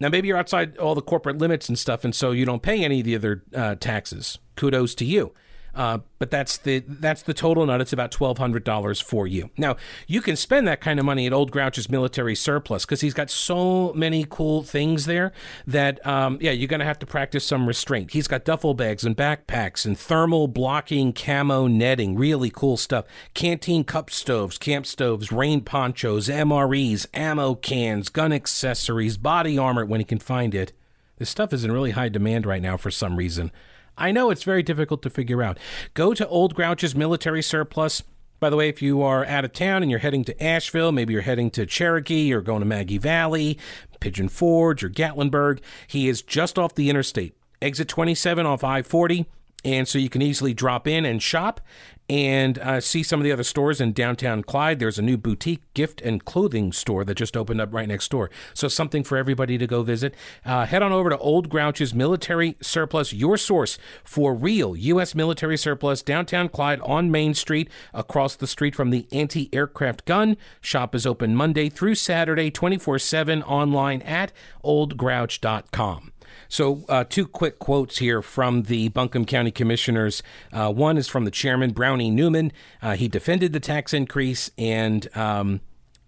Now, 0.00 0.08
maybe 0.08 0.26
you're 0.26 0.36
outside 0.36 0.76
all 0.78 0.96
the 0.96 1.02
corporate 1.02 1.38
limits 1.38 1.68
and 1.68 1.78
stuff, 1.78 2.04
and 2.04 2.12
so 2.12 2.32
you 2.32 2.44
don't 2.44 2.62
pay 2.62 2.84
any 2.84 2.98
of 2.98 3.06
the 3.06 3.14
other 3.14 3.44
uh, 3.54 3.76
taxes. 3.76 4.38
Kudos 4.56 4.96
to 4.96 5.04
you. 5.04 5.32
Uh, 5.74 5.98
but 6.18 6.30
that's 6.30 6.58
the 6.58 6.80
that's 6.86 7.22
the 7.22 7.32
total 7.32 7.64
nut. 7.64 7.80
It's 7.80 7.92
about 7.92 8.10
twelve 8.10 8.38
hundred 8.38 8.62
dollars 8.62 9.00
for 9.00 9.26
you. 9.26 9.50
Now 9.56 9.76
you 10.06 10.20
can 10.20 10.36
spend 10.36 10.68
that 10.68 10.80
kind 10.80 10.98
of 11.00 11.06
money 11.06 11.26
at 11.26 11.32
Old 11.32 11.50
Grouch's 11.50 11.88
military 11.88 12.34
surplus 12.34 12.84
because 12.84 13.00
he's 13.00 13.14
got 13.14 13.30
so 13.30 13.92
many 13.94 14.26
cool 14.28 14.62
things 14.62 15.06
there 15.06 15.32
that 15.66 16.04
um, 16.06 16.38
yeah 16.40 16.50
you're 16.50 16.68
gonna 16.68 16.84
have 16.84 16.98
to 17.00 17.06
practice 17.06 17.44
some 17.44 17.66
restraint. 17.66 18.12
He's 18.12 18.28
got 18.28 18.44
duffel 18.44 18.74
bags 18.74 19.04
and 19.04 19.16
backpacks 19.16 19.86
and 19.86 19.98
thermal 19.98 20.46
blocking 20.46 21.12
camo 21.12 21.66
netting, 21.66 22.16
really 22.16 22.50
cool 22.50 22.76
stuff. 22.76 23.06
Canteen 23.32 23.82
cup 23.82 24.10
stoves, 24.10 24.58
camp 24.58 24.86
stoves, 24.86 25.32
rain 25.32 25.62
ponchos, 25.62 26.28
MREs, 26.28 27.06
ammo 27.14 27.54
cans, 27.54 28.10
gun 28.10 28.32
accessories, 28.32 29.16
body 29.16 29.56
armor 29.56 29.86
when 29.86 30.00
he 30.00 30.04
can 30.04 30.18
find 30.18 30.54
it. 30.54 30.72
This 31.16 31.30
stuff 31.30 31.52
is 31.52 31.64
in 31.64 31.72
really 31.72 31.92
high 31.92 32.08
demand 32.08 32.46
right 32.46 32.62
now 32.62 32.76
for 32.76 32.90
some 32.90 33.16
reason. 33.16 33.52
I 34.02 34.10
know 34.10 34.30
it's 34.30 34.42
very 34.42 34.64
difficult 34.64 35.00
to 35.02 35.10
figure 35.10 35.44
out. 35.44 35.58
Go 35.94 36.12
to 36.12 36.26
Old 36.26 36.56
Grouch's 36.56 36.96
military 36.96 37.40
surplus. 37.40 38.02
By 38.40 38.50
the 38.50 38.56
way, 38.56 38.68
if 38.68 38.82
you 38.82 39.00
are 39.00 39.24
out 39.24 39.44
of 39.44 39.52
town 39.52 39.80
and 39.80 39.92
you're 39.92 40.00
heading 40.00 40.24
to 40.24 40.42
Asheville, 40.42 40.90
maybe 40.90 41.12
you're 41.12 41.22
heading 41.22 41.52
to 41.52 41.64
Cherokee 41.66 42.32
or 42.32 42.40
going 42.40 42.58
to 42.58 42.66
Maggie 42.66 42.98
Valley, 42.98 43.60
Pigeon 44.00 44.28
Forge, 44.28 44.82
or 44.82 44.90
Gatlinburg, 44.90 45.60
he 45.86 46.08
is 46.08 46.20
just 46.20 46.58
off 46.58 46.74
the 46.74 46.90
interstate. 46.90 47.36
Exit 47.62 47.86
27 47.86 48.44
off 48.44 48.64
I 48.64 48.82
40. 48.82 49.24
And 49.64 49.86
so 49.86 49.98
you 49.98 50.08
can 50.08 50.22
easily 50.22 50.54
drop 50.54 50.86
in 50.86 51.04
and 51.04 51.22
shop 51.22 51.60
and 52.08 52.58
uh, 52.58 52.80
see 52.80 53.02
some 53.02 53.20
of 53.20 53.24
the 53.24 53.32
other 53.32 53.42
stores 53.42 53.80
in 53.80 53.92
downtown 53.92 54.42
Clyde. 54.42 54.78
There's 54.78 54.98
a 54.98 55.02
new 55.02 55.16
boutique 55.16 55.62
gift 55.72 56.00
and 56.02 56.24
clothing 56.24 56.72
store 56.72 57.04
that 57.04 57.14
just 57.14 57.36
opened 57.36 57.60
up 57.60 57.72
right 57.72 57.88
next 57.88 58.10
door. 58.10 58.30
So 58.54 58.68
something 58.68 59.04
for 59.04 59.16
everybody 59.16 59.56
to 59.56 59.66
go 59.66 59.82
visit. 59.82 60.14
Uh, 60.44 60.66
head 60.66 60.82
on 60.82 60.92
over 60.92 61.10
to 61.10 61.18
Old 61.18 61.48
Grouch's 61.48 61.94
Military 61.94 62.56
Surplus, 62.60 63.12
your 63.12 63.36
source 63.36 63.78
for 64.04 64.34
real 64.34 64.76
U.S. 64.76 65.14
military 65.14 65.56
surplus, 65.56 66.02
downtown 66.02 66.48
Clyde 66.48 66.80
on 66.80 67.10
Main 67.10 67.34
Street, 67.34 67.70
across 67.94 68.36
the 68.36 68.46
street 68.46 68.74
from 68.74 68.90
the 68.90 69.06
anti 69.12 69.48
aircraft 69.52 70.04
gun. 70.04 70.36
Shop 70.60 70.94
is 70.94 71.06
open 71.06 71.34
Monday 71.34 71.68
through 71.68 71.94
Saturday, 71.94 72.50
24 72.50 72.98
7 72.98 73.42
online 73.42 74.02
at 74.02 74.32
oldgrouch.com. 74.64 76.11
So, 76.52 76.84
uh, 76.86 77.04
two 77.04 77.26
quick 77.26 77.58
quotes 77.58 77.96
here 77.96 78.20
from 78.20 78.64
the 78.64 78.88
Buncombe 78.88 79.24
County 79.24 79.50
Commissioners. 79.50 80.22
Uh, 80.52 80.70
one 80.70 80.98
is 80.98 81.08
from 81.08 81.24
the 81.24 81.30
chairman, 81.30 81.72
Brownie 81.72 82.10
Newman. 82.10 82.52
Uh, 82.82 82.94
he 82.94 83.08
defended 83.08 83.54
the 83.54 83.58
tax 83.58 83.94
increase 83.94 84.50
and 84.58 85.08
um, 85.16 85.62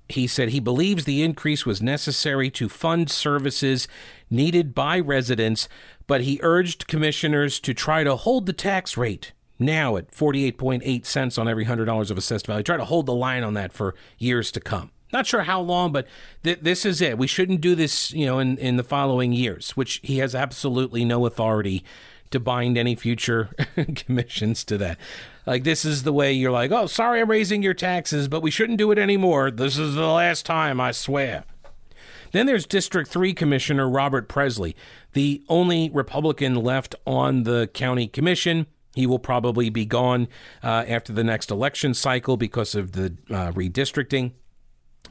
he 0.07 0.27
said 0.27 0.51
he 0.51 0.61
believes 0.61 1.07
the 1.07 1.23
increase 1.23 1.65
was 1.65 1.81
necessary 1.81 2.51
to 2.51 2.69
fund 2.69 3.11
services 3.11 3.89
needed 4.29 4.75
by 4.75 5.01
residents, 5.01 5.67
but 6.07 6.21
he 6.21 6.39
urged 6.43 6.89
commissioners 6.89 7.59
to 7.61 7.73
try 7.73 8.05
to 8.05 8.15
hold 8.15 8.45
the 8.45 8.53
tax 8.53 8.99
rate 8.99 9.33
now 9.59 9.97
at 9.97 10.11
48.8 10.11 11.07
cents 11.07 11.39
on 11.39 11.49
every 11.49 11.65
$100 11.65 12.11
of 12.11 12.19
assessed 12.19 12.47
value. 12.47 12.63
Try 12.63 12.77
to 12.77 12.85
hold 12.85 13.07
the 13.07 13.15
line 13.15 13.45
on 13.45 13.55
that 13.55 13.73
for 13.73 13.95
years 14.19 14.53
to 14.53 14.61
come. 14.61 14.91
Not 15.15 15.29
sure 15.29 15.45
how 15.45 15.61
long, 15.61 15.93
but 15.93 16.09
th- 16.43 16.59
this 16.61 16.85
is 16.85 17.01
it. 17.01 17.17
We 17.17 17.29
shouldn't 17.29 17.61
do 17.61 17.77
this, 17.77 18.13
you 18.13 18.27
know, 18.27 18.41
in, 18.41 18.59
in 18.59 18.77
the 18.77 18.83
following 18.83 19.33
years, 19.33 19.71
which 19.77 20.01
he 20.03 20.19
has 20.19 20.35
absolutely 20.35 21.05
no 21.05 21.25
authority 21.25 21.85
to 22.33 22.41
bind 22.41 22.77
any 22.77 22.97
future 22.97 23.51
commissions 23.95 24.65
to 24.65 24.77
that. 24.79 24.99
Like 25.47 25.63
this 25.63 25.85
is 25.85 26.03
the 26.03 26.13
way 26.13 26.33
you're 26.33 26.51
like, 26.51 26.73
oh, 26.73 26.87
sorry, 26.87 27.21
I'm 27.21 27.31
raising 27.31 27.63
your 27.63 27.75
taxes, 27.75 28.27
but 28.27 28.43
we 28.43 28.51
shouldn't 28.51 28.79
do 28.79 28.91
it 28.91 28.99
anymore. 28.99 29.53
This 29.53 29.79
is 29.79 29.95
the 29.95 30.09
last 30.09 30.45
time, 30.45 30.81
I 30.81 30.91
swear. 30.91 31.45
Then 32.33 32.47
there's 32.47 32.67
District 32.67 33.09
3 33.09 33.35
Commissioner 33.35 33.89
Robert 33.89 34.29
Pressley, 34.29 34.75
the 35.13 35.45
only 35.49 35.91
Republican 35.91 36.57
left 36.57 36.97
on 37.07 37.45
the 37.45 37.69
county 37.73 38.09
commission. 38.09 38.67
He 38.97 39.07
will 39.07 39.21
probably 39.21 39.71
be 39.71 39.87
gone 39.87 40.27
uh, 40.61 40.85
after 40.89 41.13
the 41.13 41.23
next 41.23 41.53
election 41.53 41.95
cycle 41.95 42.37
because 42.37 42.75
of 42.75 42.93
the 42.93 43.17
uh, 43.31 43.53
redistricting 43.53 44.33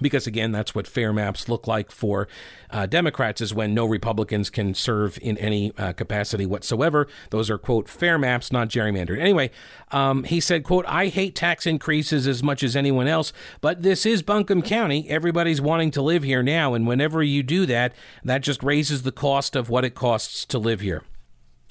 because 0.01 0.25
again 0.25 0.51
that's 0.51 0.73
what 0.73 0.87
fair 0.87 1.13
maps 1.13 1.47
look 1.47 1.67
like 1.67 1.91
for 1.91 2.27
uh, 2.71 2.85
democrats 2.85 3.41
is 3.41 3.53
when 3.53 3.73
no 3.73 3.85
republicans 3.85 4.49
can 4.49 4.73
serve 4.73 5.19
in 5.21 5.37
any 5.37 5.71
uh, 5.77 5.93
capacity 5.93 6.45
whatsoever. 6.45 7.07
Those 7.29 7.49
are 7.49 7.57
quote 7.57 7.87
fair 7.87 8.17
maps 8.17 8.51
not 8.51 8.69
gerrymandered. 8.69 9.19
Anyway 9.19 9.51
um, 9.91 10.23
he 10.23 10.39
said 10.39 10.63
quote 10.63 10.85
i 10.87 11.07
hate 11.07 11.35
tax 11.35 11.65
increases 11.65 12.27
as 12.27 12.41
much 12.41 12.63
as 12.63 12.75
anyone 12.75 13.07
else 13.07 13.33
but 13.61 13.83
this 13.83 14.05
is 14.05 14.21
buncombe 14.21 14.61
county. 14.61 15.07
Everybody's 15.09 15.61
wanting 15.61 15.91
to 15.91 16.01
live 16.01 16.23
here 16.23 16.43
now 16.43 16.73
and 16.73 16.87
whenever 16.87 17.21
you 17.21 17.43
do 17.43 17.65
that 17.65 17.93
that 18.23 18.41
just 18.41 18.63
raises 18.63 19.03
the 19.03 19.11
cost 19.11 19.55
of 19.55 19.69
what 19.69 19.85
it 19.85 19.95
costs 19.95 20.45
to 20.45 20.57
live 20.57 20.81
here. 20.81 21.03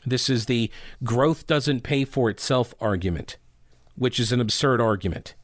This 0.06 0.28
is 0.28 0.46
the 0.46 0.70
growth 1.04 1.46
doesn't 1.46 1.82
pay 1.82 2.04
for 2.04 2.30
itself 2.30 2.74
argument 2.80 3.36
which 3.96 4.18
is 4.18 4.32
an 4.32 4.40
absurd 4.40 4.80
argument 4.80 5.34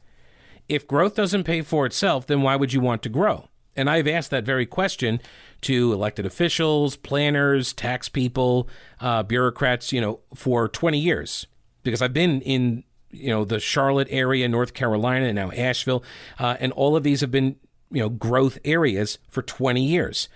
if 0.69 0.87
growth 0.87 1.15
doesn't 1.15 1.43
pay 1.43 1.61
for 1.61 1.85
itself, 1.85 2.27
then 2.27 2.41
why 2.41 2.55
would 2.55 2.73
you 2.73 2.79
want 2.79 3.01
to 3.03 3.09
grow? 3.09 3.49
And 3.75 3.89
I've 3.89 4.07
asked 4.07 4.31
that 4.31 4.43
very 4.43 4.65
question 4.65 5.19
to 5.61 5.93
elected 5.93 6.25
officials, 6.25 6.95
planners, 6.95 7.73
tax 7.73 8.09
people, 8.09 8.69
uh, 8.99 9.23
bureaucrats, 9.23 9.91
you 9.91 10.01
know, 10.01 10.19
for 10.33 10.67
20 10.67 10.99
years 10.99 11.47
because 11.83 12.01
I've 12.01 12.13
been 12.13 12.41
in 12.41 12.83
you 13.11 13.29
know 13.29 13.43
the 13.45 13.59
Charlotte 13.59 14.07
area, 14.11 14.47
North 14.47 14.73
Carolina, 14.73 15.25
and 15.25 15.35
now 15.35 15.51
Asheville, 15.51 16.03
uh, 16.37 16.57
and 16.59 16.71
all 16.73 16.95
of 16.95 17.03
these 17.03 17.21
have 17.21 17.31
been 17.31 17.55
you 17.91 18.01
know 18.01 18.09
growth 18.09 18.59
areas 18.63 19.17
for 19.29 19.41
20 19.41 19.83
years. 19.83 20.29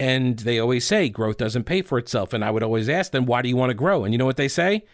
And 0.00 0.38
they 0.38 0.60
always 0.60 0.86
say 0.86 1.08
growth 1.08 1.38
doesn't 1.38 1.64
pay 1.64 1.82
for 1.82 1.98
itself. 1.98 2.32
And 2.32 2.44
I 2.44 2.52
would 2.52 2.62
always 2.62 2.88
ask 2.88 3.10
them, 3.10 3.26
why 3.26 3.42
do 3.42 3.48
you 3.48 3.56
want 3.56 3.70
to 3.70 3.74
grow? 3.74 4.04
And 4.04 4.14
you 4.14 4.18
know 4.18 4.26
what 4.26 4.36
they 4.36 4.46
say? 4.46 4.84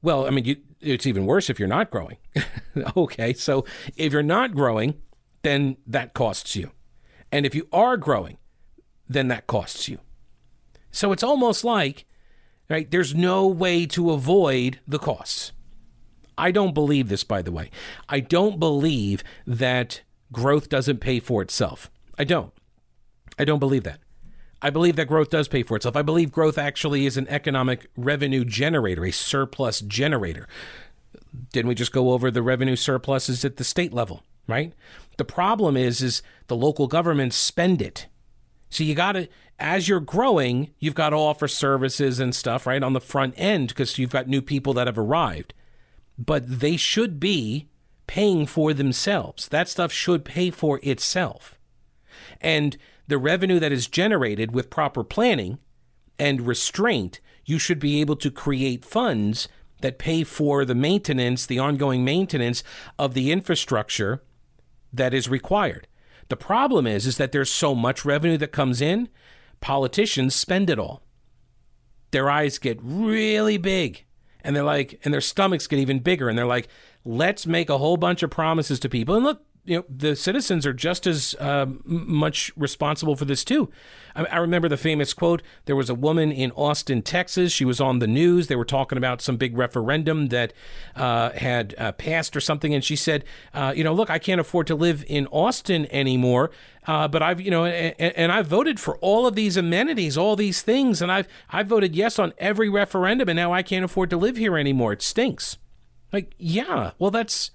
Well, 0.00 0.28
I 0.28 0.30
mean, 0.30 0.44
you, 0.44 0.56
it's 0.84 1.06
even 1.06 1.26
worse 1.26 1.50
if 1.50 1.58
you're 1.58 1.68
not 1.68 1.90
growing. 1.90 2.18
okay, 2.96 3.32
so 3.32 3.64
if 3.96 4.12
you're 4.12 4.22
not 4.22 4.54
growing, 4.54 5.00
then 5.42 5.76
that 5.86 6.14
costs 6.14 6.56
you. 6.56 6.70
And 7.32 7.44
if 7.44 7.54
you 7.54 7.68
are 7.72 7.96
growing, 7.96 8.38
then 9.08 9.28
that 9.28 9.46
costs 9.46 9.88
you. 9.88 9.98
So 10.90 11.12
it's 11.12 11.22
almost 11.22 11.64
like, 11.64 12.04
right, 12.68 12.90
there's 12.90 13.14
no 13.14 13.46
way 13.46 13.86
to 13.86 14.12
avoid 14.12 14.80
the 14.86 14.98
costs. 14.98 15.52
I 16.36 16.50
don't 16.50 16.74
believe 16.74 17.08
this, 17.08 17.24
by 17.24 17.42
the 17.42 17.52
way. 17.52 17.70
I 18.08 18.20
don't 18.20 18.58
believe 18.58 19.22
that 19.46 20.02
growth 20.32 20.68
doesn't 20.68 20.98
pay 20.98 21.20
for 21.20 21.42
itself. 21.42 21.90
I 22.18 22.24
don't. 22.24 22.52
I 23.38 23.44
don't 23.44 23.58
believe 23.58 23.84
that. 23.84 24.00
I 24.64 24.70
believe 24.70 24.96
that 24.96 25.08
growth 25.08 25.28
does 25.28 25.46
pay 25.46 25.62
for 25.62 25.76
itself. 25.76 25.94
I 25.94 26.00
believe 26.00 26.32
growth 26.32 26.56
actually 26.56 27.04
is 27.04 27.18
an 27.18 27.28
economic 27.28 27.86
revenue 27.98 28.46
generator, 28.46 29.04
a 29.04 29.10
surplus 29.10 29.82
generator. 29.82 30.48
Didn't 31.52 31.68
we 31.68 31.74
just 31.74 31.92
go 31.92 32.12
over 32.12 32.30
the 32.30 32.40
revenue 32.40 32.74
surpluses 32.74 33.44
at 33.44 33.58
the 33.58 33.64
state 33.64 33.92
level, 33.92 34.22
right? 34.48 34.72
The 35.18 35.24
problem 35.26 35.76
is 35.76 36.00
is 36.00 36.22
the 36.46 36.56
local 36.56 36.86
governments 36.86 37.36
spend 37.36 37.82
it. 37.82 38.06
So 38.70 38.84
you 38.84 38.94
got 38.94 39.12
to 39.12 39.28
as 39.58 39.86
you're 39.86 40.00
growing, 40.00 40.70
you've 40.78 40.94
got 40.94 41.10
to 41.10 41.16
offer 41.16 41.46
services 41.46 42.18
and 42.18 42.34
stuff, 42.34 42.66
right, 42.66 42.82
on 42.82 42.94
the 42.94 43.02
front 43.02 43.34
end 43.36 43.68
because 43.68 43.98
you've 43.98 44.10
got 44.10 44.28
new 44.28 44.40
people 44.40 44.72
that 44.72 44.86
have 44.86 44.98
arrived. 44.98 45.52
But 46.16 46.60
they 46.60 46.78
should 46.78 47.20
be 47.20 47.68
paying 48.06 48.46
for 48.46 48.72
themselves. 48.72 49.46
That 49.46 49.68
stuff 49.68 49.92
should 49.92 50.24
pay 50.24 50.48
for 50.48 50.80
itself. 50.82 51.58
And 52.40 52.78
the 53.06 53.18
revenue 53.18 53.58
that 53.60 53.72
is 53.72 53.86
generated 53.86 54.54
with 54.54 54.70
proper 54.70 55.04
planning 55.04 55.58
and 56.18 56.46
restraint, 56.46 57.20
you 57.44 57.58
should 57.58 57.78
be 57.78 58.00
able 58.00 58.16
to 58.16 58.30
create 58.30 58.84
funds 58.84 59.48
that 59.80 59.98
pay 59.98 60.24
for 60.24 60.64
the 60.64 60.74
maintenance, 60.74 61.44
the 61.44 61.58
ongoing 61.58 62.04
maintenance 62.04 62.62
of 62.98 63.14
the 63.14 63.30
infrastructure 63.30 64.22
that 64.92 65.12
is 65.12 65.28
required. 65.28 65.86
The 66.28 66.36
problem 66.36 66.86
is 66.86 67.06
is 67.06 67.18
that 67.18 67.32
there's 67.32 67.50
so 67.50 67.74
much 67.74 68.04
revenue 68.04 68.38
that 68.38 68.52
comes 68.52 68.80
in, 68.80 69.08
politicians 69.60 70.34
spend 70.34 70.70
it 70.70 70.78
all. 70.78 71.02
Their 72.12 72.30
eyes 72.30 72.58
get 72.58 72.78
really 72.80 73.58
big 73.58 74.04
and 74.42 74.54
they're 74.54 74.62
like 74.62 75.00
and 75.04 75.12
their 75.12 75.20
stomachs 75.20 75.66
get 75.66 75.78
even 75.78 75.98
bigger 75.98 76.28
and 76.28 76.38
they're 76.38 76.46
like, 76.46 76.68
"Let's 77.04 77.46
make 77.46 77.68
a 77.68 77.78
whole 77.78 77.96
bunch 77.96 78.22
of 78.22 78.30
promises 78.30 78.78
to 78.80 78.88
people." 78.88 79.16
And 79.16 79.24
look, 79.24 79.42
you 79.64 79.78
know 79.78 79.84
the 79.88 80.14
citizens 80.14 80.66
are 80.66 80.72
just 80.72 81.06
as 81.06 81.34
uh, 81.40 81.66
much 81.84 82.52
responsible 82.56 83.16
for 83.16 83.24
this 83.24 83.44
too. 83.44 83.70
I, 84.14 84.24
I, 84.24 84.36
remember 84.38 84.68
the 84.68 84.76
famous 84.76 85.14
quote. 85.14 85.42
There 85.64 85.76
was 85.76 85.88
a 85.88 85.94
woman 85.94 86.30
in 86.30 86.50
Austin, 86.52 87.02
Texas. 87.02 87.52
She 87.52 87.64
was 87.64 87.80
on 87.80 87.98
the 87.98 88.06
news. 88.06 88.48
They 88.48 88.56
were 88.56 88.64
talking 88.64 88.98
about 88.98 89.22
some 89.22 89.36
big 89.36 89.56
referendum 89.56 90.28
that 90.28 90.52
uh, 90.94 91.30
had 91.30 91.74
uh, 91.78 91.92
passed 91.92 92.36
or 92.36 92.40
something, 92.40 92.74
and 92.74 92.84
she 92.84 92.96
said, 92.96 93.24
uh, 93.54 93.72
"You 93.74 93.84
know, 93.84 93.94
look, 93.94 94.10
I 94.10 94.18
can't 94.18 94.40
afford 94.40 94.66
to 94.68 94.74
live 94.74 95.04
in 95.08 95.26
Austin 95.28 95.86
anymore." 95.90 96.50
Uh, 96.86 97.08
but 97.08 97.22
I've, 97.22 97.40
you 97.40 97.50
know, 97.50 97.64
and, 97.64 97.94
and 97.98 98.30
I've 98.30 98.46
voted 98.46 98.78
for 98.78 98.98
all 98.98 99.26
of 99.26 99.34
these 99.34 99.56
amenities, 99.56 100.18
all 100.18 100.36
these 100.36 100.60
things, 100.60 101.00
and 101.00 101.10
I've 101.10 101.26
I've 101.48 101.66
voted 101.66 101.96
yes 101.96 102.18
on 102.18 102.34
every 102.38 102.68
referendum, 102.68 103.28
and 103.28 103.36
now 103.36 103.52
I 103.52 103.62
can't 103.62 103.84
afford 103.84 104.10
to 104.10 104.16
live 104.16 104.36
here 104.36 104.58
anymore. 104.58 104.92
It 104.92 105.02
stinks. 105.02 105.56
Like, 106.12 106.34
yeah, 106.38 106.92
well, 106.98 107.10
that's 107.10 107.50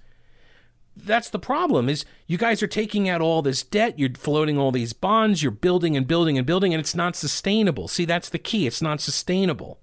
that's 1.04 1.30
the 1.30 1.38
problem 1.38 1.88
is 1.88 2.04
you 2.26 2.38
guys 2.38 2.62
are 2.62 2.68
taking 2.68 3.08
out 3.08 3.20
all 3.20 3.42
this 3.42 3.62
debt 3.62 3.98
you're 3.98 4.14
floating 4.14 4.58
all 4.58 4.70
these 4.70 4.92
bonds 4.92 5.42
you're 5.42 5.52
building 5.52 5.96
and 5.96 6.06
building 6.06 6.38
and 6.38 6.46
building 6.46 6.72
and 6.72 6.80
it's 6.80 6.94
not 6.94 7.16
sustainable. 7.16 7.88
See 7.88 8.04
that's 8.04 8.28
the 8.28 8.38
key 8.38 8.66
it's 8.66 8.82
not 8.82 9.00
sustainable. 9.00 9.80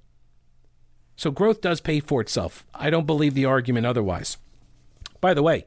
So 1.15 1.32
growth 1.32 1.61
does 1.61 1.82
pay 1.82 1.99
for 1.99 2.22
itself. 2.22 2.65
I 2.74 2.89
don't 2.89 3.07
believe 3.07 3.34
the 3.34 3.45
argument 3.45 3.86
otherwise. 3.86 4.38
By 5.20 5.34
the 5.34 5.43
way 5.43 5.65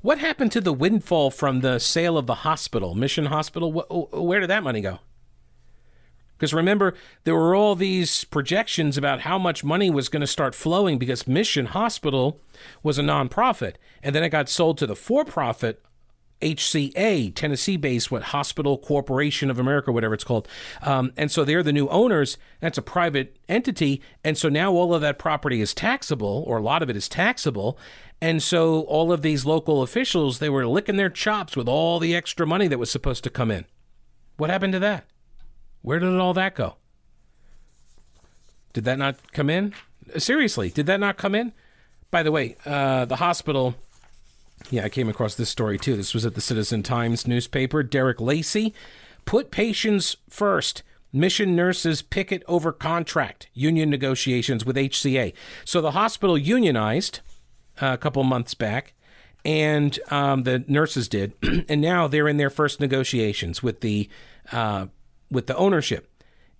what 0.00 0.18
happened 0.18 0.52
to 0.52 0.60
the 0.60 0.72
windfall 0.72 1.30
from 1.30 1.60
the 1.60 1.78
sale 1.78 2.18
of 2.18 2.26
the 2.26 2.34
hospital 2.36 2.94
mission 2.94 3.26
hospital? 3.26 3.72
Where 4.12 4.40
did 4.40 4.50
that 4.50 4.62
money 4.62 4.80
go 4.80 5.00
because 6.44 6.52
remember, 6.52 6.92
there 7.22 7.34
were 7.34 7.56
all 7.56 7.74
these 7.74 8.24
projections 8.24 8.98
about 8.98 9.22
how 9.22 9.38
much 9.38 9.64
money 9.64 9.88
was 9.88 10.10
going 10.10 10.20
to 10.20 10.26
start 10.26 10.54
flowing 10.54 10.98
because 10.98 11.26
Mission 11.26 11.64
Hospital 11.64 12.38
was 12.82 12.98
a 12.98 13.02
nonprofit. 13.02 13.76
And 14.02 14.14
then 14.14 14.22
it 14.22 14.28
got 14.28 14.50
sold 14.50 14.76
to 14.76 14.86
the 14.86 14.94
for 14.94 15.24
profit 15.24 15.82
HCA, 16.42 17.34
Tennessee 17.34 17.78
based, 17.78 18.10
what 18.10 18.24
Hospital 18.24 18.76
Corporation 18.76 19.50
of 19.50 19.58
America, 19.58 19.90
whatever 19.90 20.12
it's 20.12 20.22
called. 20.22 20.46
Um, 20.82 21.14
and 21.16 21.30
so 21.30 21.46
they're 21.46 21.62
the 21.62 21.72
new 21.72 21.88
owners. 21.88 22.36
That's 22.60 22.76
a 22.76 22.82
private 22.82 23.38
entity. 23.48 24.02
And 24.22 24.36
so 24.36 24.50
now 24.50 24.70
all 24.72 24.92
of 24.92 25.00
that 25.00 25.18
property 25.18 25.62
is 25.62 25.72
taxable, 25.72 26.44
or 26.46 26.58
a 26.58 26.62
lot 26.62 26.82
of 26.82 26.90
it 26.90 26.96
is 26.96 27.08
taxable. 27.08 27.78
And 28.20 28.42
so 28.42 28.82
all 28.82 29.12
of 29.12 29.22
these 29.22 29.46
local 29.46 29.80
officials, 29.80 30.40
they 30.40 30.50
were 30.50 30.66
licking 30.66 30.96
their 30.96 31.08
chops 31.08 31.56
with 31.56 31.68
all 31.68 31.98
the 31.98 32.14
extra 32.14 32.46
money 32.46 32.68
that 32.68 32.78
was 32.78 32.90
supposed 32.90 33.24
to 33.24 33.30
come 33.30 33.50
in. 33.50 33.64
What 34.36 34.50
happened 34.50 34.74
to 34.74 34.78
that? 34.80 35.06
Where 35.84 35.98
did 35.98 36.18
all 36.18 36.32
that 36.32 36.54
go? 36.54 36.76
Did 38.72 38.84
that 38.84 38.98
not 38.98 39.32
come 39.32 39.50
in? 39.50 39.74
Seriously, 40.16 40.70
did 40.70 40.86
that 40.86 40.98
not 40.98 41.18
come 41.18 41.34
in? 41.34 41.52
By 42.10 42.22
the 42.22 42.32
way, 42.32 42.56
uh, 42.64 43.04
the 43.04 43.16
hospital. 43.16 43.74
Yeah, 44.70 44.84
I 44.84 44.88
came 44.88 45.10
across 45.10 45.34
this 45.34 45.50
story 45.50 45.76
too. 45.76 45.94
This 45.94 46.14
was 46.14 46.24
at 46.24 46.34
the 46.34 46.40
Citizen 46.40 46.82
Times 46.82 47.26
newspaper. 47.26 47.82
Derek 47.82 48.18
Lacey 48.18 48.72
put 49.26 49.50
patients 49.50 50.16
first. 50.30 50.82
Mission 51.12 51.54
nurses 51.54 52.00
picket 52.00 52.42
over 52.48 52.72
contract 52.72 53.48
union 53.52 53.90
negotiations 53.90 54.64
with 54.64 54.76
HCA. 54.76 55.34
So 55.66 55.82
the 55.82 55.90
hospital 55.90 56.38
unionized 56.38 57.20
uh, 57.82 57.88
a 57.92 57.98
couple 57.98 58.24
months 58.24 58.54
back, 58.54 58.94
and 59.44 59.98
um, 60.10 60.44
the 60.44 60.64
nurses 60.66 61.08
did, 61.08 61.34
and 61.68 61.82
now 61.82 62.08
they're 62.08 62.26
in 62.26 62.38
their 62.38 62.48
first 62.48 62.80
negotiations 62.80 63.62
with 63.62 63.80
the 63.80 64.08
uh, 64.50 64.86
with 65.30 65.46
the 65.46 65.56
ownership, 65.56 66.10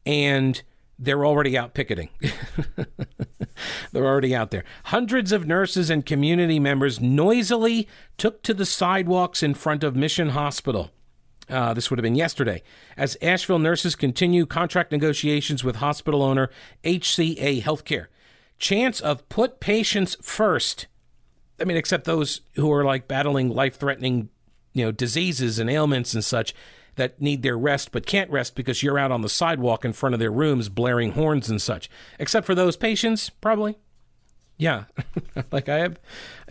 and 0.05 0.63
they're 0.99 1.25
already 1.25 1.57
out 1.57 1.75
picketing. 1.75 2.09
they're 3.93 4.07
already 4.07 4.35
out 4.35 4.51
there. 4.51 4.65
Hundreds 4.85 5.33
of 5.33 5.47
nurses 5.47 5.91
and 5.91 6.07
community 6.07 6.59
members 6.59 7.01
noisily 7.01 7.89
took 8.17 8.43
to 8.43 8.55
the 8.55 8.67
sidewalks 8.67 9.43
in 9.43 9.55
front 9.55 9.83
of 9.83 9.97
Mission 9.97 10.31
Hospital. 10.31 10.91
Uh, 11.49 11.75
this 11.75 11.91
would 11.91 11.99
have 11.99 12.05
been 12.05 12.15
yesterday. 12.15 12.63
As 12.97 13.17
Asheville 13.21 13.59
nurses 13.59 13.95
continue 13.97 14.47
contract 14.47 14.93
negotiations 14.93 15.63
with 15.63 15.77
hospital 15.77 16.23
owner 16.23 16.51
HCA 16.85 17.63
Healthcare. 17.63 18.07
Chance 18.59 19.01
of 19.01 19.29
put 19.29 19.61
patients 19.61 20.17
first. 20.23 20.87
I 21.61 21.65
mean, 21.65 21.77
except 21.77 22.05
those 22.05 22.41
who 22.55 22.73
are 22.73 22.85
like 22.85 23.09
battling 23.09 23.51
life 23.51 23.77
threatening, 23.77 24.31
you 24.73 24.85
know, 24.85 24.93
diseases 24.93 25.59
and 25.59 25.69
ailments 25.69 26.15
and 26.15 26.25
such 26.25 26.55
that 26.97 27.21
need 27.21 27.43
their 27.43 27.59
rest 27.59 27.93
but 27.93 28.07
can't 28.07 28.31
rest 28.31 28.55
because 28.55 28.83
you're 28.83 28.99
out 28.99 29.13
on 29.13 29.23
the 29.23 29.29
sidewalk 29.29 29.85
in 29.85 29.93
front 29.93 30.15
of 30.15 30.19
their 30.19 30.31
rooms 30.31 30.69
blaring 30.69 31.13
horns 31.13 31.49
and 31.49 31.61
such. 31.61 31.91
Except 32.19 32.47
for 32.47 32.55
those 32.55 32.77
patients, 32.77 33.31
probably. 33.31 33.77
Yeah. 34.57 34.85
like 35.53 35.69
I 35.69 35.79
have 35.79 36.01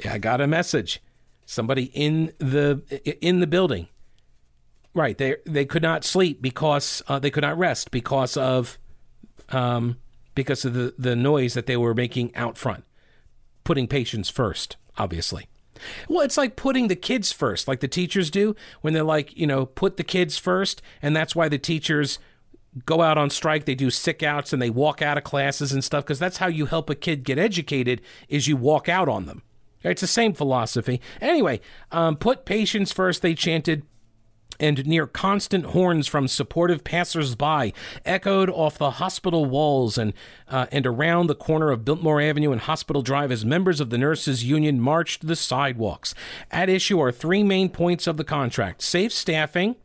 yeah, 0.03 0.13
I 0.13 0.17
got 0.17 0.41
a 0.41 0.47
message. 0.47 1.01
Somebody 1.45 1.85
in 1.93 2.33
the 2.39 2.81
in 3.21 3.39
the 3.39 3.47
building. 3.47 3.87
Right, 4.95 5.17
they 5.17 5.37
they 5.45 5.65
could 5.65 5.81
not 5.81 6.03
sleep 6.03 6.41
because 6.41 7.01
uh, 7.07 7.17
they 7.17 7.31
could 7.31 7.41
not 7.41 7.57
rest 7.57 7.89
because 7.89 8.37
of 8.37 8.77
um 9.49 9.97
because 10.35 10.65
of 10.65 10.73
the 10.73 10.93
the 10.97 11.15
noise 11.15 11.53
that 11.55 11.65
they 11.65 11.77
were 11.77 11.93
making 11.93 12.35
out 12.35 12.57
front. 12.57 12.83
Putting 13.63 13.87
patients 13.87 14.29
first, 14.29 14.77
obviously. 14.97 15.47
Well, 16.07 16.21
it's 16.21 16.37
like 16.37 16.55
putting 16.55 16.87
the 16.87 16.95
kids 16.95 17.31
first, 17.31 17.67
like 17.67 17.79
the 17.79 17.87
teachers 17.87 18.29
do 18.29 18.55
when 18.81 18.93
they're 18.93 19.03
like, 19.03 19.35
you 19.37 19.47
know, 19.47 19.65
put 19.65 19.97
the 19.97 20.03
kids 20.03 20.37
first. 20.37 20.81
And 21.01 21.15
that's 21.15 21.35
why 21.35 21.49
the 21.49 21.57
teachers 21.57 22.19
go 22.85 23.01
out 23.01 23.17
on 23.17 23.29
strike. 23.29 23.65
They 23.65 23.75
do 23.75 23.89
sick 23.89 24.23
outs 24.23 24.53
and 24.53 24.61
they 24.61 24.69
walk 24.69 25.01
out 25.01 25.17
of 25.17 25.23
classes 25.23 25.71
and 25.71 25.83
stuff 25.83 26.03
because 26.03 26.19
that's 26.19 26.37
how 26.37 26.47
you 26.47 26.65
help 26.65 26.89
a 26.89 26.95
kid 26.95 27.23
get 27.23 27.37
educated 27.37 28.01
is 28.29 28.47
you 28.47 28.57
walk 28.57 28.89
out 28.89 29.09
on 29.09 29.25
them. 29.25 29.43
It's 29.83 30.01
the 30.01 30.07
same 30.07 30.33
philosophy. 30.33 31.01
Anyway, 31.19 31.59
um, 31.91 32.15
put 32.15 32.45
patients 32.45 32.91
first, 32.91 33.21
they 33.21 33.35
chanted 33.35 33.83
and 34.63 34.85
near 34.87 35.05
constant 35.05 35.65
horns 35.67 36.07
from 36.07 36.25
supportive 36.25 36.85
passers-by 36.85 37.73
echoed 38.05 38.49
off 38.49 38.77
the 38.77 38.91
hospital 38.91 39.43
walls 39.43 39.97
and 39.97 40.13
uh, 40.47 40.67
and 40.71 40.87
around 40.87 41.27
the 41.27 41.35
corner 41.35 41.69
of 41.69 41.83
Biltmore 41.83 42.21
Avenue 42.21 42.51
and 42.51 42.61
Hospital 42.61 43.01
Drive 43.01 43.31
as 43.31 43.43
members 43.43 43.81
of 43.81 43.89
the 43.89 43.97
nurses 43.97 44.45
union 44.45 44.79
marched 44.79 45.27
the 45.27 45.35
sidewalks. 45.35 46.15
At 46.49 46.69
issue 46.69 47.01
are 47.01 47.11
three 47.11 47.43
main 47.43 47.69
points 47.69 48.07
of 48.07 48.15
the 48.15 48.23
contract: 48.23 48.81
safe 48.81 49.11
staffing, 49.11 49.75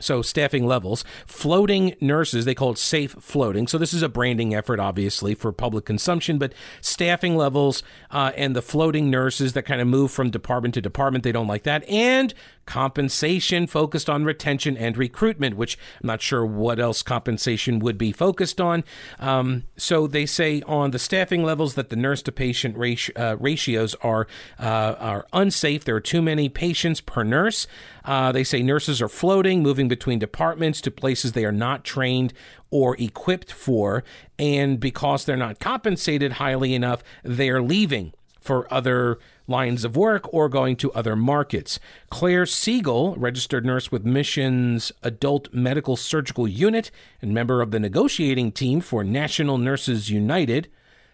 so 0.00 0.22
staffing 0.22 0.66
levels, 0.66 1.04
floating 1.26 1.94
nurses, 2.00 2.44
they 2.44 2.54
call 2.54 2.72
it 2.72 2.78
safe 2.78 3.12
floating. 3.20 3.66
So 3.66 3.78
this 3.78 3.94
is 3.94 4.02
a 4.02 4.08
branding 4.08 4.54
effort, 4.54 4.80
obviously, 4.80 5.34
for 5.34 5.52
public 5.52 5.84
consumption, 5.84 6.38
but 6.38 6.52
staffing 6.80 7.36
levels 7.36 7.82
uh, 8.10 8.32
and 8.36 8.56
the 8.56 8.62
floating 8.62 9.10
nurses 9.10 9.52
that 9.52 9.62
kind 9.62 9.80
of 9.80 9.86
move 9.86 10.10
from 10.10 10.30
department 10.30 10.74
to 10.74 10.80
department, 10.80 11.24
they 11.24 11.32
don't 11.32 11.46
like 11.46 11.62
that. 11.64 11.88
And 11.88 12.34
compensation 12.70 13.66
focused 13.66 14.08
on 14.08 14.24
retention 14.24 14.76
and 14.76 14.96
recruitment, 14.96 15.56
which 15.56 15.76
I'm 16.00 16.06
not 16.06 16.22
sure 16.22 16.46
what 16.46 16.78
else 16.78 17.02
compensation 17.02 17.80
would 17.80 17.98
be 17.98 18.12
focused 18.12 18.60
on. 18.60 18.84
Um, 19.18 19.64
so 19.76 20.06
they 20.06 20.24
say 20.24 20.62
on 20.62 20.92
the 20.92 20.98
staffing 20.98 21.42
levels 21.42 21.74
that 21.74 21.88
the 21.88 21.96
nurse 21.96 22.22
to 22.22 22.32
patient 22.32 22.76
ratio, 22.76 23.12
uh, 23.16 23.36
ratios 23.40 23.96
are 24.02 24.28
uh, 24.58 24.94
are 25.00 25.26
unsafe. 25.32 25.84
There 25.84 25.96
are 25.96 26.00
too 26.00 26.22
many 26.22 26.48
patients 26.48 27.00
per 27.00 27.24
nurse. 27.24 27.66
Uh, 28.04 28.32
they 28.32 28.44
say 28.44 28.62
nurses 28.62 29.00
are 29.02 29.08
floating, 29.08 29.62
moving 29.62 29.88
between 29.88 30.18
departments 30.18 30.80
to 30.80 30.90
places 30.90 31.32
they 31.32 31.44
are 31.44 31.52
not 31.52 31.84
trained 31.84 32.32
or 32.70 32.96
equipped 32.98 33.52
for, 33.52 34.04
and 34.38 34.78
because 34.80 35.24
they're 35.24 35.36
not 35.36 35.58
compensated 35.58 36.32
highly 36.32 36.74
enough, 36.74 37.02
they 37.24 37.50
are 37.50 37.62
leaving 37.62 38.12
for 38.40 38.72
other 38.72 39.18
lines 39.46 39.84
of 39.84 39.96
work 39.96 40.32
or 40.32 40.48
going 40.48 40.76
to 40.76 40.92
other 40.92 41.14
markets. 41.14 41.78
Claire 42.08 42.46
Siegel, 42.46 43.14
registered 43.16 43.66
nurse 43.66 43.92
with 43.92 44.04
Mission's 44.04 44.92
Adult 45.02 45.52
Medical 45.52 45.96
Surgical 45.96 46.48
Unit 46.48 46.90
and 47.20 47.34
member 47.34 47.60
of 47.60 47.70
the 47.70 47.80
negotiating 47.80 48.52
team 48.52 48.80
for 48.80 49.04
National 49.04 49.58
Nurses 49.58 50.08
United, 50.10 50.68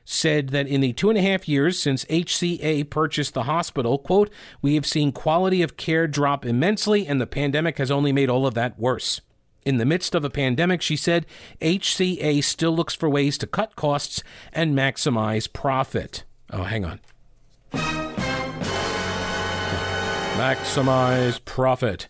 said 0.07 0.51
that 0.51 0.69
in 0.69 0.81
the 0.81 0.93
two 0.93 1.11
and 1.11 1.19
a 1.19 1.23
half 1.23 1.49
years 1.49 1.79
since 1.79 2.05
HCA 2.07 2.89
purchased 2.89 3.35
the 3.35 3.43
hospital, 3.43 3.99
quote, 3.99 4.31
we 4.63 4.77
have 4.77 4.87
seen 4.87 5.13
quality 5.13 5.61
of 5.63 5.77
care 5.77 6.07
drop 6.07 6.47
immensely, 6.47 7.07
and 7.07 7.21
the 7.21 7.27
pandemic 7.27 7.77
has 7.79 7.91
only 7.91 8.13
made 8.13 8.31
all 8.31 8.47
of 8.47 8.55
that 8.55 8.79
worse. 8.79 9.21
In 9.67 9.79
the 9.79 9.85
midst 9.85 10.15
of 10.15 10.25
a 10.25 10.31
pandemic, 10.31 10.81
she 10.81 10.97
said, 10.97 11.27
HCA 11.61 12.43
still 12.45 12.75
looks 12.75 12.95
for 12.95 13.11
ways 13.11 13.37
to 13.39 13.49
cut 13.49 13.75
costs 13.75 14.23
and 14.53 14.79
maximize 14.79 15.53
profit. 15.53 16.23
Oh, 16.53 16.63
hang 16.63 16.85
on. 16.85 17.01
Maximize 20.37 21.45
profit. 21.45 22.07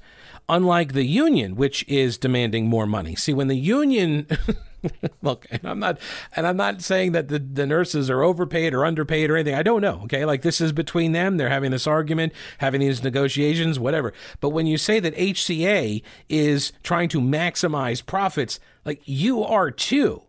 Unlike 0.50 0.92
the 0.92 1.06
union, 1.06 1.56
which 1.56 1.82
is 1.88 2.18
demanding 2.18 2.66
more 2.66 2.86
money. 2.86 3.16
See, 3.16 3.32
when 3.32 3.48
the 3.48 3.56
union 3.56 4.26
look, 5.22 5.46
and 5.50 5.64
I'm 5.64 5.78
not 5.78 5.98
and 6.34 6.46
I'm 6.46 6.56
not 6.56 6.82
saying 6.82 7.12
that 7.12 7.28
the, 7.28 7.38
the 7.38 7.66
nurses 7.66 8.10
are 8.10 8.22
overpaid 8.22 8.74
or 8.74 8.84
underpaid 8.84 9.30
or 9.30 9.36
anything. 9.36 9.54
I 9.54 9.62
don't 9.62 9.80
know. 9.80 10.00
Okay. 10.04 10.24
Like 10.24 10.42
this 10.42 10.60
is 10.60 10.72
between 10.72 11.12
them. 11.12 11.36
They're 11.36 11.48
having 11.48 11.70
this 11.70 11.86
argument, 11.86 12.32
having 12.58 12.80
these 12.80 13.02
negotiations, 13.02 13.78
whatever. 13.78 14.12
But 14.40 14.50
when 14.50 14.66
you 14.66 14.78
say 14.78 15.00
that 15.00 15.16
HCA 15.16 16.02
is 16.28 16.72
trying 16.82 17.08
to 17.10 17.20
maximize 17.20 18.04
profits, 18.04 18.60
like 18.84 19.00
you 19.04 19.42
are 19.42 19.70
too 19.70 20.22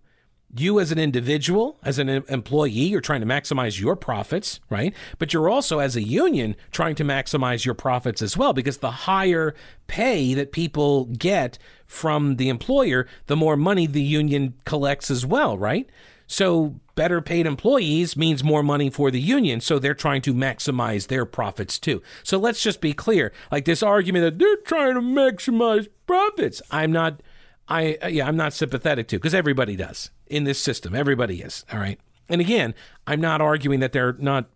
you 0.55 0.79
as 0.79 0.91
an 0.91 0.99
individual, 0.99 1.77
as 1.83 1.99
an 1.99 2.09
employee, 2.09 2.69
you're 2.69 3.01
trying 3.01 3.21
to 3.21 3.27
maximize 3.27 3.79
your 3.79 3.95
profits, 3.95 4.59
right? 4.69 4.93
But 5.19 5.33
you're 5.33 5.49
also, 5.49 5.79
as 5.79 5.95
a 5.95 6.01
union, 6.01 6.55
trying 6.71 6.95
to 6.95 7.03
maximize 7.03 7.65
your 7.65 7.73
profits 7.73 8.21
as 8.21 8.37
well, 8.37 8.53
because 8.53 8.77
the 8.77 8.91
higher 8.91 9.55
pay 9.87 10.33
that 10.33 10.51
people 10.51 11.05
get 11.05 11.57
from 11.85 12.37
the 12.37 12.49
employer, 12.49 13.07
the 13.27 13.35
more 13.35 13.57
money 13.57 13.87
the 13.87 14.01
union 14.01 14.53
collects 14.65 15.11
as 15.11 15.25
well, 15.25 15.57
right? 15.57 15.89
So, 16.27 16.75
better 16.95 17.21
paid 17.21 17.45
employees 17.45 18.17
means 18.17 18.43
more 18.43 18.63
money 18.63 18.89
for 18.89 19.11
the 19.11 19.21
union. 19.21 19.61
So, 19.61 19.79
they're 19.79 19.93
trying 19.93 20.21
to 20.23 20.33
maximize 20.33 21.07
their 21.07 21.25
profits 21.25 21.79
too. 21.79 22.01
So, 22.23 22.37
let's 22.37 22.61
just 22.61 22.81
be 22.81 22.93
clear 22.93 23.31
like 23.49 23.63
this 23.63 23.81
argument 23.81 24.23
that 24.25 24.39
they're 24.39 24.57
trying 24.57 24.95
to 24.95 25.01
maximize 25.01 25.87
profits. 26.05 26.61
I'm 26.69 26.91
not 26.91 27.21
I 27.67 27.97
uh, 28.01 28.07
yeah, 28.07 28.27
I'm 28.27 28.37
not 28.37 28.53
sympathetic 28.53 29.07
to 29.09 29.17
because 29.17 29.33
everybody 29.33 29.75
does 29.75 30.09
in 30.27 30.43
this 30.43 30.59
system. 30.59 30.95
Everybody 30.95 31.41
is 31.41 31.65
all 31.71 31.79
right. 31.79 31.99
And 32.29 32.41
again, 32.41 32.73
I'm 33.05 33.21
not 33.21 33.41
arguing 33.41 33.79
that 33.79 33.91
they're 33.93 34.13
not 34.13 34.49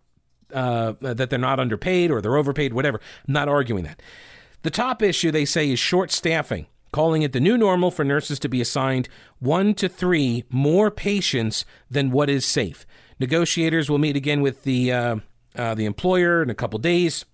uh, 0.52 0.94
that 1.00 1.30
they're 1.30 1.38
not 1.38 1.60
underpaid 1.60 2.10
or 2.10 2.20
they're 2.20 2.36
overpaid, 2.36 2.72
whatever. 2.72 3.00
I'm 3.26 3.34
not 3.34 3.48
arguing 3.48 3.84
that. 3.84 4.02
The 4.62 4.70
top 4.70 5.02
issue 5.02 5.30
they 5.30 5.44
say 5.44 5.70
is 5.70 5.78
short 5.78 6.10
staffing, 6.10 6.66
calling 6.92 7.22
it 7.22 7.32
the 7.32 7.40
new 7.40 7.58
normal 7.58 7.90
for 7.90 8.04
nurses 8.04 8.38
to 8.40 8.48
be 8.48 8.60
assigned 8.60 9.08
one 9.38 9.74
to 9.74 9.88
three 9.88 10.44
more 10.50 10.90
patients 10.90 11.64
than 11.90 12.10
what 12.10 12.30
is 12.30 12.44
safe. 12.46 12.86
Negotiators 13.18 13.90
will 13.90 13.98
meet 13.98 14.16
again 14.16 14.40
with 14.40 14.62
the 14.64 14.92
uh, 14.92 15.16
uh, 15.56 15.74
the 15.74 15.84
employer 15.84 16.42
in 16.42 16.50
a 16.50 16.54
couple 16.54 16.78
days. 16.78 17.24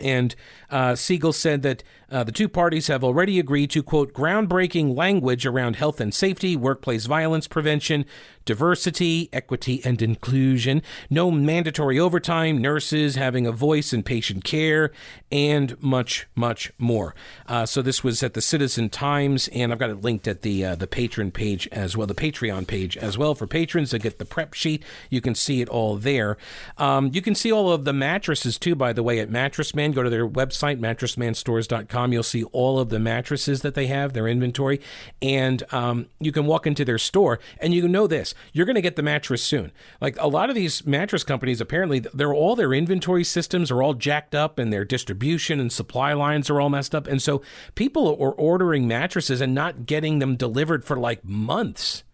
And 0.00 0.34
uh, 0.70 0.96
Siegel 0.96 1.32
said 1.32 1.62
that 1.62 1.84
uh, 2.14 2.22
the 2.22 2.30
two 2.30 2.48
parties 2.48 2.86
have 2.86 3.02
already 3.02 3.40
agreed 3.40 3.70
to, 3.70 3.82
quote, 3.82 4.12
groundbreaking 4.12 4.96
language 4.96 5.44
around 5.44 5.74
health 5.74 6.00
and 6.00 6.14
safety, 6.14 6.54
workplace 6.54 7.06
violence 7.06 7.48
prevention, 7.48 8.04
diversity, 8.44 9.28
equity, 9.32 9.80
and 9.84 10.00
inclusion, 10.00 10.80
no 11.10 11.28
mandatory 11.28 11.98
overtime, 11.98 12.58
nurses 12.58 13.16
having 13.16 13.48
a 13.48 13.52
voice 13.52 13.92
in 13.92 14.04
patient 14.04 14.44
care, 14.44 14.92
and 15.32 15.80
much, 15.82 16.28
much 16.36 16.72
more. 16.78 17.16
Uh, 17.48 17.66
so 17.66 17.82
this 17.82 18.04
was 18.04 18.22
at 18.22 18.34
the 18.34 18.40
Citizen 18.40 18.88
Times, 18.90 19.48
and 19.48 19.72
I've 19.72 19.80
got 19.80 19.90
it 19.90 20.02
linked 20.02 20.28
at 20.28 20.42
the 20.42 20.64
uh, 20.64 20.74
the 20.76 20.86
patron 20.86 21.32
page 21.32 21.66
as 21.72 21.96
well, 21.96 22.06
the 22.06 22.14
Patreon 22.14 22.68
page 22.68 22.96
as 22.96 23.18
well 23.18 23.34
for 23.34 23.48
patrons 23.48 23.90
to 23.90 23.98
get 23.98 24.18
the 24.18 24.24
prep 24.24 24.54
sheet. 24.54 24.84
You 25.10 25.20
can 25.20 25.34
see 25.34 25.60
it 25.62 25.68
all 25.68 25.96
there. 25.96 26.36
Um, 26.78 27.10
you 27.12 27.22
can 27.22 27.34
see 27.34 27.50
all 27.50 27.72
of 27.72 27.84
the 27.84 27.92
mattresses 27.92 28.56
too, 28.56 28.76
by 28.76 28.92
the 28.92 29.02
way, 29.02 29.18
at 29.18 29.30
Mattress 29.30 29.74
Man. 29.74 29.90
Go 29.90 30.04
to 30.04 30.10
their 30.10 30.28
website, 30.28 30.78
mattressmanstores.com 30.78 32.03
You'll 32.12 32.22
see 32.22 32.44
all 32.44 32.78
of 32.78 32.88
the 32.88 32.98
mattresses 32.98 33.62
that 33.62 33.74
they 33.74 33.86
have, 33.86 34.12
their 34.12 34.28
inventory, 34.28 34.80
and 35.20 35.62
um, 35.72 36.06
you 36.20 36.32
can 36.32 36.46
walk 36.46 36.66
into 36.66 36.84
their 36.84 36.98
store 36.98 37.40
and 37.58 37.74
you 37.74 37.86
know 37.88 38.06
this: 38.06 38.34
you're 38.52 38.66
going 38.66 38.74
to 38.74 38.82
get 38.82 38.96
the 38.96 39.02
mattress 39.02 39.42
soon. 39.42 39.72
Like 40.00 40.16
a 40.20 40.28
lot 40.28 40.48
of 40.48 40.54
these 40.54 40.86
mattress 40.86 41.24
companies, 41.24 41.60
apparently, 41.60 42.00
they're 42.00 42.34
all 42.34 42.56
their 42.56 42.72
inventory 42.72 43.24
systems 43.24 43.70
are 43.70 43.82
all 43.82 43.94
jacked 43.94 44.34
up, 44.34 44.58
and 44.58 44.72
their 44.72 44.84
distribution 44.84 45.60
and 45.60 45.72
supply 45.72 46.12
lines 46.12 46.50
are 46.50 46.60
all 46.60 46.70
messed 46.70 46.94
up, 46.94 47.06
and 47.06 47.22
so 47.22 47.42
people 47.74 48.08
are 48.20 48.32
ordering 48.32 48.86
mattresses 48.86 49.40
and 49.40 49.54
not 49.54 49.86
getting 49.86 50.18
them 50.18 50.36
delivered 50.36 50.84
for 50.84 50.96
like 50.96 51.24
months. 51.24 52.04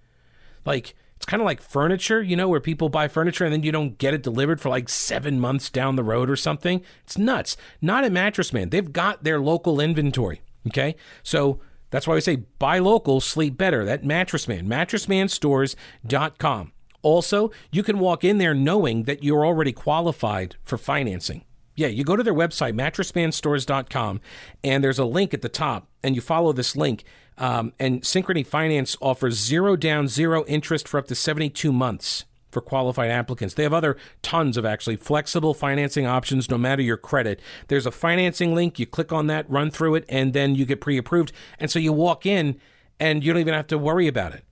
Like 0.64 0.94
it's 1.20 1.26
kind 1.26 1.42
of 1.42 1.44
like 1.44 1.60
furniture, 1.60 2.22
you 2.22 2.34
know, 2.34 2.48
where 2.48 2.60
people 2.60 2.88
buy 2.88 3.06
furniture 3.06 3.44
and 3.44 3.52
then 3.52 3.62
you 3.62 3.70
don't 3.70 3.98
get 3.98 4.14
it 4.14 4.22
delivered 4.22 4.58
for 4.58 4.70
like 4.70 4.88
seven 4.88 5.38
months 5.38 5.68
down 5.68 5.96
the 5.96 6.02
road 6.02 6.30
or 6.30 6.36
something. 6.36 6.82
It's 7.04 7.18
nuts. 7.18 7.58
Not 7.82 8.06
a 8.06 8.10
Mattress 8.10 8.54
Man. 8.54 8.70
They've 8.70 8.90
got 8.90 9.22
their 9.22 9.38
local 9.38 9.80
inventory. 9.80 10.40
Okay. 10.68 10.96
So 11.22 11.60
that's 11.90 12.06
why 12.06 12.14
we 12.14 12.22
say 12.22 12.36
buy 12.36 12.78
local, 12.78 13.20
sleep 13.20 13.58
better. 13.58 13.84
That 13.84 14.02
Mattress 14.02 14.48
Man, 14.48 14.66
mattressmanstores.com. 14.66 16.72
Also, 17.02 17.50
you 17.70 17.82
can 17.82 17.98
walk 17.98 18.24
in 18.24 18.38
there 18.38 18.54
knowing 18.54 19.02
that 19.02 19.22
you're 19.22 19.44
already 19.44 19.72
qualified 19.72 20.56
for 20.62 20.78
financing. 20.78 21.44
Yeah, 21.76 21.88
you 21.88 22.02
go 22.02 22.16
to 22.16 22.22
their 22.22 22.34
website, 22.34 22.72
mattressmanstores.com, 22.72 24.20
and 24.64 24.82
there's 24.82 24.98
a 24.98 25.04
link 25.04 25.34
at 25.34 25.42
the 25.42 25.48
top, 25.50 25.88
and 26.02 26.14
you 26.14 26.20
follow 26.20 26.52
this 26.52 26.76
link, 26.76 27.04
um, 27.40 27.72
and 27.80 28.02
Synchrony 28.02 28.46
Finance 28.46 28.96
offers 29.00 29.34
zero 29.34 29.74
down, 29.74 30.06
zero 30.06 30.44
interest 30.44 30.86
for 30.86 30.98
up 30.98 31.08
to 31.08 31.14
72 31.14 31.72
months 31.72 32.26
for 32.50 32.60
qualified 32.60 33.10
applicants. 33.10 33.54
They 33.54 33.62
have 33.62 33.72
other 33.72 33.96
tons 34.22 34.56
of 34.56 34.66
actually 34.66 34.96
flexible 34.96 35.54
financing 35.54 36.06
options 36.06 36.50
no 36.50 36.58
matter 36.58 36.82
your 36.82 36.96
credit. 36.96 37.40
There's 37.68 37.86
a 37.86 37.90
financing 37.90 38.54
link, 38.54 38.78
you 38.78 38.86
click 38.86 39.12
on 39.12 39.26
that, 39.28 39.48
run 39.48 39.70
through 39.70 39.94
it, 39.96 40.04
and 40.08 40.32
then 40.32 40.54
you 40.54 40.66
get 40.66 40.80
pre 40.80 40.98
approved. 40.98 41.32
And 41.58 41.70
so 41.70 41.78
you 41.78 41.92
walk 41.92 42.26
in 42.26 42.60
and 42.98 43.24
you 43.24 43.32
don't 43.32 43.40
even 43.40 43.54
have 43.54 43.68
to 43.68 43.78
worry 43.78 44.06
about 44.06 44.34
it. 44.34 44.44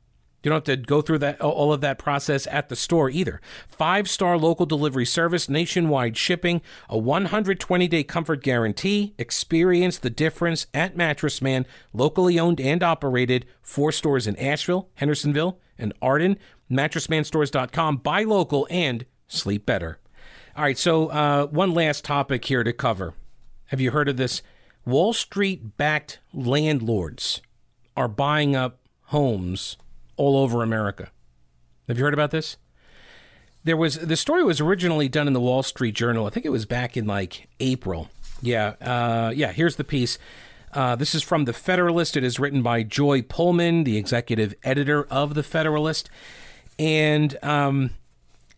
You 0.43 0.51
don't 0.51 0.67
have 0.67 0.77
to 0.79 0.83
go 0.87 1.03
through 1.03 1.19
that 1.19 1.41
all 1.41 1.73
of 1.73 1.81
that 1.81 1.99
process 1.99 2.47
at 2.49 2.69
the 2.69 2.77
store 2.77 3.11
either. 3.11 3.41
Five 3.67 4.09
star 4.09 4.39
local 4.39 4.67
delivery 4.67 5.05
service, 5.05 5.49
nationwide 5.49 6.17
shipping, 6.17 6.63
a 6.89 6.97
120 6.97 7.89
day 7.89 8.05
comfort 8.05 8.43
guarantee. 8.43 9.15
Experience 9.19 9.99
the 9.99 10.11
difference 10.11 10.67
at 10.73 10.97
Mattress 10.97 11.43
Man, 11.43 11.67
locally 11.93 12.39
owned 12.39 12.61
and 12.61 12.83
operated. 12.83 13.47
Four 13.63 13.91
stores 13.91 14.27
in 14.27 14.37
Asheville, 14.37 14.89
Hendersonville, 14.95 15.59
and 15.77 15.93
Arden. 16.01 16.39
MattressManStores.com. 16.71 17.97
Buy 17.99 18.23
local 18.23 18.67
and 18.71 19.07
sleep 19.27 19.67
better. 19.67 19.99
All 20.57 20.65
right, 20.65 20.79
so 20.79 21.09
uh, 21.09 21.47
one 21.47 21.73
last 21.73 22.05
topic 22.05 22.45
here 22.45 22.63
to 22.63 22.73
cover. 22.73 23.15
Have 23.67 23.81
you 23.81 23.91
heard 23.91 24.09
of 24.09 24.17
this? 24.17 24.43
Wall 24.85 25.13
Street 25.13 25.77
backed 25.77 26.21
landlords 26.33 27.43
are 27.97 28.09
buying 28.09 28.55
up 28.55 28.81
homes 29.05 29.77
all 30.19 30.37
over 30.37 30.63
America. 30.63 31.11
Have 31.89 31.97
you 31.97 32.05
heard 32.05 32.13
about 32.13 32.31
this? 32.31 32.59
There 33.65 33.77
was 33.77 33.99
the 33.99 34.17
story 34.17 34.45
was 34.45 34.61
originally 34.61 35.09
done 35.09 35.27
in 35.27 35.33
the 35.33 35.41
Wall 35.41 35.63
Street 35.63 35.95
Journal. 35.95 36.27
I 36.27 36.31
think 36.31 36.45
it 36.45 36.51
was 36.51 36.67
back 36.67 36.97
in 36.97 37.07
like 37.07 37.49
April. 37.61 38.11
Yeah, 38.43 38.75
uh, 38.81 39.33
yeah. 39.35 39.53
Here's 39.53 39.77
the 39.77 39.85
piece. 39.85 40.19
Uh, 40.73 40.95
this 40.97 41.15
is 41.15 41.23
from 41.23 41.45
the 41.47 41.53
Federalist. 41.53 42.17
It 42.17 42.23
is 42.25 42.39
written 42.39 42.63
by 42.63 42.83
Joy 42.83 43.23
Pullmann, 43.23 43.85
the 43.85 43.97
executive 43.97 44.55
editor 44.63 45.05
of 45.05 45.35
the 45.35 45.43
Federalist, 45.43 46.11
and 46.79 47.37
um, 47.43 47.91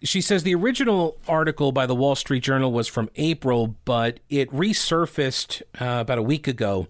she 0.02 0.20
says 0.20 0.42
the 0.42 0.54
original 0.54 1.16
article 1.28 1.72
by 1.72 1.86
the 1.86 1.94
Wall 1.94 2.14
Street 2.14 2.42
Journal 2.42 2.72
was 2.72 2.88
from 2.88 3.10
April, 3.16 3.76
but 3.84 4.20
it 4.28 4.50
resurfaced 4.50 5.62
uh, 5.80 6.00
about 6.00 6.18
a 6.18 6.22
week 6.22 6.48
ago 6.48 6.88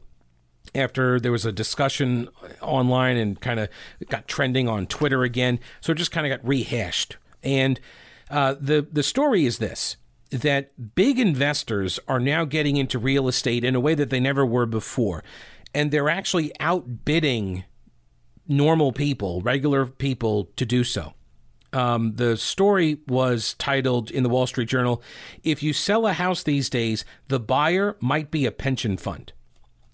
after 0.74 1.18
there 1.20 1.32
was 1.32 1.44
a 1.44 1.52
discussion 1.52 2.28
online 2.60 3.16
and 3.16 3.40
kind 3.40 3.60
of 3.60 3.68
got 4.08 4.28
trending 4.28 4.68
on 4.68 4.86
Twitter 4.86 5.22
again. 5.22 5.60
So 5.80 5.92
it 5.92 5.96
just 5.96 6.12
kind 6.12 6.26
of 6.26 6.38
got 6.38 6.46
rehashed. 6.46 7.16
And 7.42 7.80
uh, 8.30 8.54
the 8.60 8.86
the 8.90 9.02
story 9.02 9.46
is 9.46 9.58
this: 9.58 9.96
that 10.30 10.94
big 10.94 11.18
investors 11.18 11.98
are 12.06 12.20
now 12.20 12.44
getting 12.44 12.76
into 12.76 12.98
real 12.98 13.28
estate 13.28 13.64
in 13.64 13.74
a 13.74 13.80
way 13.80 13.94
that 13.94 14.10
they 14.10 14.20
never 14.20 14.46
were 14.46 14.66
before, 14.66 15.24
and 15.74 15.90
they're 15.90 16.10
actually 16.10 16.52
outbidding 16.60 17.64
normal 18.46 18.92
people, 18.92 19.40
regular 19.40 19.86
people, 19.86 20.50
to 20.56 20.66
do 20.66 20.84
so. 20.84 21.14
Um, 21.72 22.14
the 22.16 22.36
story 22.36 22.98
was 23.06 23.54
titled 23.54 24.10
in 24.10 24.24
the 24.24 24.28
Wall 24.28 24.46
Street 24.46 24.68
Journal 24.68 25.02
If 25.44 25.62
you 25.62 25.72
sell 25.72 26.06
a 26.06 26.12
house 26.12 26.42
these 26.42 26.68
days, 26.68 27.04
the 27.28 27.40
buyer 27.40 27.96
might 28.00 28.30
be 28.30 28.44
a 28.44 28.52
pension 28.52 28.96
fund. 28.96 29.32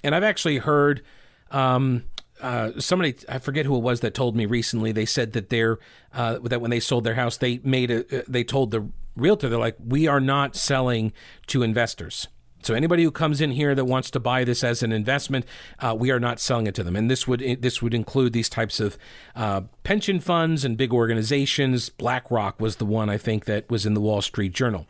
And 0.07 0.15
I've 0.15 0.23
actually 0.23 0.59
heard 0.59 1.03
um, 1.51 2.05
uh, 2.41 2.79
somebody, 2.79 3.17
I 3.29 3.39
forget 3.39 3.67
who 3.67 3.77
it 3.77 3.83
was 3.83 4.01
that 4.01 4.15
told 4.15 4.37
me 4.37 4.47
recently, 4.47 4.93
they 4.93 5.05
said 5.05 5.33
that 5.33 5.49
they're, 5.49 5.81
uh, 6.15 6.39
that 6.45 6.61
when 6.61 6.71
they 6.71 6.79
sold 6.79 7.03
their 7.03 7.17
house, 7.17 7.39
they 7.39 7.59
made 7.65 7.91
a, 7.91 8.21
uh, 8.21 8.23
they 8.29 8.45
told 8.45 8.71
the 8.71 8.89
realtor, 9.17 9.49
they're 9.49 9.59
like, 9.59 9.77
we 9.85 10.07
are 10.07 10.21
not 10.21 10.55
selling 10.55 11.13
to 11.49 11.65
investors. 11.65 12.29
So 12.63 12.75
anybody 12.75 13.03
who 13.03 13.11
comes 13.11 13.41
in 13.41 13.51
here 13.51 13.75
that 13.75 13.85
wants 13.85 14.09
to 14.13 14.21
buy 14.21 14.45
this 14.45 14.63
as 14.63 14.85
an 14.85 14.93
investment, 14.93 15.45
uh, 15.81 15.97
we 15.99 16.13
are 16.13 16.21
not 16.21 16.39
selling 16.39 16.69
it 16.69 16.77
to 16.77 16.85
them. 16.85 16.95
And 16.95 17.11
this 17.11 17.27
would 17.27 17.41
this 17.61 17.83
would 17.83 17.95
include 17.95 18.33
these 18.33 18.49
types 18.49 18.79
of 18.79 18.97
uh, 19.35 19.63
pension 19.83 20.21
funds 20.21 20.65
and 20.65 20.77
big 20.77 20.93
organizations. 20.93 21.91
BlackRock 21.91 22.61
was 22.61 22.77
the 22.77 22.87
one 22.87 23.11
I 23.11 23.19
think 23.19 23.45
that 23.47 23.69
was 23.69 23.87
in 23.87 23.95
the 23.95 24.01
Wall 24.01 24.23
Street 24.23 24.53
Journal. 24.53 24.87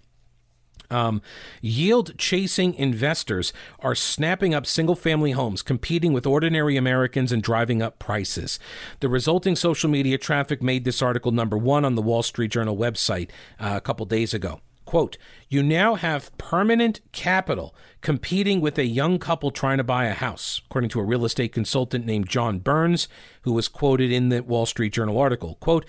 Um, 0.90 1.22
yield 1.60 2.16
chasing 2.18 2.74
investors 2.74 3.52
are 3.80 3.94
snapping 3.94 4.54
up 4.54 4.66
single 4.66 4.96
family 4.96 5.32
homes, 5.32 5.62
competing 5.62 6.12
with 6.12 6.26
ordinary 6.26 6.76
Americans 6.76 7.32
and 7.32 7.42
driving 7.42 7.82
up 7.82 7.98
prices. 7.98 8.58
The 9.00 9.08
resulting 9.08 9.56
social 9.56 9.90
media 9.90 10.18
traffic 10.18 10.62
made 10.62 10.84
this 10.84 11.02
article 11.02 11.32
number 11.32 11.58
one 11.58 11.84
on 11.84 11.94
the 11.94 12.02
Wall 12.02 12.22
Street 12.22 12.50
Journal 12.50 12.76
website 12.76 13.30
uh, 13.58 13.74
a 13.76 13.80
couple 13.80 14.06
days 14.06 14.34
ago. 14.34 14.60
Quote, 14.86 15.18
you 15.48 15.64
now 15.64 15.96
have 15.96 16.36
permanent 16.38 17.00
capital 17.10 17.74
competing 18.02 18.60
with 18.60 18.78
a 18.78 18.86
young 18.86 19.18
couple 19.18 19.50
trying 19.50 19.78
to 19.78 19.84
buy 19.84 20.04
a 20.04 20.14
house, 20.14 20.62
according 20.64 20.90
to 20.90 21.00
a 21.00 21.04
real 21.04 21.24
estate 21.24 21.52
consultant 21.52 22.06
named 22.06 22.28
John 22.28 22.60
Burns, 22.60 23.08
who 23.42 23.52
was 23.52 23.66
quoted 23.66 24.12
in 24.12 24.28
the 24.28 24.44
Wall 24.44 24.64
Street 24.64 24.92
Journal 24.92 25.18
article. 25.18 25.56
Quote, 25.58 25.84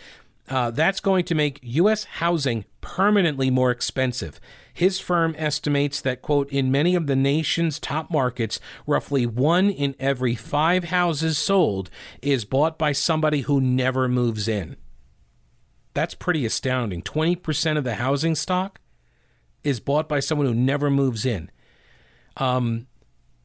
uh, 0.50 0.72
that's 0.72 1.00
going 1.00 1.26
to 1.26 1.36
make 1.36 1.60
U.S. 1.62 2.06
housing 2.06 2.66
permanently 2.82 3.52
more 3.52 3.70
expensive. 3.70 4.40
His 4.78 5.00
firm 5.00 5.34
estimates 5.40 6.02
that, 6.02 6.22
quote, 6.22 6.52
in 6.52 6.72
many 6.72 6.94
of 6.94 7.08
the 7.08 7.16
nation's 7.16 7.80
top 7.80 8.12
markets, 8.12 8.60
roughly 8.86 9.26
one 9.26 9.72
in 9.72 9.96
every 10.00 10.36
five 10.36 10.84
houses 10.84 11.36
sold 11.36 11.90
is 12.22 12.46
bought 12.46 12.78
by 12.78 12.92
somebody 12.92 13.42
who 13.42 13.60
never 13.60 14.08
moves 14.08 14.48
in. 14.48 14.78
That's 15.96 16.14
pretty 16.14 16.46
astounding. 16.46 17.02
20% 17.02 17.80
of 17.80 17.86
the 17.86 17.96
housing 17.96 18.36
stock 18.36 18.80
is 19.64 19.80
bought 19.80 20.08
by 20.08 20.20
someone 20.20 20.46
who 20.46 20.54
never 20.54 20.92
moves 20.92 21.26
in. 21.26 21.50
Um, 22.36 22.86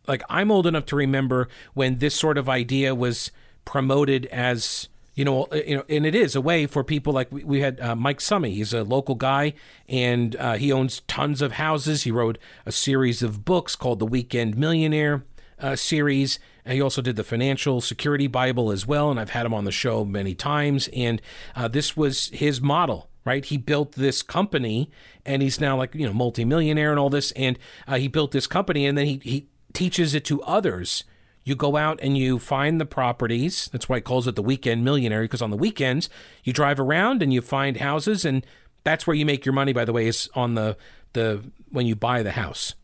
like 0.06 0.22
I'm 0.28 0.50
old 0.50 0.66
enough 0.66 0.84
to 0.84 0.96
remember 0.96 1.48
when 1.72 1.96
this 1.96 2.14
sort 2.14 2.36
of 2.36 2.50
idea 2.50 2.94
was 2.94 3.30
promoted 3.64 4.26
as 4.26 4.90
you 5.14 5.24
know, 5.24 5.44
uh, 5.44 5.56
you 5.56 5.76
know, 5.76 5.84
and 5.88 6.06
it 6.06 6.14
is 6.14 6.34
a 6.34 6.40
way 6.40 6.66
for 6.66 6.82
people 6.82 7.12
like 7.12 7.30
we, 7.30 7.44
we 7.44 7.60
had 7.60 7.80
uh, 7.80 7.94
Mike 7.94 8.20
Summey. 8.20 8.54
He's 8.54 8.72
a 8.72 8.82
local 8.82 9.14
guy, 9.14 9.54
and 9.88 10.34
uh, 10.36 10.54
he 10.54 10.72
owns 10.72 11.00
tons 11.00 11.42
of 11.42 11.52
houses. 11.52 12.04
He 12.04 12.10
wrote 12.10 12.38
a 12.64 12.72
series 12.72 13.22
of 13.22 13.44
books 13.44 13.76
called 13.76 13.98
the 13.98 14.06
Weekend 14.06 14.56
Millionaire 14.56 15.24
uh, 15.58 15.76
series. 15.76 16.38
And 16.64 16.74
he 16.74 16.80
also 16.80 17.02
did 17.02 17.16
the 17.16 17.24
Financial 17.24 17.80
Security 17.80 18.26
Bible 18.26 18.70
as 18.70 18.86
well, 18.86 19.10
and 19.10 19.18
I've 19.18 19.30
had 19.30 19.46
him 19.46 19.54
on 19.54 19.64
the 19.64 19.72
show 19.72 20.04
many 20.04 20.34
times. 20.34 20.88
And 20.94 21.20
uh, 21.56 21.68
this 21.68 21.96
was 21.96 22.28
his 22.28 22.60
model 22.60 23.08
right? 23.24 23.44
He 23.44 23.56
built 23.56 23.92
this 23.92 24.22
company 24.22 24.90
and 25.24 25.42
he's 25.42 25.60
now 25.60 25.76
like, 25.76 25.94
you 25.94 26.06
know, 26.06 26.12
multimillionaire 26.12 26.90
and 26.90 26.98
all 26.98 27.10
this. 27.10 27.30
And 27.32 27.58
uh, 27.86 27.96
he 27.96 28.08
built 28.08 28.32
this 28.32 28.46
company 28.46 28.84
and 28.84 28.98
then 28.98 29.06
he, 29.06 29.20
he 29.22 29.48
teaches 29.72 30.14
it 30.14 30.24
to 30.24 30.42
others. 30.42 31.04
You 31.44 31.56
go 31.56 31.76
out 31.76 31.98
and 32.02 32.16
you 32.16 32.38
find 32.38 32.80
the 32.80 32.86
properties. 32.86 33.68
That's 33.72 33.88
why 33.88 33.96
he 33.96 34.02
calls 34.02 34.28
it 34.28 34.36
the 34.36 34.42
weekend 34.42 34.84
millionaire, 34.84 35.22
because 35.22 35.42
on 35.42 35.50
the 35.50 35.56
weekends 35.56 36.08
you 36.44 36.52
drive 36.52 36.78
around 36.78 37.22
and 37.22 37.32
you 37.32 37.40
find 37.40 37.78
houses, 37.78 38.24
and 38.24 38.46
that's 38.84 39.06
where 39.06 39.16
you 39.16 39.26
make 39.26 39.44
your 39.44 39.52
money. 39.52 39.72
By 39.72 39.84
the 39.84 39.92
way, 39.92 40.06
is 40.06 40.28
on 40.34 40.54
the 40.54 40.76
the 41.12 41.42
when 41.70 41.86
you 41.86 41.96
buy 41.96 42.22
the 42.22 42.32
house. 42.32 42.74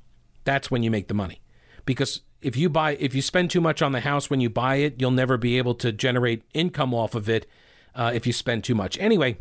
That's 0.44 0.70
when 0.70 0.82
you 0.82 0.90
make 0.90 1.08
the 1.08 1.14
money, 1.14 1.40
because 1.84 2.22
if 2.40 2.56
you 2.56 2.68
buy 2.68 2.96
if 3.00 3.14
you 3.14 3.22
spend 3.22 3.50
too 3.50 3.60
much 3.60 3.82
on 3.82 3.92
the 3.92 4.00
house 4.00 4.30
when 4.30 4.40
you 4.40 4.50
buy 4.50 4.76
it, 4.76 5.00
you'll 5.00 5.10
never 5.10 5.36
be 5.36 5.58
able 5.58 5.74
to 5.74 5.92
generate 5.92 6.42
income 6.54 6.94
off 6.94 7.14
of 7.14 7.28
it 7.28 7.46
uh, 7.94 8.10
if 8.14 8.26
you 8.26 8.32
spend 8.32 8.64
too 8.64 8.74
much. 8.74 8.98
Anyway, 8.98 9.38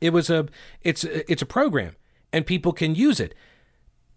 it 0.00 0.12
was 0.12 0.30
a 0.30 0.46
it's 0.82 1.04
it's 1.04 1.42
a 1.42 1.46
program 1.46 1.96
and 2.32 2.46
people 2.46 2.72
can 2.72 2.94
use 2.94 3.20
it. 3.20 3.34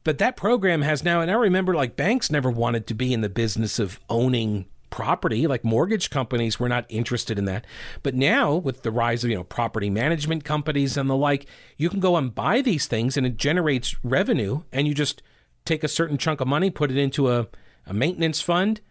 But 0.04 0.18
that 0.18 0.36
program 0.36 0.82
has 0.82 1.04
now 1.04 1.22
and 1.22 1.30
I 1.30 1.36
remember 1.36 1.76
like 1.76 1.96
banks 1.96 2.32
never 2.32 2.50
wanted 2.50 2.88
to 2.88 2.94
be 2.94 3.14
in 3.14 3.22
the 3.22 3.30
business 3.30 3.80
of 3.80 4.00
owning 4.10 4.66
property. 4.90 5.48
Like 5.48 5.64
mortgage 5.64 6.10
companies 6.10 6.60
were 6.60 6.70
not 6.70 6.86
interested 6.90 7.40
in 7.40 7.46
that. 7.46 7.66
But 8.04 8.14
now 8.14 8.56
with 8.56 8.84
the 8.84 8.92
rise 8.92 9.24
of 9.24 9.30
you 9.30 9.38
know 9.38 9.44
property 9.44 9.90
management 9.90 10.44
companies 10.44 10.98
and 10.98 11.10
the 11.10 11.16
like 11.16 11.48
you 11.78 11.90
can 11.90 12.00
go 12.00 12.18
and 12.18 12.34
buy 12.34 12.62
these 12.62 12.88
things 12.88 13.18
and 13.18 13.26
it 13.26 13.38
generates 13.38 13.96
revenue 14.04 14.64
and 14.72 14.88
you 14.88 14.94
just 14.94 15.24
take 15.66 15.84
a 15.84 15.88
certain 15.88 16.18
chunk 16.18 16.42
of 16.42 16.48
money 16.48 16.70
put 16.70 16.92
it 16.92 16.98
into 16.98 17.32
a, 17.32 17.48
a 17.86 17.94
maintenance 17.94 18.42
fund 18.42 18.82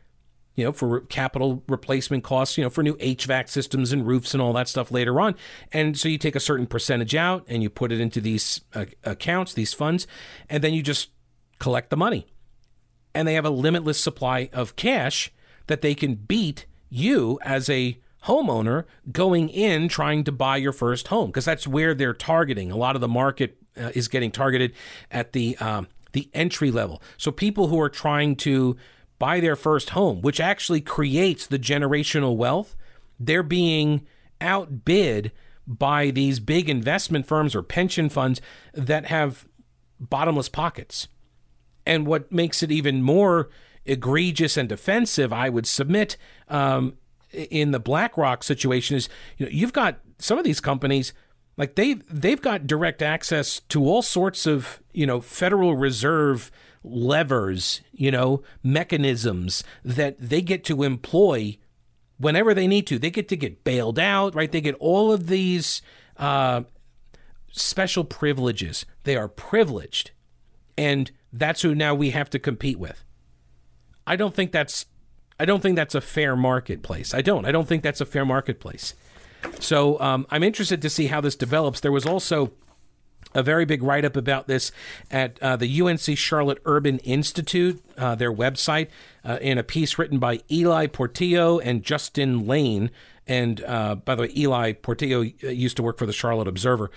you 0.60 0.66
know, 0.66 0.72
for 0.72 1.00
capital 1.00 1.62
replacement 1.68 2.22
costs, 2.22 2.58
you 2.58 2.64
know, 2.64 2.70
for 2.70 2.82
new 2.82 2.96
HVAC 2.96 3.48
systems 3.48 3.92
and 3.92 4.06
roofs 4.06 4.34
and 4.34 4.42
all 4.42 4.52
that 4.52 4.68
stuff 4.68 4.90
later 4.90 5.20
on. 5.20 5.34
And 5.72 5.98
so 5.98 6.08
you 6.08 6.18
take 6.18 6.36
a 6.36 6.40
certain 6.40 6.66
percentage 6.66 7.14
out 7.14 7.44
and 7.48 7.62
you 7.62 7.70
put 7.70 7.90
it 7.90 8.00
into 8.00 8.20
these 8.20 8.60
uh, 8.74 8.84
accounts, 9.04 9.54
these 9.54 9.72
funds, 9.72 10.06
and 10.48 10.62
then 10.62 10.74
you 10.74 10.82
just 10.82 11.10
collect 11.58 11.90
the 11.90 11.96
money. 11.96 12.26
And 13.14 13.26
they 13.26 13.34
have 13.34 13.46
a 13.46 13.50
limitless 13.50 13.98
supply 13.98 14.50
of 14.52 14.76
cash 14.76 15.32
that 15.66 15.80
they 15.80 15.94
can 15.94 16.14
beat 16.14 16.66
you 16.90 17.38
as 17.42 17.70
a 17.70 17.98
homeowner 18.24 18.84
going 19.10 19.48
in 19.48 19.88
trying 19.88 20.24
to 20.24 20.32
buy 20.32 20.58
your 20.58 20.72
first 20.72 21.08
home 21.08 21.30
because 21.30 21.46
that's 21.46 21.66
where 21.66 21.94
they're 21.94 22.12
targeting. 22.12 22.70
A 22.70 22.76
lot 22.76 22.94
of 22.94 23.00
the 23.00 23.08
market 23.08 23.56
uh, 23.76 23.90
is 23.94 24.08
getting 24.08 24.30
targeted 24.30 24.74
at 25.10 25.32
the 25.32 25.56
um, 25.56 25.88
the 26.12 26.28
entry 26.34 26.70
level. 26.70 27.02
So 27.16 27.30
people 27.30 27.68
who 27.68 27.80
are 27.80 27.88
trying 27.88 28.36
to 28.36 28.76
buy 29.20 29.38
their 29.38 29.54
first 29.54 29.90
home, 29.90 30.20
which 30.20 30.40
actually 30.40 30.80
creates 30.80 31.46
the 31.46 31.60
generational 31.60 32.36
wealth, 32.36 32.74
they're 33.20 33.44
being 33.44 34.04
outbid 34.40 35.30
by 35.64 36.10
these 36.10 36.40
big 36.40 36.68
investment 36.68 37.26
firms 37.26 37.54
or 37.54 37.62
pension 37.62 38.08
funds 38.08 38.40
that 38.74 39.06
have 39.06 39.46
bottomless 40.00 40.48
pockets. 40.48 41.06
And 41.86 42.04
what 42.06 42.32
makes 42.32 42.64
it 42.64 42.72
even 42.72 43.02
more 43.02 43.50
egregious 43.84 44.56
and 44.56 44.72
offensive, 44.72 45.32
I 45.32 45.48
would 45.48 45.66
submit, 45.66 46.16
um, 46.48 46.94
in 47.32 47.70
the 47.70 47.78
BlackRock 47.78 48.42
situation 48.42 48.96
is 48.96 49.08
you 49.36 49.46
know 49.46 49.52
you've 49.52 49.72
got 49.72 50.00
some 50.18 50.38
of 50.38 50.44
these 50.44 50.60
companies 50.60 51.12
like 51.56 51.74
they 51.74 51.94
they've 52.10 52.40
got 52.40 52.66
direct 52.66 53.02
access 53.02 53.60
to 53.68 53.84
all 53.84 54.02
sorts 54.02 54.46
of 54.46 54.82
you 54.92 55.06
know 55.06 55.20
Federal 55.20 55.76
Reserve 55.76 56.50
levers, 56.82 57.80
you 57.92 58.10
know, 58.10 58.42
mechanisms 58.62 59.62
that 59.84 60.16
they 60.18 60.40
get 60.42 60.64
to 60.64 60.82
employ 60.82 61.58
whenever 62.18 62.54
they 62.54 62.66
need 62.66 62.86
to. 62.86 62.98
They 62.98 63.10
get 63.10 63.28
to 63.28 63.36
get 63.36 63.64
bailed 63.64 63.98
out, 63.98 64.34
right? 64.34 64.50
They 64.50 64.60
get 64.60 64.74
all 64.76 65.12
of 65.12 65.26
these 65.26 65.82
uh, 66.16 66.62
special 67.50 68.04
privileges. 68.04 68.86
They 69.04 69.16
are 69.16 69.28
privileged. 69.28 70.12
And 70.76 71.10
that's 71.32 71.62
who 71.62 71.74
now 71.74 71.94
we 71.94 72.10
have 72.10 72.30
to 72.30 72.38
compete 72.38 72.78
with. 72.78 73.04
I 74.06 74.16
don't 74.16 74.34
think 74.34 74.52
that's 74.52 74.86
I 75.38 75.46
don't 75.46 75.62
think 75.62 75.76
that's 75.76 75.94
a 75.94 76.02
fair 76.02 76.36
marketplace. 76.36 77.14
I 77.14 77.22
don't. 77.22 77.46
I 77.46 77.52
don't 77.52 77.66
think 77.66 77.82
that's 77.82 78.02
a 78.02 78.04
fair 78.04 78.26
marketplace. 78.26 78.94
So 79.58 79.98
um, 79.98 80.26
I'm 80.30 80.42
interested 80.42 80.82
to 80.82 80.90
see 80.90 81.06
how 81.06 81.22
this 81.22 81.34
develops. 81.34 81.80
There 81.80 81.90
was 81.90 82.04
also 82.04 82.52
a 83.34 83.42
very 83.42 83.64
big 83.64 83.82
write 83.82 84.04
up 84.04 84.16
about 84.16 84.46
this 84.48 84.72
at 85.10 85.40
uh, 85.42 85.56
the 85.56 85.80
UNC 85.80 86.16
Charlotte 86.16 86.60
Urban 86.64 86.98
Institute, 87.00 87.82
uh, 87.96 88.14
their 88.14 88.32
website, 88.32 88.88
uh, 89.24 89.38
in 89.40 89.58
a 89.58 89.62
piece 89.62 89.98
written 89.98 90.18
by 90.18 90.40
Ely 90.50 90.86
Portillo 90.86 91.58
and 91.58 91.82
Justin 91.82 92.46
Lane. 92.46 92.90
And 93.26 93.62
uh, 93.64 93.94
by 93.96 94.14
the 94.14 94.22
way, 94.22 94.32
Ely 94.36 94.72
Portillo 94.72 95.22
uh, 95.22 95.48
used 95.48 95.76
to 95.76 95.82
work 95.82 95.98
for 95.98 96.06
the 96.06 96.12
Charlotte 96.12 96.48
Observer. 96.48 96.90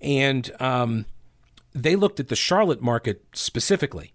And 0.00 0.50
um, 0.60 1.06
they 1.74 1.96
looked 1.96 2.20
at 2.20 2.28
the 2.28 2.36
Charlotte 2.36 2.82
market 2.82 3.24
specifically. 3.32 4.12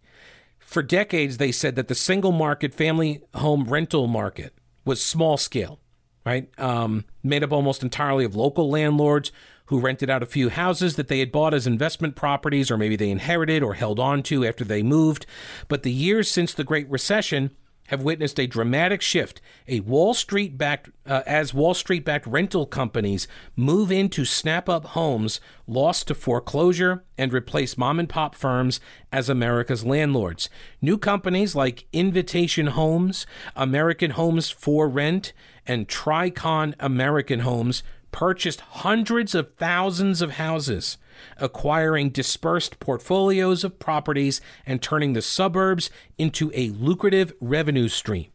For 0.59 0.82
decades, 0.82 1.38
they 1.38 1.51
said 1.51 1.76
that 1.76 1.88
the 1.88 1.95
single 1.95 2.32
market 2.32 2.73
family 2.73 3.21
home 3.36 3.65
rental 3.65 4.07
market 4.07 4.53
was 4.84 5.01
small 5.01 5.38
scale, 5.38 5.80
right? 6.26 6.49
Um, 6.59 7.05
made 7.23 7.43
up 7.43 7.51
almost 7.51 7.84
entirely 7.84 8.26
of 8.26 8.36
local 8.36 8.69
landlords 8.69 9.32
who 9.68 9.80
rented 9.80 10.09
out 10.09 10.24
a 10.24 10.28
few 10.28 10.49
houses 10.49 10.95
that 10.95 11.07
they 11.07 11.20
had 11.20 11.32
bought 11.32 11.53
as 11.53 11.68
investment 11.68 12.16
properties 12.16 12.70
or 12.70 12.78
maybe 12.78 12.95
they 12.95 13.09
inherited 13.09 13.63
or 13.63 13.74
held 13.74 13.99
on 13.99 14.24
to 14.24 14.45
after 14.45 14.63
they 14.63 14.84
moved. 14.84 15.26
But 15.68 15.84
the 15.84 15.91
years 15.91 16.30
since 16.30 16.53
the 16.53 16.63
Great 16.63 16.89
Recession, 16.89 17.51
have 17.88 18.01
witnessed 18.01 18.39
a 18.39 18.47
dramatic 18.47 19.01
shift. 19.01 19.41
A 19.68 19.80
Wall 19.82 20.13
Street 20.13 20.57
backed 20.57 20.89
uh, 21.05 21.22
as 21.26 21.53
Wall 21.53 21.74
Street 21.74 22.03
backed 22.03 22.26
rental 22.26 22.66
companies 22.66 23.28
move 23.55 23.91
in 23.91 24.09
to 24.09 24.26
snap 24.26 24.68
up 24.68 24.86
homes 24.86 25.39
lost 25.68 26.07
to 26.07 26.16
foreclosure 26.16 27.03
and 27.18 27.34
replace 27.34 27.78
mom 27.78 27.99
and 27.99 28.09
pop 28.09 28.36
firms 28.36 28.80
as 29.11 29.30
America's 29.30 29.86
landlords. 29.86 30.49
New 30.82 30.97
companies 30.97 31.55
like 31.55 31.86
Invitation 31.93 32.68
Homes, 32.68 33.26
American 33.55 34.11
Homes 34.11 34.49
for 34.49 34.88
Rent, 34.89 35.34
and 35.68 35.88
Tricon 35.88 36.74
American 36.80 37.39
Homes 37.41 37.84
purchased 38.16 38.61
hundreds 38.61 39.36
of 39.36 39.53
thousands 39.55 40.22
of 40.22 40.32
houses, 40.32 40.97
acquiring 41.38 42.09
dispersed 42.09 42.80
portfolios 42.80 43.66
of 43.66 43.78
properties 43.78 44.39
and 44.66 44.82
turning 44.82 45.11
the 45.11 45.22
suburbs 45.22 45.89
into 46.18 46.49
a 46.53 46.70
lucrative 46.70 47.34
revenue 47.41 47.89
stream. 47.89 48.28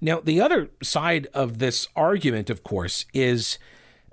Now, 0.00 0.20
the 0.20 0.40
other 0.40 0.70
side 0.84 1.26
of 1.34 1.58
this 1.58 1.88
argument, 1.96 2.48
of 2.48 2.62
course, 2.62 3.06
is 3.12 3.58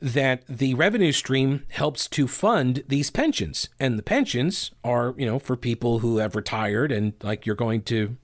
that 0.01 0.41
the 0.49 0.73
revenue 0.73 1.11
stream 1.11 1.67
helps 1.69 2.07
to 2.07 2.27
fund 2.27 2.83
these 2.87 3.11
pensions. 3.11 3.69
And 3.79 3.99
the 3.99 4.03
pensions 4.03 4.71
are, 4.83 5.13
you 5.19 5.27
know, 5.27 5.37
for 5.37 5.55
people 5.55 5.99
who 5.99 6.17
have 6.17 6.35
retired 6.35 6.91
and 6.91 7.13
like 7.21 7.45
you're 7.45 7.55
going 7.55 7.83
to 7.83 8.17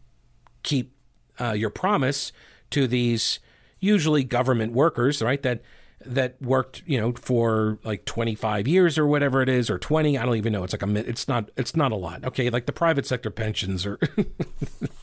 keep 0.64 0.96
uh, 1.40 1.52
your 1.52 1.70
promise 1.70 2.32
to 2.72 2.88
these 2.88 3.38
usually 3.80 4.24
government 4.24 4.74
workers, 4.74 5.22
right? 5.22 5.44
That 5.44 5.62
that 6.06 6.42
worked, 6.42 6.84
you 6.86 7.00
know, 7.00 7.14
for 7.14 7.80
like 7.84 8.06
25 8.06 8.68
years 8.68 8.98
or 8.98 9.08
whatever 9.08 9.42
it 9.42 9.50
is, 9.50 9.70
or 9.70 9.78
20. 9.78 10.18
I 10.18 10.26
don't 10.26 10.36
even 10.36 10.54
know. 10.54 10.64
It's 10.64 10.74
like 10.74 10.84
a, 10.84 11.10
it's 11.10 11.28
not, 11.28 11.50
it's 11.58 11.76
not 11.76 11.92
a 11.92 11.96
lot. 11.96 12.26
Okay. 12.26 12.50
Like 12.50 12.66
the 12.66 12.74
private 12.74 13.06
sector 13.06 13.30
pensions 13.30 13.86
or 13.86 14.00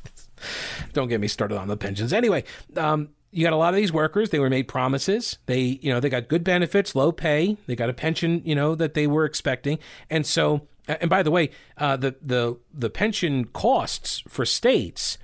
don't 0.92 1.08
get 1.08 1.20
me 1.20 1.28
started 1.28 1.58
on 1.58 1.68
the 1.68 1.76
pensions. 1.76 2.12
Anyway, 2.12 2.44
um, 2.76 3.10
you 3.30 3.44
got 3.44 3.52
a 3.52 3.56
lot 3.56 3.74
of 3.74 3.76
these 3.76 3.92
workers. 3.92 4.30
They 4.30 4.38
were 4.38 4.50
made 4.50 4.68
promises. 4.68 5.38
They, 5.46 5.78
you 5.82 5.92
know, 5.92 6.00
they 6.00 6.08
got 6.08 6.28
good 6.28 6.44
benefits, 6.44 6.94
low 6.94 7.12
pay. 7.12 7.56
They 7.66 7.76
got 7.76 7.90
a 7.90 7.94
pension, 7.94 8.42
you 8.44 8.54
know, 8.54 8.74
that 8.74 8.94
they 8.94 9.06
were 9.06 9.24
expecting. 9.24 9.78
And 10.08 10.26
so, 10.26 10.66
and 10.86 11.10
by 11.10 11.22
the 11.22 11.30
way, 11.30 11.50
uh, 11.76 11.96
the 11.96 12.16
the 12.22 12.56
the 12.72 12.88
pension 12.88 13.44
costs 13.44 14.22
for 14.26 14.46
states 14.46 15.18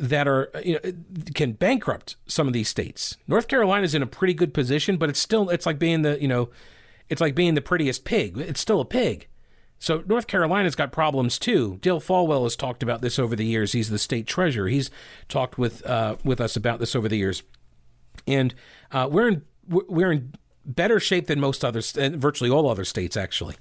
that 0.00 0.26
are 0.26 0.50
you 0.64 0.80
know 0.82 0.92
can 1.34 1.52
bankrupt 1.52 2.16
some 2.26 2.46
of 2.46 2.52
these 2.52 2.68
states. 2.68 3.16
North 3.28 3.46
Carolina 3.48 3.84
is 3.84 3.94
in 3.94 4.02
a 4.02 4.06
pretty 4.06 4.34
good 4.34 4.54
position, 4.54 4.96
but 4.96 5.10
it's 5.10 5.20
still 5.20 5.50
it's 5.50 5.66
like 5.66 5.78
being 5.78 6.02
the 6.02 6.20
you 6.20 6.28
know 6.28 6.48
it's 7.08 7.20
like 7.20 7.34
being 7.34 7.54
the 7.54 7.60
prettiest 7.60 8.04
pig. 8.04 8.38
It's 8.38 8.60
still 8.60 8.80
a 8.80 8.84
pig. 8.84 9.28
So 9.78 10.02
North 10.06 10.26
Carolina's 10.26 10.74
got 10.74 10.92
problems 10.92 11.38
too. 11.38 11.78
Dale 11.80 12.00
Folwell 12.00 12.44
has 12.44 12.56
talked 12.56 12.82
about 12.82 13.00
this 13.02 13.18
over 13.18 13.34
the 13.36 13.46
years. 13.46 13.72
He's 13.72 13.90
the 13.90 13.98
state 13.98 14.26
treasurer. 14.26 14.68
He's 14.68 14.90
talked 15.28 15.58
with 15.58 15.84
uh, 15.86 16.16
with 16.24 16.40
us 16.40 16.56
about 16.56 16.80
this 16.80 16.96
over 16.96 17.08
the 17.08 17.16
years, 17.16 17.42
and 18.26 18.54
uh, 18.90 19.08
we're 19.10 19.28
in 19.28 19.42
we're 19.68 20.12
in 20.12 20.34
better 20.64 21.00
shape 21.00 21.26
than 21.26 21.40
most 21.40 21.64
others, 21.64 21.92
virtually 21.92 22.50
all 22.50 22.68
other 22.68 22.84
states 22.84 23.16
actually 23.16 23.56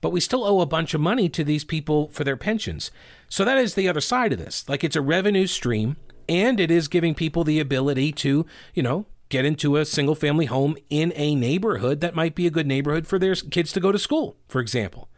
but 0.00 0.10
we 0.10 0.20
still 0.20 0.44
owe 0.44 0.60
a 0.60 0.66
bunch 0.66 0.94
of 0.94 1.00
money 1.00 1.28
to 1.28 1.44
these 1.44 1.64
people 1.64 2.08
for 2.08 2.24
their 2.24 2.36
pensions. 2.36 2.90
So 3.28 3.44
that 3.44 3.58
is 3.58 3.74
the 3.74 3.88
other 3.88 4.00
side 4.00 4.32
of 4.32 4.38
this. 4.38 4.68
Like 4.68 4.84
it's 4.84 4.96
a 4.96 5.02
revenue 5.02 5.46
stream 5.46 5.96
and 6.28 6.60
it 6.60 6.70
is 6.70 6.88
giving 6.88 7.14
people 7.14 7.44
the 7.44 7.60
ability 7.60 8.12
to, 8.12 8.46
you 8.74 8.82
know, 8.82 9.06
get 9.28 9.44
into 9.44 9.76
a 9.76 9.84
single 9.84 10.14
family 10.14 10.46
home 10.46 10.76
in 10.90 11.12
a 11.16 11.34
neighborhood 11.34 12.00
that 12.00 12.14
might 12.14 12.34
be 12.34 12.46
a 12.46 12.50
good 12.50 12.66
neighborhood 12.66 13.06
for 13.06 13.18
their 13.18 13.34
kids 13.34 13.72
to 13.72 13.80
go 13.80 13.92
to 13.92 13.98
school, 13.98 14.36
for 14.48 14.60
example. 14.60 15.08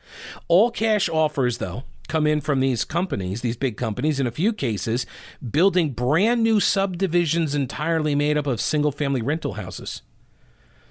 All 0.48 0.70
cash 0.70 1.08
offers, 1.08 1.58
though, 1.58 1.84
come 2.08 2.26
in 2.26 2.40
from 2.42 2.60
these 2.60 2.84
companies, 2.84 3.40
these 3.40 3.56
big 3.56 3.76
companies, 3.76 4.20
in 4.20 4.26
a 4.26 4.30
few 4.30 4.52
cases, 4.52 5.06
building 5.50 5.92
brand 5.92 6.42
new 6.42 6.60
subdivisions 6.60 7.54
entirely 7.54 8.14
made 8.14 8.36
up 8.36 8.46
of 8.46 8.60
single 8.60 8.92
family 8.92 9.22
rental 9.22 9.54
houses. 9.54 10.02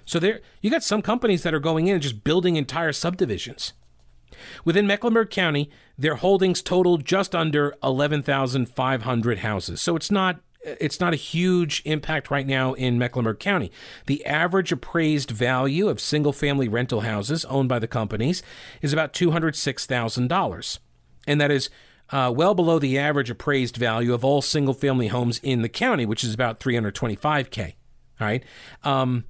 So 0.04 0.18
there 0.18 0.40
you 0.60 0.70
got 0.70 0.82
some 0.82 1.00
companies 1.00 1.44
that 1.44 1.54
are 1.54 1.60
going 1.60 1.86
in 1.86 1.94
and 1.94 2.02
just 2.02 2.24
building 2.24 2.56
entire 2.56 2.92
subdivisions. 2.92 3.72
Within 4.64 4.86
Mecklenburg 4.86 5.30
County, 5.30 5.70
their 5.96 6.16
holdings 6.16 6.62
total 6.62 6.98
just 6.98 7.34
under 7.34 7.74
11,500 7.82 9.38
houses. 9.38 9.80
So 9.80 9.96
it's 9.96 10.10
not 10.10 10.40
it's 10.64 11.00
not 11.00 11.12
a 11.12 11.16
huge 11.16 11.82
impact 11.84 12.30
right 12.30 12.46
now 12.46 12.72
in 12.74 12.98
Mecklenburg 12.98 13.40
County. 13.40 13.72
The 14.06 14.24
average 14.24 14.70
appraised 14.70 15.30
value 15.30 15.88
of 15.88 16.00
single 16.00 16.32
family 16.32 16.68
rental 16.68 17.00
houses 17.00 17.44
owned 17.46 17.68
by 17.68 17.80
the 17.80 17.88
companies 17.88 18.44
is 18.80 18.92
about 18.92 19.12
$206,000. 19.12 20.78
And 21.26 21.40
that 21.40 21.50
is 21.50 21.68
uh, 22.10 22.32
well 22.34 22.54
below 22.54 22.78
the 22.78 22.98
average 22.98 23.30
appraised 23.30 23.76
value 23.76 24.14
of 24.14 24.24
all 24.24 24.42
single 24.42 24.74
family 24.74 25.08
homes 25.08 25.40
in 25.42 25.62
the 25.62 25.68
county, 25.68 26.06
which 26.06 26.22
is 26.22 26.34
about 26.34 26.60
325K. 26.60 27.74
All 28.20 28.26
right. 28.26 28.44
Um, 28.84 29.24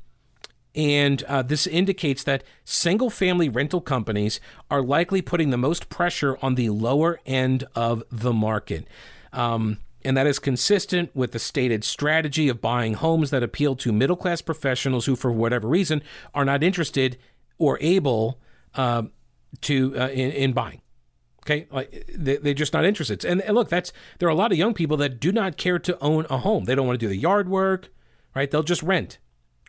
and 0.75 1.23
uh, 1.25 1.43
this 1.43 1.67
indicates 1.67 2.23
that 2.25 2.45
single 2.65 3.11
family 3.11 3.49
rental 3.49 3.81
companies 3.81 4.41
are 4.71 4.83
likely 4.83 5.21
putting 5.21 5.51
the 5.51 5.59
most 5.59 5.89
pressure 5.89 6.39
on 6.41 6.55
the 6.55 6.71
lower 6.71 7.21
end 7.27 7.65
of 7.75 8.03
the 8.11 8.33
market. 8.33 8.87
Um, 9.33 9.79
and 10.05 10.17
that 10.17 10.27
is 10.27 10.39
consistent 10.39 11.15
with 11.15 11.33
the 11.33 11.39
stated 11.39 11.85
strategy 11.85 12.49
of 12.49 12.61
buying 12.61 12.95
homes 12.95 13.31
that 13.31 13.43
appeal 13.43 13.77
to 13.77 13.93
middle 13.93 14.17
class 14.17 14.43
professionals 14.43 15.07
who, 15.07 15.15
for 15.15 15.31
whatever 15.31 15.69
reason, 15.69 16.03
are 16.35 16.45
not 16.45 16.63
interested 16.63 17.19
or 17.59 17.79
able 17.81 18.41
uh, 18.75 19.03
to 19.61 19.97
uh, 19.97 20.09
in, 20.09 20.33
in, 20.33 20.53
buying. 20.53 20.81
Okay, 21.45 21.67
like 21.71 22.07
they, 22.17 22.37
they're 22.37 22.55
just 22.55 22.73
not 22.73 22.85
interested. 22.85 23.25
And, 23.25 23.43
and 23.43 23.55
look, 23.55 23.69
that's 23.69 23.93
there 24.19 24.29
are 24.29 24.33
a 24.33 24.37
lot 24.37 24.53
of 24.53 24.59
young 24.59 24.75
people 24.75 24.97
that 24.99 25.21
do 25.21 25.31
not 25.33 25.57
care 25.57 25.79
to 25.79 25.99
own 26.01 26.27
a 26.31 26.39
home. 26.39 26.65
They 26.65 26.75
don't 26.75 26.87
want 26.87 26.99
to 26.99 27.05
do 27.05 27.09
the 27.09 27.17
yard 27.17 27.49
work, 27.49 27.91
right? 28.35 28.51
They'll 28.51 28.63
just 28.63 28.83
rent. 28.83 29.19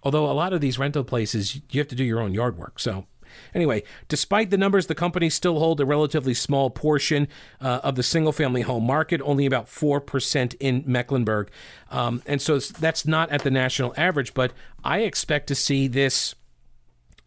Although 0.04 0.30
a 0.30 0.34
lot 0.34 0.54
of 0.54 0.62
these 0.62 0.78
rental 0.78 1.04
places, 1.04 1.62
you 1.72 1.80
have 1.80 1.88
to 1.88 1.96
do 1.96 2.04
your 2.04 2.20
own 2.20 2.34
yard 2.34 2.58
work. 2.58 2.80
So, 2.80 3.08
anyway, 3.54 3.84
despite 4.08 4.50
the 4.50 4.58
numbers, 4.58 4.88
the 4.88 4.96
companies 4.96 5.34
still 5.34 5.60
hold 5.60 5.80
a 5.80 5.86
relatively 5.86 6.34
small 6.34 6.70
portion 6.70 7.28
uh, 7.62 7.80
of 7.84 7.96
the 7.96 8.04
single 8.04 8.34
family 8.34 8.62
home 8.62 8.86
market, 8.86 9.22
only 9.24 9.46
about 9.46 9.68
4% 9.68 10.56
in 10.60 10.84
Mecklenburg. 10.86 11.50
Um, 11.90 12.22
and 12.26 12.42
so 12.42 12.60
that's 12.60 13.06
not 13.06 13.30
at 13.32 13.44
the 13.44 13.52
national 13.52 13.94
average, 13.96 14.34
but 14.34 14.54
I 14.84 15.00
expect 15.00 15.48
to 15.48 15.56
see 15.56 15.88
this 15.88 16.36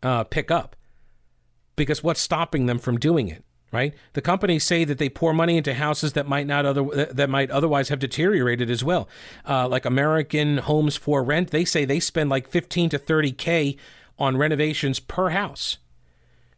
uh, 0.03 0.25
pick 0.25 0.51
up 0.51 0.77
because 1.77 2.03
what's 2.03 2.21
stopping 2.21 2.67
them 2.67 2.79
from 2.79 2.99
doing 2.99 3.29
it? 3.29 3.46
Right? 3.77 3.95
The 4.15 4.23
companies 4.23 4.65
say 4.65 4.85
that 4.85 4.97
they 4.97 5.11
pour 5.11 5.35
money 5.35 5.59
into 5.59 5.75
houses 5.75 6.15
that 6.15 6.27
might 6.27 6.47
not 6.47 6.65
other 6.65 6.83
that 7.13 7.29
might 7.29 7.51
otherwise 7.51 7.91
have 7.91 7.99
deteriorated 7.99 8.71
as 8.71 8.83
well. 8.83 9.07
Uh, 9.47 9.69
like 9.69 9.85
American 9.85 10.57
Homes 10.59 10.97
for 10.97 11.23
Rent, 11.23 11.51
they 11.51 11.67
say 11.67 11.85
they 11.85 12.01
spend 12.01 12.31
like 12.31 12.49
15 12.49 12.89
to 12.91 12.99
30 12.99 13.33
k 13.33 13.77
on 14.19 14.39
renovations 14.39 14.99
per 14.99 15.29
house. 15.29 15.77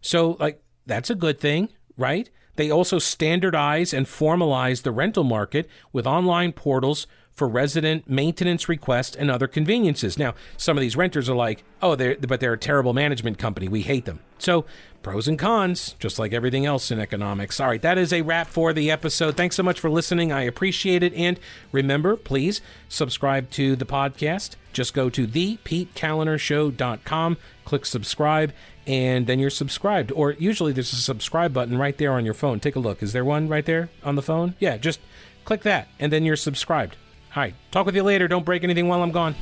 So 0.01 0.37
like 0.39 0.63
that's 0.87 1.11
a 1.11 1.17
good 1.17 1.41
thing, 1.41 1.71
right? 1.97 2.31
They 2.55 2.71
also 2.71 3.01
standardize 3.01 3.93
and 3.93 4.07
formalize 4.07 4.83
the 4.83 4.93
rental 4.93 5.25
market 5.25 5.69
with 5.93 6.07
online 6.07 6.53
portals 6.53 7.09
for 7.39 7.49
resident 7.49 8.11
maintenance 8.11 8.69
requests 8.69 9.17
and 9.17 9.31
other 9.31 9.47
conveniences. 9.47 10.19
Now, 10.19 10.35
some 10.57 10.77
of 10.77 10.83
these 10.83 10.97
renters 10.97 11.31
are 11.31 11.37
like, 11.37 11.63
"Oh, 11.81 11.95
they're 11.95 12.17
but 12.17 12.41
they're 12.41 12.53
a 12.53 12.59
terrible 12.59 12.93
management 12.93 13.39
company. 13.39 13.69
We 13.69 13.83
hate 13.83 14.05
them." 14.05 14.19
So, 14.39 14.65
pros 15.03 15.29
and 15.29 15.39
cons, 15.39 15.95
just 15.99 16.19
like 16.19 16.33
everything 16.33 16.65
else 16.67 16.91
in 16.91 16.99
economics. 16.99 17.61
All 17.61 17.69
right, 17.69 17.81
that 17.83 17.97
is 17.97 18.13
a 18.13 18.23
wrap 18.23 18.49
for 18.49 18.73
the 18.73 18.91
episode. 18.91 19.37
Thanks 19.37 19.55
so 19.57 19.63
much 19.63 19.79
for 19.81 19.89
listening. 19.89 20.33
I 20.33 20.43
appreciate 20.43 21.05
it. 21.05 21.15
And 21.15 21.39
remember, 21.73 22.17
please 22.17 22.61
subscribe 22.89 23.51
to 23.51 23.77
the 23.77 23.87
podcast. 23.87 24.57
Just 24.73 24.95
go 24.95 25.09
to 25.11 25.27
thepetekalinershow.com, 25.27 27.37
click 27.65 27.87
subscribe, 27.87 28.53
and 28.87 29.27
then 29.27 29.39
you're 29.39 29.51
subscribed. 29.51 30.11
Or 30.13 30.33
usually 30.33 30.73
there's 30.73 30.93
a 30.93 30.97
subscribe 30.97 31.53
button 31.53 31.79
right 31.79 31.97
there 31.97 32.13
on 32.13 32.25
your 32.25 32.35
phone. 32.35 32.59
Take 32.61 32.77
a 32.77 32.81
look. 32.81 33.03
Is 33.03 33.13
there 33.13 33.25
one 33.25 33.49
right 33.49 33.65
there 33.65 33.89
on 34.03 34.17
the 34.17 34.23
phone? 34.23 34.55
Yeah, 34.59 34.77
just 34.77 35.01
click 35.45 35.63
that, 35.63 35.89
and 35.99 36.13
then 36.13 36.25
you're 36.25 36.37
subscribed. 36.37 36.97
All 37.37 37.43
right. 37.43 37.55
Talk 37.71 37.87
with 37.87 37.95
you 37.95 38.03
later. 38.03 38.27
Don't 38.29 38.45
break 38.45 38.65
anything 38.65 38.89
while 38.89 39.03
I'm 39.03 39.13
gone. 39.13 39.35